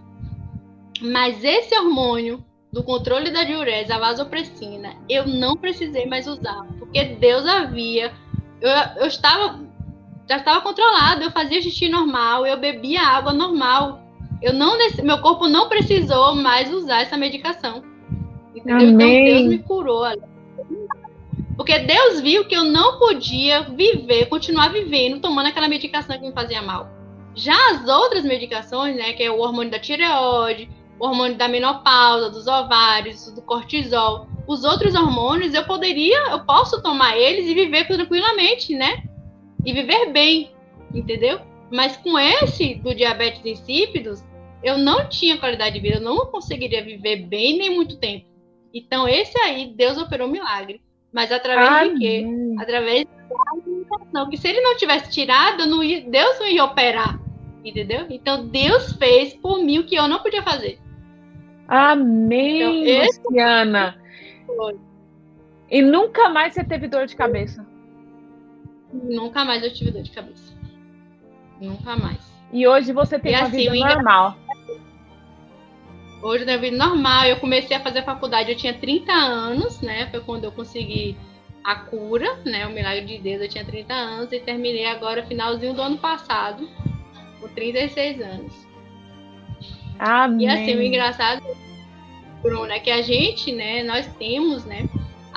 Mas 1.01 1.43
esse 1.43 1.75
hormônio 1.77 2.43
do 2.71 2.83
controle 2.83 3.31
da 3.31 3.43
diurese, 3.43 3.91
a 3.91 3.99
vasopressina, 3.99 4.95
eu 5.09 5.25
não 5.25 5.55
precisei 5.55 6.05
mais 6.05 6.27
usar, 6.27 6.65
porque 6.77 7.03
Deus 7.03 7.45
havia. 7.45 8.13
Eu, 8.61 8.69
eu 9.01 9.07
estava. 9.07 9.65
Já 10.29 10.37
estava 10.37 10.61
controlado, 10.61 11.23
eu 11.23 11.31
fazia 11.31 11.61
xixi 11.61 11.87
normal, 11.87 12.45
eu 12.45 12.57
bebia 12.57 13.01
água 13.01 13.31
normal. 13.31 14.03
Eu 14.41 14.53
não, 14.53 14.77
meu 15.03 15.19
corpo 15.19 15.47
não 15.47 15.67
precisou 15.67 16.35
mais 16.35 16.71
usar 16.71 17.01
essa 17.01 17.17
medicação. 17.17 17.83
Entendeu? 18.55 18.89
Então 18.89 18.97
Deus 18.97 19.43
me 19.45 19.59
curou. 19.59 20.05
Porque 21.55 21.79
Deus 21.79 22.21
viu 22.21 22.45
que 22.45 22.55
eu 22.55 22.63
não 22.63 22.99
podia 22.99 23.63
viver, 23.63 24.27
continuar 24.27 24.71
vivendo, 24.71 25.19
tomando 25.19 25.47
aquela 25.47 25.67
medicação 25.67 26.17
que 26.17 26.27
me 26.27 26.33
fazia 26.33 26.61
mal. 26.61 26.87
Já 27.35 27.55
as 27.71 27.87
outras 27.87 28.23
medicações, 28.23 28.95
né, 28.95 29.13
que 29.13 29.23
é 29.23 29.31
o 29.31 29.39
hormônio 29.39 29.71
da 29.71 29.79
tireoide, 29.79 30.69
o 30.99 31.05
hormônio 31.05 31.37
da 31.37 31.47
menopausa, 31.47 32.29
dos 32.29 32.47
ovários, 32.47 33.31
do 33.31 33.41
cortisol. 33.41 34.27
Os 34.47 34.63
outros 34.63 34.95
hormônios 34.95 35.53
eu 35.53 35.63
poderia, 35.65 36.29
eu 36.29 36.45
posso 36.45 36.81
tomar 36.81 37.17
eles 37.17 37.47
e 37.47 37.53
viver 37.53 37.87
tranquilamente, 37.87 38.75
né? 38.75 39.03
E 39.65 39.73
viver 39.73 40.11
bem, 40.11 40.51
entendeu? 40.93 41.39
Mas 41.71 41.97
com 41.97 42.17
esse 42.17 42.75
do 42.75 42.95
diabetes 42.95 43.45
insípidos, 43.45 44.23
eu 44.63 44.77
não 44.77 45.07
tinha 45.09 45.37
qualidade 45.37 45.75
de 45.75 45.81
vida, 45.81 45.97
eu 45.97 46.01
não 46.01 46.25
conseguiria 46.27 46.83
viver 46.83 47.17
bem 47.27 47.57
nem 47.57 47.75
muito 47.75 47.97
tempo. 47.97 48.25
Então 48.73 49.07
esse 49.07 49.37
aí 49.39 49.73
Deus 49.75 49.97
operou 49.97 50.27
um 50.27 50.31
milagre, 50.31 50.81
mas 51.11 51.31
através 51.31 51.69
Ai, 51.69 51.93
de 51.93 51.99
quê? 51.99 52.25
Através 52.59 53.05
da 53.05 53.51
alimentação, 53.51 54.29
que 54.29 54.37
se 54.37 54.47
ele 54.47 54.61
não 54.61 54.75
tivesse 54.77 55.11
tirado, 55.11 55.65
não 55.65 55.83
ia, 55.83 56.01
Deus 56.01 56.39
não 56.39 56.47
ia 56.47 56.63
operar, 56.63 57.19
entendeu? 57.63 58.05
Então 58.09 58.47
Deus 58.47 58.93
fez 58.93 59.33
por 59.33 59.63
mim 59.63 59.79
o 59.79 59.85
que 59.85 59.95
eu 59.95 60.07
não 60.07 60.19
podia 60.19 60.43
fazer. 60.43 60.79
Amém, 61.67 62.89
então, 62.89 63.07
Luciana. 63.07 64.01
Foi. 64.45 64.77
E 65.69 65.81
nunca 65.81 66.29
mais 66.29 66.53
você 66.53 66.63
teve 66.63 66.87
dor 66.87 67.05
de 67.05 67.15
cabeça? 67.15 67.65
Nunca 68.91 69.43
mais 69.43 69.63
eu 69.63 69.73
tive 69.73 69.91
dor 69.91 70.01
de 70.01 70.11
cabeça. 70.11 70.56
Nunca 71.59 71.95
mais. 71.95 72.19
E 72.51 72.67
hoje 72.67 72.93
você 72.93 73.19
tem 73.19 73.33
e 73.33 73.35
uma 73.35 73.47
assim, 73.47 73.69
vida 73.69 73.95
normal. 73.95 74.37
Hoje 76.21 76.45
na 76.45 76.57
vida 76.57 76.75
normal, 76.75 77.25
eu 77.25 77.37
comecei 77.37 77.75
a 77.77 77.79
fazer 77.79 78.03
faculdade, 78.03 78.51
eu 78.51 78.57
tinha 78.57 78.73
30 78.73 79.11
anos, 79.11 79.81
né? 79.81 80.07
Foi 80.09 80.21
quando 80.21 80.45
eu 80.45 80.51
consegui 80.51 81.15
a 81.63 81.75
cura, 81.75 82.39
né? 82.45 82.65
O 82.65 82.71
milagre 82.71 83.05
de 83.05 83.17
Deus, 83.17 83.41
eu 83.41 83.49
tinha 83.49 83.65
30 83.65 83.93
anos 83.93 84.31
e 84.31 84.39
terminei 84.39 84.85
agora 84.85 85.25
finalzinho 85.25 85.73
do 85.73 85.81
ano 85.81 85.97
passado, 85.97 86.67
com 87.39 87.47
36 87.49 88.21
anos. 88.21 88.67
Amém. 89.99 90.47
E 90.47 90.49
assim, 90.49 90.75
o 90.75 90.81
engraçado, 90.81 91.43
Bruno, 92.41 92.71
é 92.71 92.79
que 92.79 92.91
a 92.91 93.01
gente, 93.01 93.51
né, 93.51 93.83
nós 93.83 94.07
temos, 94.17 94.63
né, 94.65 94.87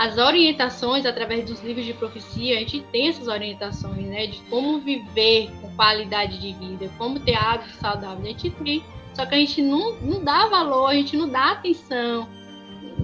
as 0.00 0.16
orientações 0.16 1.04
através 1.04 1.44
dos 1.44 1.62
livros 1.62 1.84
de 1.84 1.92
profecia, 1.92 2.56
a 2.56 2.60
gente 2.60 2.80
tem 2.90 3.08
essas 3.08 3.28
orientações, 3.28 4.06
né, 4.06 4.28
de 4.28 4.40
como 4.48 4.78
viver 4.78 5.50
com 5.60 5.70
qualidade 5.76 6.38
de 6.40 6.54
vida, 6.54 6.90
como 6.96 7.20
ter 7.20 7.34
hábitos 7.34 7.74
saudáveis, 7.74 8.24
a 8.24 8.28
gente 8.28 8.50
tem. 8.50 8.82
Só 9.12 9.26
que 9.26 9.34
a 9.34 9.38
gente 9.38 9.60
não, 9.60 9.96
não 9.96 10.24
dá 10.24 10.46
valor, 10.46 10.86
a 10.86 10.94
gente 10.94 11.18
não 11.18 11.28
dá 11.28 11.50
atenção, 11.50 12.26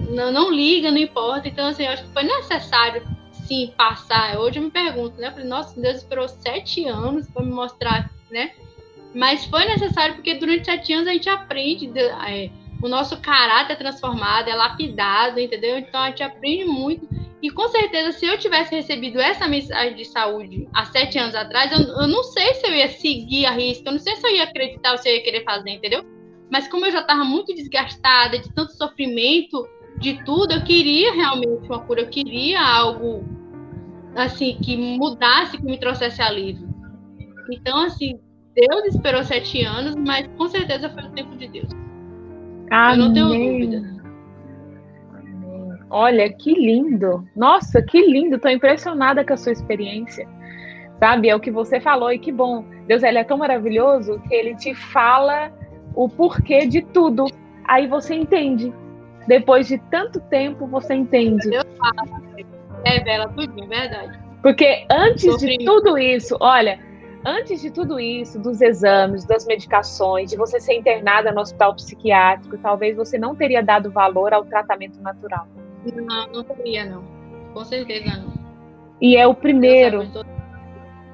não, 0.09 0.33
não 0.33 0.51
liga, 0.51 0.91
não 0.91 0.97
importa. 0.97 1.47
Então, 1.47 1.67
assim, 1.69 1.85
eu 1.85 1.91
acho 1.91 2.03
que 2.03 2.13
foi 2.15 2.23
necessário 2.23 3.07
sim 3.31 3.75
passar. 3.77 4.39
Hoje 4.39 4.59
eu 4.59 4.63
me 4.63 4.71
pergunto, 4.71 5.21
né? 5.21 5.29
Eu 5.29 5.33
falei, 5.33 5.47
nossa, 5.47 5.79
Deus 5.79 5.99
esperou 5.99 6.27
sete 6.27 6.87
anos 6.87 7.29
para 7.29 7.45
me 7.45 7.53
mostrar, 7.53 8.11
né? 8.31 8.53
Mas 9.15 9.45
foi 9.45 9.67
necessário 9.67 10.15
porque 10.15 10.33
durante 10.37 10.65
sete 10.65 10.95
anos 10.95 11.09
a 11.09 11.13
gente 11.13 11.29
aprende, 11.29 11.93
é, 12.27 12.49
o 12.87 12.89
nosso 12.89 13.21
caráter 13.21 13.73
é 13.73 13.77
transformado, 13.77 14.49
é 14.49 14.55
lapidado, 14.55 15.41
entendeu? 15.41 15.77
Então 15.77 16.01
a 16.01 16.09
gente 16.09 16.23
aprende 16.23 16.65
muito. 16.65 17.09
E 17.43 17.51
com 17.51 17.67
certeza, 17.69 18.13
se 18.13 18.25
eu 18.25 18.39
tivesse 18.39 18.75
recebido 18.75 19.21
essa 19.21 19.49
mensagem 19.49 19.97
de 19.97 20.05
saúde 20.05 20.69
há 20.73 20.85
sete 20.85 21.19
anos 21.19 21.35
atrás, 21.35 21.73
eu, 21.73 21.81
eu 21.81 22.07
não 22.07 22.23
sei 22.23 22.55
se 22.55 22.65
eu 22.65 22.73
ia 22.73 22.89
seguir 22.89 23.45
a 23.45 23.51
risca, 23.51 23.89
eu 23.89 23.93
não 23.93 23.99
sei 23.99 24.15
se 24.15 24.25
eu 24.25 24.33
ia 24.33 24.45
acreditar 24.45 24.93
ou 24.93 24.99
se 24.99 25.09
eu 25.09 25.17
ia 25.17 25.23
querer 25.23 25.43
fazer, 25.43 25.71
entendeu? 25.71 26.05
Mas 26.49 26.69
como 26.69 26.87
eu 26.87 26.93
já 26.93 27.01
estava 27.01 27.25
muito 27.25 27.53
desgastada 27.53 28.39
de 28.39 28.55
tanto 28.55 28.73
sofrimento, 28.73 29.69
de 29.99 30.23
tudo, 30.25 30.53
eu 30.53 30.63
queria 30.63 31.13
realmente 31.13 31.67
uma 31.67 31.81
cura, 31.81 32.03
eu 32.03 32.09
queria 32.09 32.61
algo 32.63 33.25
assim 34.15 34.59
que 34.63 34.77
mudasse, 34.77 35.59
que 35.59 35.65
me 35.65 35.79
trouxesse 35.79 36.23
alívio. 36.23 36.69
Então, 37.51 37.83
assim, 37.83 38.21
Deus 38.55 38.95
esperou 38.95 39.25
sete 39.25 39.63
anos, 39.65 39.97
mas 39.97 40.27
com 40.37 40.49
certeza 40.49 40.89
foi 40.89 41.03
o 41.03 41.11
tempo 41.11 41.37
de 41.37 41.49
Deus. 41.49 41.86
Amém. 42.71 42.93
Eu 42.93 42.97
não 42.97 43.13
tenho 43.13 43.29
dúvida. 43.29 43.97
Olha, 45.89 46.33
que 46.33 46.53
lindo! 46.53 47.27
Nossa, 47.35 47.81
que 47.81 48.01
lindo! 48.01 48.37
Estou 48.37 48.51
impressionada 48.51 49.25
com 49.25 49.33
a 49.33 49.37
sua 49.37 49.53
experiência. 49.53 50.27
Sabe, 50.99 51.29
é 51.29 51.37
o 51.37 51.41
que 51.41 51.51
você 51.51 51.81
falou 51.81 52.11
e 52.13 52.19
que 52.19 52.33
bom. 52.33 52.65
Deus 52.87 53.03
ele 53.03 53.19
é 53.19 53.25
tão 53.25 53.39
maravilhoso 53.39 54.21
que 54.29 54.35
ele 54.35 54.55
te 54.57 54.75
fala 54.75 55.53
o 55.95 56.09
porquê 56.09 56.67
de 56.67 56.83
tudo. 56.83 57.27
Aí 57.67 57.87
você 57.87 58.15
entende. 58.15 58.73
Depois 59.29 59.69
de 59.69 59.79
tanto 59.91 60.21
tempo, 60.21 60.67
você 60.67 60.95
entende. 60.95 61.51
Deus 61.51 61.65
fala, 61.79 62.23
revela 62.85 63.29
tudo, 63.29 63.63
é 63.63 63.67
verdade. 63.67 64.19
Porque 64.43 64.87
antes 64.91 65.37
de 65.39 65.59
tudo 65.65 65.99
isso, 65.99 66.37
olha, 66.41 66.79
antes 67.27 67.61
de 67.61 67.73
tudo 67.73 67.99
isso, 67.99 68.39
dos 68.39 68.61
exames, 68.61 69.25
das 69.25 69.45
medicações, 69.45 70.31
de 70.31 70.37
você 70.37 70.61
ser 70.61 70.75
internada 70.75 71.33
no 71.33 71.41
hospital 71.41 71.75
psiquiátrico, 71.75 72.57
talvez 72.59 72.97
você 72.97 73.19
não 73.19 73.35
teria 73.35 73.61
dado 73.63 73.91
valor 73.91 74.33
ao 74.33 74.45
tratamento 74.45 75.01
natural. 75.01 75.49
Não, 75.93 76.29
não 76.29 76.45
teria, 76.45 76.85
não. 76.85 77.03
Com 77.53 77.65
certeza 77.65 78.17
não. 78.17 78.33
E 79.01 79.17
é 79.17 79.27
o 79.27 79.35
primeiro. 79.35 80.09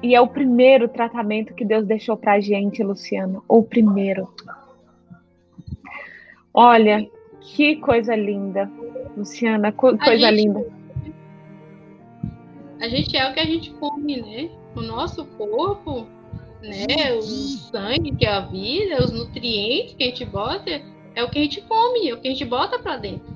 E 0.03 0.13
é 0.13 0.21
o 0.21 0.27
primeiro 0.27 0.87
tratamento 0.87 1.53
que 1.55 1.65
Deus 1.65 1.87
deixou 1.87 2.15
pra 2.15 2.39
gente, 2.39 2.83
Luciana. 2.83 3.41
O 3.47 3.63
primeiro. 3.63 4.31
Olha, 6.53 7.09
que 7.39 7.77
coisa 7.77 8.15
linda. 8.15 8.69
Luciana, 9.17 9.71
coisa 9.71 10.05
gente, 10.05 10.35
linda. 10.35 10.65
A 12.79 12.87
gente 12.87 13.15
é 13.17 13.29
o 13.29 13.33
que 13.33 13.39
a 13.39 13.45
gente 13.45 13.71
come, 13.71 14.21
né? 14.21 14.62
O 14.75 14.81
nosso 14.81 15.25
corpo, 15.25 16.07
né, 16.61 17.13
o 17.13 17.21
sangue 17.21 18.15
que 18.15 18.25
é 18.25 18.31
a 18.31 18.41
vida, 18.41 19.03
os 19.03 19.11
nutrientes 19.11 19.93
que 19.95 20.03
a 20.03 20.07
gente 20.07 20.25
bota, 20.25 20.81
é 21.15 21.23
o 21.23 21.29
que 21.29 21.39
a 21.39 21.41
gente 21.43 21.61
come, 21.61 22.09
é 22.09 22.13
o 22.13 22.19
que 22.19 22.27
a 22.27 22.31
gente 22.31 22.45
bota 22.45 22.79
para 22.79 22.97
dentro. 22.97 23.33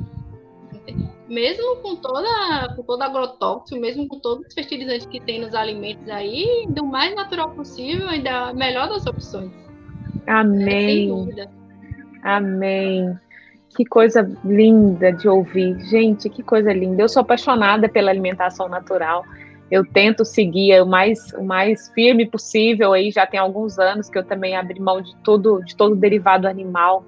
Mesmo 1.28 1.78
com 1.78 1.96
toda, 1.98 2.74
com 2.76 2.84
todo 2.84 3.02
agrotóxico, 3.02 3.80
mesmo 3.80 4.08
com 4.08 4.18
todos 4.20 4.48
os 4.48 4.54
fertilizantes 4.54 5.06
que 5.06 5.20
tem 5.20 5.42
nos 5.42 5.54
alimentos 5.54 6.08
aí, 6.10 6.66
do 6.70 6.86
mais 6.86 7.14
natural 7.14 7.52
possível, 7.52 8.08
ainda 8.08 8.50
a 8.50 8.54
melhor 8.54 8.88
das 8.88 9.06
opções. 9.06 9.52
Amém. 10.26 11.12
Amém. 12.24 13.18
Que 13.76 13.86
coisa 13.86 14.30
linda 14.44 15.12
de 15.12 15.28
ouvir. 15.28 15.78
Gente, 15.86 16.30
que 16.30 16.42
coisa 16.42 16.72
linda. 16.72 17.04
Eu 17.04 17.10
sou 17.10 17.22
apaixonada 17.22 17.90
pela 17.90 18.10
alimentação 18.10 18.70
natural 18.70 19.24
eu 19.70 19.86
tento 19.86 20.24
seguir 20.24 20.82
o 20.82 20.86
mais, 20.86 21.34
o 21.34 21.44
mais 21.44 21.90
firme 21.90 22.26
possível. 22.26 22.94
Aí 22.94 23.12
já 23.12 23.26
tem 23.26 23.40
alguns 23.40 23.78
anos 23.78 24.10
que 24.10 24.18
eu 24.18 24.24
também 24.24 24.56
abri 24.56 24.80
mão 24.80 25.02
de 25.02 25.16
todo, 25.18 25.62
de 25.64 25.76
todo 25.76 25.96
derivado 25.96 26.48
animal, 26.48 27.06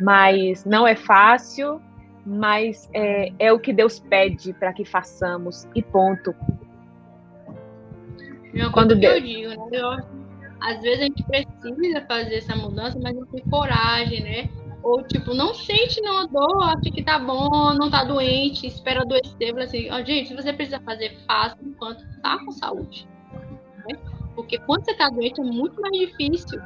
mas 0.00 0.64
não 0.64 0.86
é 0.86 0.96
fácil, 0.96 1.80
mas 2.24 2.88
é, 2.92 3.32
é 3.38 3.52
o 3.52 3.58
que 3.58 3.72
Deus 3.72 4.00
pede 4.00 4.52
para 4.52 4.72
que 4.72 4.84
façamos 4.84 5.68
e 5.74 5.82
ponto. 5.82 6.34
Meu, 8.52 8.72
quando 8.72 8.96
Deus... 8.96 9.14
eu 9.14 9.20
digo, 9.20 9.48
né? 9.48 9.56
Eu, 9.72 9.90
às 10.60 10.80
vezes 10.80 11.00
a 11.00 11.04
gente 11.04 11.22
precisa 11.24 12.00
fazer 12.08 12.36
essa 12.36 12.56
mudança, 12.56 12.98
mas 13.00 13.14
não 13.14 13.26
tem 13.26 13.42
coragem, 13.44 14.22
né? 14.22 14.48
Ou, 14.86 15.02
tipo, 15.02 15.34
não 15.34 15.52
sente 15.52 16.00
não 16.00 16.28
dor, 16.28 16.62
acha 16.62 16.92
que 16.92 17.02
tá 17.02 17.18
bom, 17.18 17.74
não 17.74 17.90
tá 17.90 18.04
doente, 18.04 18.68
espera 18.68 19.02
adoecer. 19.02 19.58
Assim, 19.58 19.90
ó, 19.90 20.00
gente, 20.04 20.28
se 20.28 20.34
você 20.36 20.52
precisa 20.52 20.78
fazer, 20.78 21.18
faça 21.26 21.56
enquanto 21.60 22.04
tá 22.22 22.38
com 22.38 22.52
saúde. 22.52 23.04
Né? 23.84 23.98
Porque 24.36 24.58
quando 24.58 24.84
você 24.84 24.94
tá 24.94 25.08
doente 25.08 25.40
é 25.40 25.44
muito 25.44 25.80
mais 25.80 25.92
difícil. 25.92 26.60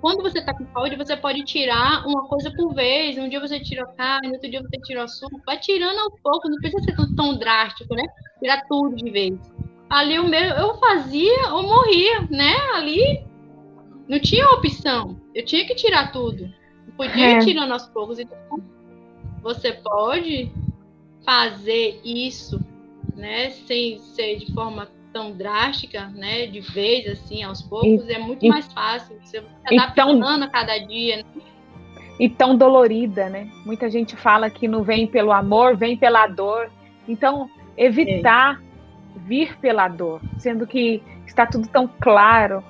Quando 0.00 0.22
você 0.22 0.42
tá 0.42 0.56
com 0.56 0.66
saúde, 0.72 0.96
você 0.96 1.14
pode 1.18 1.44
tirar 1.44 2.06
uma 2.06 2.26
coisa 2.28 2.50
por 2.50 2.72
vez. 2.72 3.18
Um 3.18 3.28
dia 3.28 3.38
você 3.38 3.60
tira 3.60 3.82
a 3.82 3.92
carne, 3.92 4.32
outro 4.32 4.50
dia 4.50 4.62
você 4.62 4.80
tira 4.80 5.00
o 5.00 5.04
açúcar. 5.04 5.36
Vai 5.44 5.58
tirando 5.58 5.98
aos 5.98 6.18
poucos, 6.22 6.50
não 6.50 6.56
precisa 6.56 6.82
ser 6.82 6.96
tudo 6.96 7.14
tão 7.14 7.36
drástico, 7.36 7.94
né? 7.94 8.04
Tirar 8.38 8.66
tudo 8.68 8.96
de 8.96 9.10
vez. 9.10 9.38
Ali 9.90 10.18
o 10.18 10.26
meu, 10.26 10.40
eu 10.40 10.78
fazia 10.78 11.52
ou 11.52 11.62
morria, 11.62 12.22
né? 12.30 12.54
Ali 12.74 13.22
não 14.08 14.18
tinha 14.18 14.48
opção. 14.48 15.20
Eu 15.34 15.44
tinha 15.44 15.66
que 15.66 15.74
tirar 15.74 16.10
tudo 16.10 16.58
podia 17.00 17.26
é. 17.26 17.38
ir 17.38 17.44
tirando 17.44 17.72
aos 17.72 17.86
poucos. 17.86 18.18
Então, 18.18 18.60
você 19.42 19.72
pode 19.72 20.52
fazer 21.24 21.98
isso, 22.04 22.60
né, 23.16 23.50
sem 23.50 23.98
ser 23.98 24.36
de 24.36 24.52
forma 24.52 24.88
tão 25.12 25.32
drástica, 25.32 26.06
né, 26.08 26.46
de 26.46 26.60
vez 26.60 27.06
assim, 27.08 27.42
aos 27.42 27.62
poucos, 27.62 28.06
e, 28.06 28.12
é 28.12 28.18
muito 28.18 28.44
e, 28.44 28.48
mais 28.48 28.70
fácil. 28.72 29.16
Você 29.24 29.38
está 29.38 29.48
adaptando 29.64 30.20
tão, 30.20 30.42
a 30.42 30.48
cada 30.48 30.78
dia. 30.78 31.18
Né? 31.18 31.24
E 32.18 32.28
tão 32.28 32.54
dolorida, 32.54 33.30
né? 33.30 33.50
Muita 33.64 33.88
gente 33.88 34.14
fala 34.14 34.50
que 34.50 34.68
não 34.68 34.82
vem 34.82 35.06
pelo 35.06 35.32
amor, 35.32 35.76
vem 35.76 35.96
pela 35.96 36.26
dor. 36.26 36.70
Então, 37.08 37.48
evitar 37.78 38.60
é. 38.60 39.18
vir 39.20 39.56
pela 39.58 39.88
dor, 39.88 40.20
sendo 40.38 40.66
que 40.66 41.02
está 41.26 41.46
tudo 41.46 41.66
tão 41.66 41.88
claro, 41.88 42.62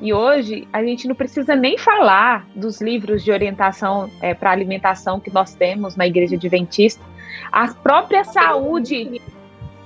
e 0.00 0.12
hoje 0.12 0.68
a 0.72 0.82
gente 0.82 1.08
não 1.08 1.14
precisa 1.14 1.56
nem 1.56 1.76
falar 1.76 2.46
dos 2.54 2.80
livros 2.80 3.24
de 3.24 3.32
orientação 3.32 4.08
é, 4.20 4.32
para 4.32 4.50
alimentação 4.50 5.18
que 5.18 5.32
nós 5.32 5.54
temos 5.54 5.96
na 5.96 6.06
Igreja 6.06 6.36
Adventista. 6.36 7.04
A 7.50 7.68
própria 7.68 8.22
saúde, 8.22 9.20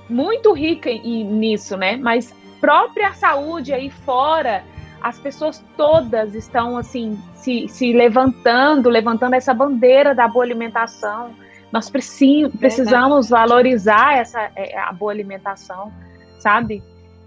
muito 0.07 0.53
rica 0.53 0.91
nisso, 0.91 1.75
né? 1.75 1.97
Mas 1.97 2.33
própria 2.61 3.13
saúde 3.13 3.73
aí 3.73 3.89
fora, 3.89 4.63
as 5.01 5.19
pessoas 5.19 5.63
todas 5.75 6.35
estão 6.35 6.77
assim 6.77 7.19
se, 7.33 7.67
se 7.67 7.91
levantando, 7.91 8.89
levantando 8.89 9.33
essa 9.33 9.53
bandeira 9.53 10.13
da 10.13 10.27
boa 10.27 10.45
alimentação. 10.45 11.31
Nós 11.71 11.89
precisamos 11.89 13.29
valorizar 13.29 14.15
essa 14.15 14.51
é, 14.55 14.77
a 14.77 14.93
boa 14.93 15.11
alimentação, 15.11 15.91
sabe? 16.37 16.83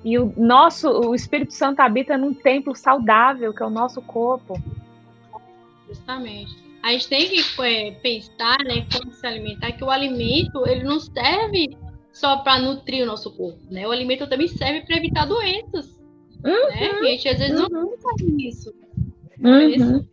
E 0.07 0.17
o 0.21 0.33
nosso, 0.37 0.89
o 0.89 1.17
Espírito 1.17 1.53
Santo 1.53 1.81
habita 1.81 2.17
num 2.17 2.33
templo 2.33 2.77
saudável, 2.77 3.53
que 3.53 3.61
é 3.61 3.67
o 3.67 3.71
nosso 3.71 4.01
corpo. 4.01 4.55
Justamente. 5.89 6.57
A 6.81 6.93
gente 6.93 7.09
tem 7.09 7.29
que 7.29 7.43
é, 7.61 7.91
pensar, 7.91 8.57
né, 8.59 8.87
como 8.93 9.13
se 9.13 9.27
alimentar, 9.27 9.73
que 9.73 9.83
o 9.83 9.91
alimento, 9.91 10.65
ele 10.65 10.85
não 10.85 11.01
serve 11.01 11.77
só 12.13 12.37
para 12.37 12.61
nutrir 12.61 13.03
o 13.03 13.07
nosso 13.07 13.37
corpo, 13.37 13.59
né? 13.69 13.85
O 13.89 13.91
alimento 13.91 14.29
também 14.29 14.47
serve 14.47 14.83
para 14.87 14.97
evitar 14.97 15.27
doenças, 15.27 15.99
uhum, 16.45 16.69
né? 16.69 17.03
E 17.03 17.07
a 17.07 17.11
gente 17.11 17.29
às 17.29 17.39
vezes 17.41 17.61
uhum. 17.61 17.69
não 17.69 17.89
pensa 17.89 18.09
nisso. 18.33 18.75
Uhum. 19.41 20.07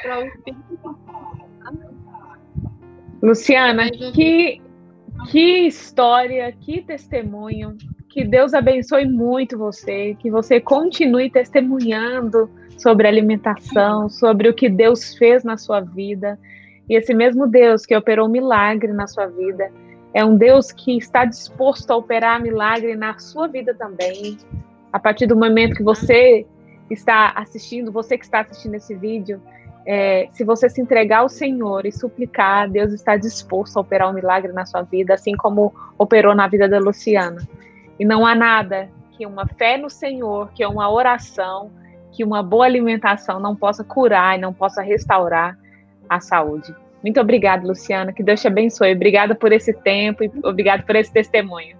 Santo. 0.00 0.56
Luciana, 3.20 3.90
que, 3.90 4.62
que 5.28 5.66
história, 5.66 6.52
que 6.52 6.82
testemunho. 6.82 7.76
Que 8.10 8.24
Deus 8.24 8.52
abençoe 8.52 9.06
muito 9.06 9.56
você, 9.56 10.16
que 10.18 10.28
você 10.32 10.60
continue 10.60 11.30
testemunhando 11.30 12.50
sobre 12.76 13.06
alimentação, 13.06 14.08
sobre 14.08 14.48
o 14.48 14.54
que 14.54 14.68
Deus 14.68 15.14
fez 15.14 15.44
na 15.44 15.56
sua 15.56 15.80
vida. 15.80 16.36
E 16.88 16.96
esse 16.96 17.14
mesmo 17.14 17.46
Deus 17.46 17.86
que 17.86 17.94
operou 17.96 18.26
um 18.26 18.30
milagre 18.30 18.92
na 18.92 19.06
sua 19.06 19.26
vida, 19.26 19.70
é 20.12 20.24
um 20.24 20.36
Deus 20.36 20.72
que 20.72 20.98
está 20.98 21.24
disposto 21.24 21.92
a 21.92 21.96
operar 21.96 22.42
milagre 22.42 22.96
na 22.96 23.16
sua 23.16 23.46
vida 23.46 23.72
também. 23.74 24.36
A 24.92 24.98
partir 24.98 25.26
do 25.26 25.36
momento 25.36 25.76
que 25.76 25.84
você 25.84 26.44
está 26.90 27.30
assistindo, 27.36 27.92
você 27.92 28.18
que 28.18 28.24
está 28.24 28.40
assistindo 28.40 28.74
esse 28.74 28.92
vídeo, 28.92 29.40
é, 29.86 30.28
se 30.32 30.42
você 30.42 30.68
se 30.68 30.80
entregar 30.80 31.18
ao 31.18 31.28
Senhor 31.28 31.86
e 31.86 31.92
suplicar, 31.92 32.68
Deus 32.68 32.92
está 32.92 33.16
disposto 33.16 33.76
a 33.76 33.82
operar 33.82 34.10
um 34.10 34.14
milagre 34.14 34.52
na 34.52 34.66
sua 34.66 34.82
vida, 34.82 35.14
assim 35.14 35.36
como 35.36 35.72
operou 35.96 36.34
na 36.34 36.48
vida 36.48 36.68
da 36.68 36.80
Luciana. 36.80 37.40
E 38.00 38.04
não 38.06 38.24
há 38.24 38.34
nada 38.34 38.90
que 39.12 39.26
uma 39.26 39.46
fé 39.46 39.76
no 39.76 39.90
Senhor, 39.90 40.50
que 40.54 40.64
uma 40.64 40.90
oração, 40.90 41.70
que 42.10 42.24
uma 42.24 42.42
boa 42.42 42.64
alimentação 42.64 43.38
não 43.38 43.54
possa 43.54 43.84
curar 43.84 44.38
e 44.38 44.40
não 44.40 44.54
possa 44.54 44.80
restaurar 44.80 45.58
a 46.08 46.18
saúde. 46.18 46.74
Muito 47.02 47.20
obrigada, 47.20 47.66
Luciana. 47.66 48.10
Que 48.10 48.22
Deus 48.22 48.40
te 48.40 48.48
abençoe. 48.48 48.94
Obrigada 48.94 49.34
por 49.34 49.52
esse 49.52 49.74
tempo 49.74 50.24
e 50.24 50.30
obrigada 50.42 50.82
por 50.82 50.96
esse 50.96 51.12
testemunho. 51.12 51.76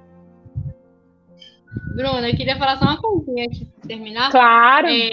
Bruna, 1.97 2.29
eu 2.29 2.37
queria 2.37 2.59
falar 2.59 2.77
só 2.77 2.85
uma 2.85 3.01
coisinha 3.01 3.47
antes 3.47 3.61
de 3.61 3.89
terminar. 3.89 4.31
Claro. 4.31 4.89
É, 4.89 5.11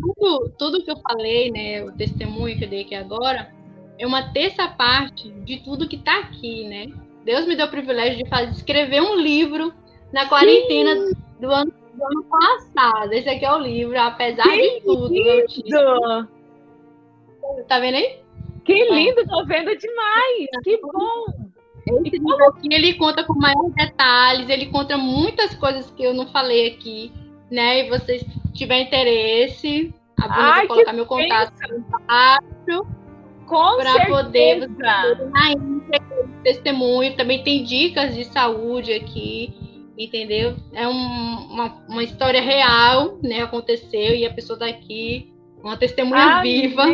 tudo, 0.00 0.50
tudo 0.58 0.82
que 0.82 0.90
eu 0.90 0.96
falei, 0.96 1.50
né, 1.50 1.84
o 1.84 1.92
testemunho 1.92 2.56
que 2.56 2.64
eu 2.64 2.70
dei 2.70 2.82
aqui 2.82 2.94
agora, 2.94 3.50
é 3.98 4.06
uma 4.06 4.32
terça 4.32 4.66
parte 4.66 5.30
de 5.44 5.58
tudo 5.58 5.86
que 5.86 5.96
está 5.96 6.20
aqui, 6.20 6.66
né? 6.66 6.86
Deus 7.22 7.46
me 7.46 7.54
deu 7.54 7.66
o 7.66 7.70
privilégio 7.70 8.24
de 8.24 8.30
fazer, 8.30 8.50
escrever 8.50 9.02
um 9.02 9.16
livro 9.16 9.74
na 10.12 10.28
quarentena 10.28 10.94
do 11.40 11.50
ano, 11.50 11.72
do 11.94 12.04
ano, 12.04 12.24
passado. 12.24 13.12
Esse 13.12 13.28
aqui 13.28 13.44
é 13.44 13.52
o 13.52 13.58
livro, 13.58 13.98
apesar 13.98 14.44
que 14.44 14.80
de 14.80 14.80
tudo. 14.80 15.08
Lindo. 15.08 16.28
Tá 17.66 17.78
vendo 17.78 17.96
aí? 17.96 18.20
Que 18.64 18.84
lindo, 18.90 19.26
tô 19.26 19.44
vendo 19.44 19.76
demais. 19.76 20.48
Que 20.62 20.80
bom. 20.80 21.50
Esse 21.86 22.18
livro 22.18 22.44
aqui, 22.48 22.72
ele 22.72 22.94
conta 22.94 23.24
com 23.24 23.34
maiores 23.34 23.74
detalhes, 23.74 24.48
ele 24.48 24.66
conta 24.66 24.96
muitas 24.96 25.54
coisas 25.54 25.90
que 25.90 26.04
eu 26.04 26.14
não 26.14 26.26
falei 26.28 26.68
aqui, 26.68 27.12
né? 27.50 27.86
E 27.86 27.88
vocês 27.88 28.24
tiverem 28.52 28.86
interesse, 28.86 29.92
a 30.18 30.28
Bruna 30.28 30.50
vai 30.52 30.66
colocar 30.66 30.92
meu 30.92 31.06
contato 31.06 31.52
embaixo 31.68 32.86
para 33.48 34.06
poder 34.06 34.68
você 34.68 36.30
testemunho. 36.44 37.16
Também 37.16 37.42
tem 37.42 37.64
dicas 37.64 38.14
de 38.14 38.24
saúde 38.24 38.92
aqui, 38.92 39.52
entendeu? 40.04 40.56
É 40.72 40.88
um, 40.88 40.92
uma, 40.92 41.84
uma 41.88 42.02
história 42.02 42.40
real, 42.40 43.18
né? 43.22 43.42
Aconteceu 43.42 44.14
e 44.14 44.24
a 44.24 44.32
pessoa 44.32 44.58
tá 44.58 44.66
aqui, 44.66 45.32
uma 45.62 45.76
testemunha 45.76 46.40
viva. 46.42 46.84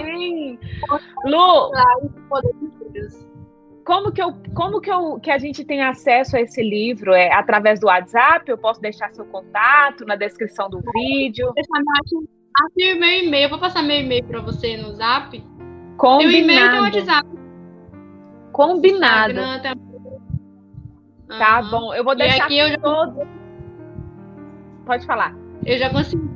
Lu, 1.25 1.71
como 3.85 4.11
que 4.11 4.21
eu, 4.21 4.35
como 4.53 4.81
que 4.81 4.91
eu, 4.91 5.21
que 5.21 5.31
a 5.31 5.39
gente 5.39 5.65
tem 5.65 5.83
acesso 5.83 6.37
a 6.37 6.41
esse 6.41 6.61
livro? 6.61 7.15
É 7.15 7.33
através 7.33 7.79
do 7.79 7.87
WhatsApp? 7.87 8.51
Eu 8.51 8.59
posso 8.59 8.81
deixar 8.81 9.15
seu 9.15 9.25
contato 9.27 10.05
na 10.05 10.17
descrição 10.17 10.69
do 10.69 10.81
vídeo? 10.93 11.53
Deixa 11.55 11.69
meu 12.99 13.09
e-mail. 13.09 13.45
Eu 13.45 13.51
vou 13.51 13.59
passar 13.59 13.83
meu 13.83 14.01
e-mail 14.01 14.25
para 14.25 14.41
você 14.41 14.77
no 14.77 14.93
Zap. 14.95 15.41
Combinado. 15.97 16.33
Meu 16.33 16.41
e-mail 16.41 16.81
o 16.81 16.83
WhatsApp. 16.83 17.29
Combinado. 18.53 19.86
Tá 21.29 21.61
uhum. 21.61 21.71
bom. 21.71 21.95
Eu 21.95 22.05
vou 22.05 22.15
deixar 22.15 22.45
aqui 22.45 22.59
eu 22.59 22.71
já... 22.71 22.79
todo. 22.79 23.27
Pode 24.85 25.07
falar. 25.07 25.35
Eu 25.65 25.79
já 25.79 25.91
consegui. 25.91 26.29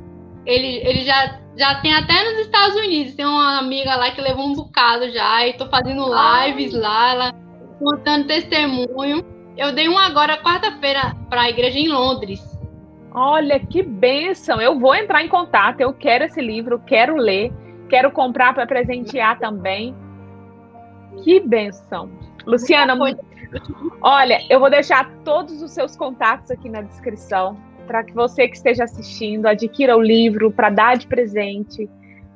Ele, 0.45 0.77
ele 0.87 1.01
já, 1.01 1.39
já 1.55 1.81
tem 1.81 1.93
até 1.93 2.23
nos 2.23 2.41
Estados 2.41 2.75
Unidos. 2.75 3.15
Tem 3.15 3.25
uma 3.25 3.59
amiga 3.59 3.95
lá 3.95 4.11
que 4.11 4.21
levou 4.21 4.45
um 4.45 4.53
bocado 4.53 5.09
já. 5.11 5.47
E 5.47 5.53
tô 5.53 5.67
fazendo 5.69 6.03
lives 6.03 6.73
Ai. 6.75 6.81
lá. 6.81 7.11
Ela 7.11 7.33
contando 7.79 8.27
testemunho. 8.27 9.25
Eu 9.57 9.73
dei 9.73 9.87
um 9.89 9.97
agora 9.97 10.41
quarta-feira 10.41 11.15
para 11.29 11.43
a 11.43 11.49
igreja 11.49 11.77
em 11.77 11.89
Londres. 11.89 12.41
Olha 13.13 13.59
que 13.59 13.83
bênção! 13.83 14.61
Eu 14.61 14.79
vou 14.79 14.95
entrar 14.95 15.23
em 15.23 15.27
contato. 15.27 15.81
Eu 15.81 15.93
quero 15.93 16.23
esse 16.23 16.41
livro, 16.41 16.79
quero 16.79 17.15
ler, 17.17 17.51
quero 17.89 18.09
comprar 18.11 18.53
para 18.53 18.65
presentear 18.65 19.37
também. 19.37 19.93
Que 21.23 21.39
benção. 21.41 22.09
Luciana, 22.45 22.95
olha, 24.01 24.39
eu 24.49 24.59
vou 24.59 24.69
deixar 24.69 25.09
todos 25.23 25.61
os 25.61 25.71
seus 25.71 25.95
contatos 25.95 26.51
aqui 26.51 26.69
na 26.69 26.81
descrição 26.81 27.57
para 27.87 28.03
que 28.03 28.13
você 28.13 28.47
que 28.47 28.55
esteja 28.55 28.83
assistindo 28.83 29.45
adquira 29.47 29.97
o 29.97 30.01
livro 30.01 30.51
para 30.51 30.69
dar 30.69 30.97
de 30.97 31.07
presente 31.07 31.89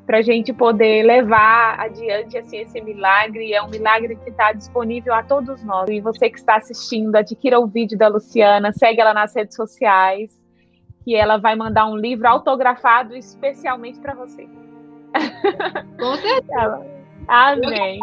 para 0.05 0.19
a 0.19 0.21
gente 0.21 0.53
poder 0.53 1.03
levar 1.03 1.79
adiante 1.79 2.37
assim, 2.37 2.57
esse 2.57 2.79
milagre. 2.81 3.53
É 3.53 3.61
um 3.61 3.69
milagre 3.69 4.15
que 4.15 4.29
está 4.29 4.53
disponível 4.53 5.13
a 5.13 5.23
todos 5.23 5.63
nós. 5.63 5.89
E 5.89 5.99
você 5.99 6.29
que 6.29 6.37
está 6.37 6.57
assistindo, 6.57 7.15
adquira 7.15 7.59
o 7.59 7.67
vídeo 7.67 7.97
da 7.97 8.07
Luciana, 8.07 8.71
segue 8.71 9.01
ela 9.01 9.13
nas 9.13 9.35
redes 9.35 9.55
sociais, 9.55 10.39
que 11.03 11.15
ela 11.15 11.37
vai 11.37 11.55
mandar 11.55 11.87
um 11.87 11.95
livro 11.95 12.27
autografado 12.27 13.15
especialmente 13.15 13.99
para 13.99 14.13
você. 14.13 14.47
Com 15.99 16.15
certeza. 16.17 16.85
Amém. 17.27 17.99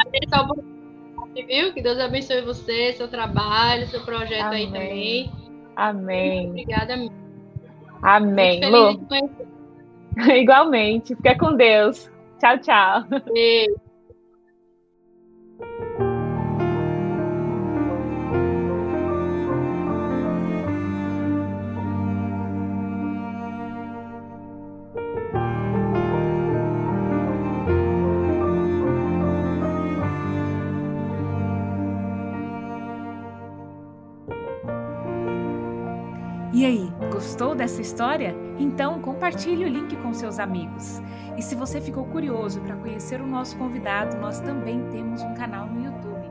Viu? 1.35 1.73
Que 1.73 1.83
Deus 1.83 1.99
abençoe 1.99 2.43
você, 2.43 2.93
seu 2.93 3.09
trabalho, 3.09 3.87
seu 3.87 4.01
projeto 4.05 4.45
Amém. 4.45 4.67
aí 4.67 4.67
também. 4.67 5.33
Amém. 5.77 6.49
Obrigada. 6.51 6.95
Amém. 8.03 8.61
Lu. 8.71 9.01
Igualmente. 10.35 11.17
Fica 11.17 11.37
com 11.39 11.55
Deus. 11.55 12.11
Tchau, 12.39 12.59
tchau. 12.59 13.05
Beijo. 13.33 13.92
Dessa 37.63 37.81
história? 37.81 38.35
Então 38.59 39.01
compartilhe 39.01 39.65
o 39.65 39.69
link 39.69 39.95
com 39.99 40.13
seus 40.13 40.41
amigos. 40.41 41.01
E 41.37 41.43
se 41.43 41.55
você 41.55 41.81
ficou 41.81 42.05
curioso 42.07 42.61
para 42.61 42.75
conhecer 42.75 43.21
o 43.21 43.27
nosso 43.27 43.57
convidado, 43.57 44.17
nós 44.17 44.41
também 44.41 44.85
temos 44.91 45.23
um 45.23 45.33
canal 45.35 45.67
no 45.67 45.85
YouTube. 45.85 46.29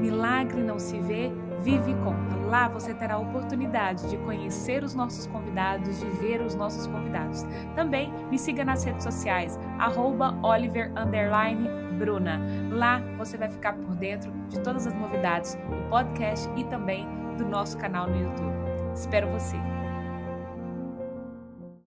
Milagre 0.00 0.62
não 0.62 0.78
se 0.78 1.00
vê, 1.00 1.32
vive 1.62 1.90
e 1.90 1.94
conta. 1.96 2.36
Lá 2.46 2.68
você 2.68 2.94
terá 2.94 3.14
a 3.14 3.18
oportunidade 3.18 4.08
de 4.08 4.16
conhecer 4.18 4.84
os 4.84 4.94
nossos 4.94 5.26
convidados, 5.26 5.98
de 5.98 6.06
ver 6.10 6.40
os 6.40 6.54
nossos 6.54 6.86
convidados. 6.86 7.44
Também 7.74 8.12
me 8.30 8.38
siga 8.38 8.64
nas 8.64 8.84
redes 8.84 9.02
sociais, 9.02 9.58
Bruna. 11.98 12.40
Lá 12.70 13.00
você 13.18 13.36
vai 13.36 13.48
ficar 13.48 13.72
por 13.74 13.96
dentro 13.96 14.30
de 14.48 14.60
todas 14.60 14.86
as 14.86 14.94
novidades 14.94 15.54
do 15.54 15.88
podcast 15.90 16.48
e 16.56 16.62
também 16.64 17.06
do 17.36 17.44
nosso 17.44 17.76
canal 17.78 18.06
no 18.08 18.16
YouTube. 18.16 18.54
Espero 18.94 19.28
você! 19.28 19.81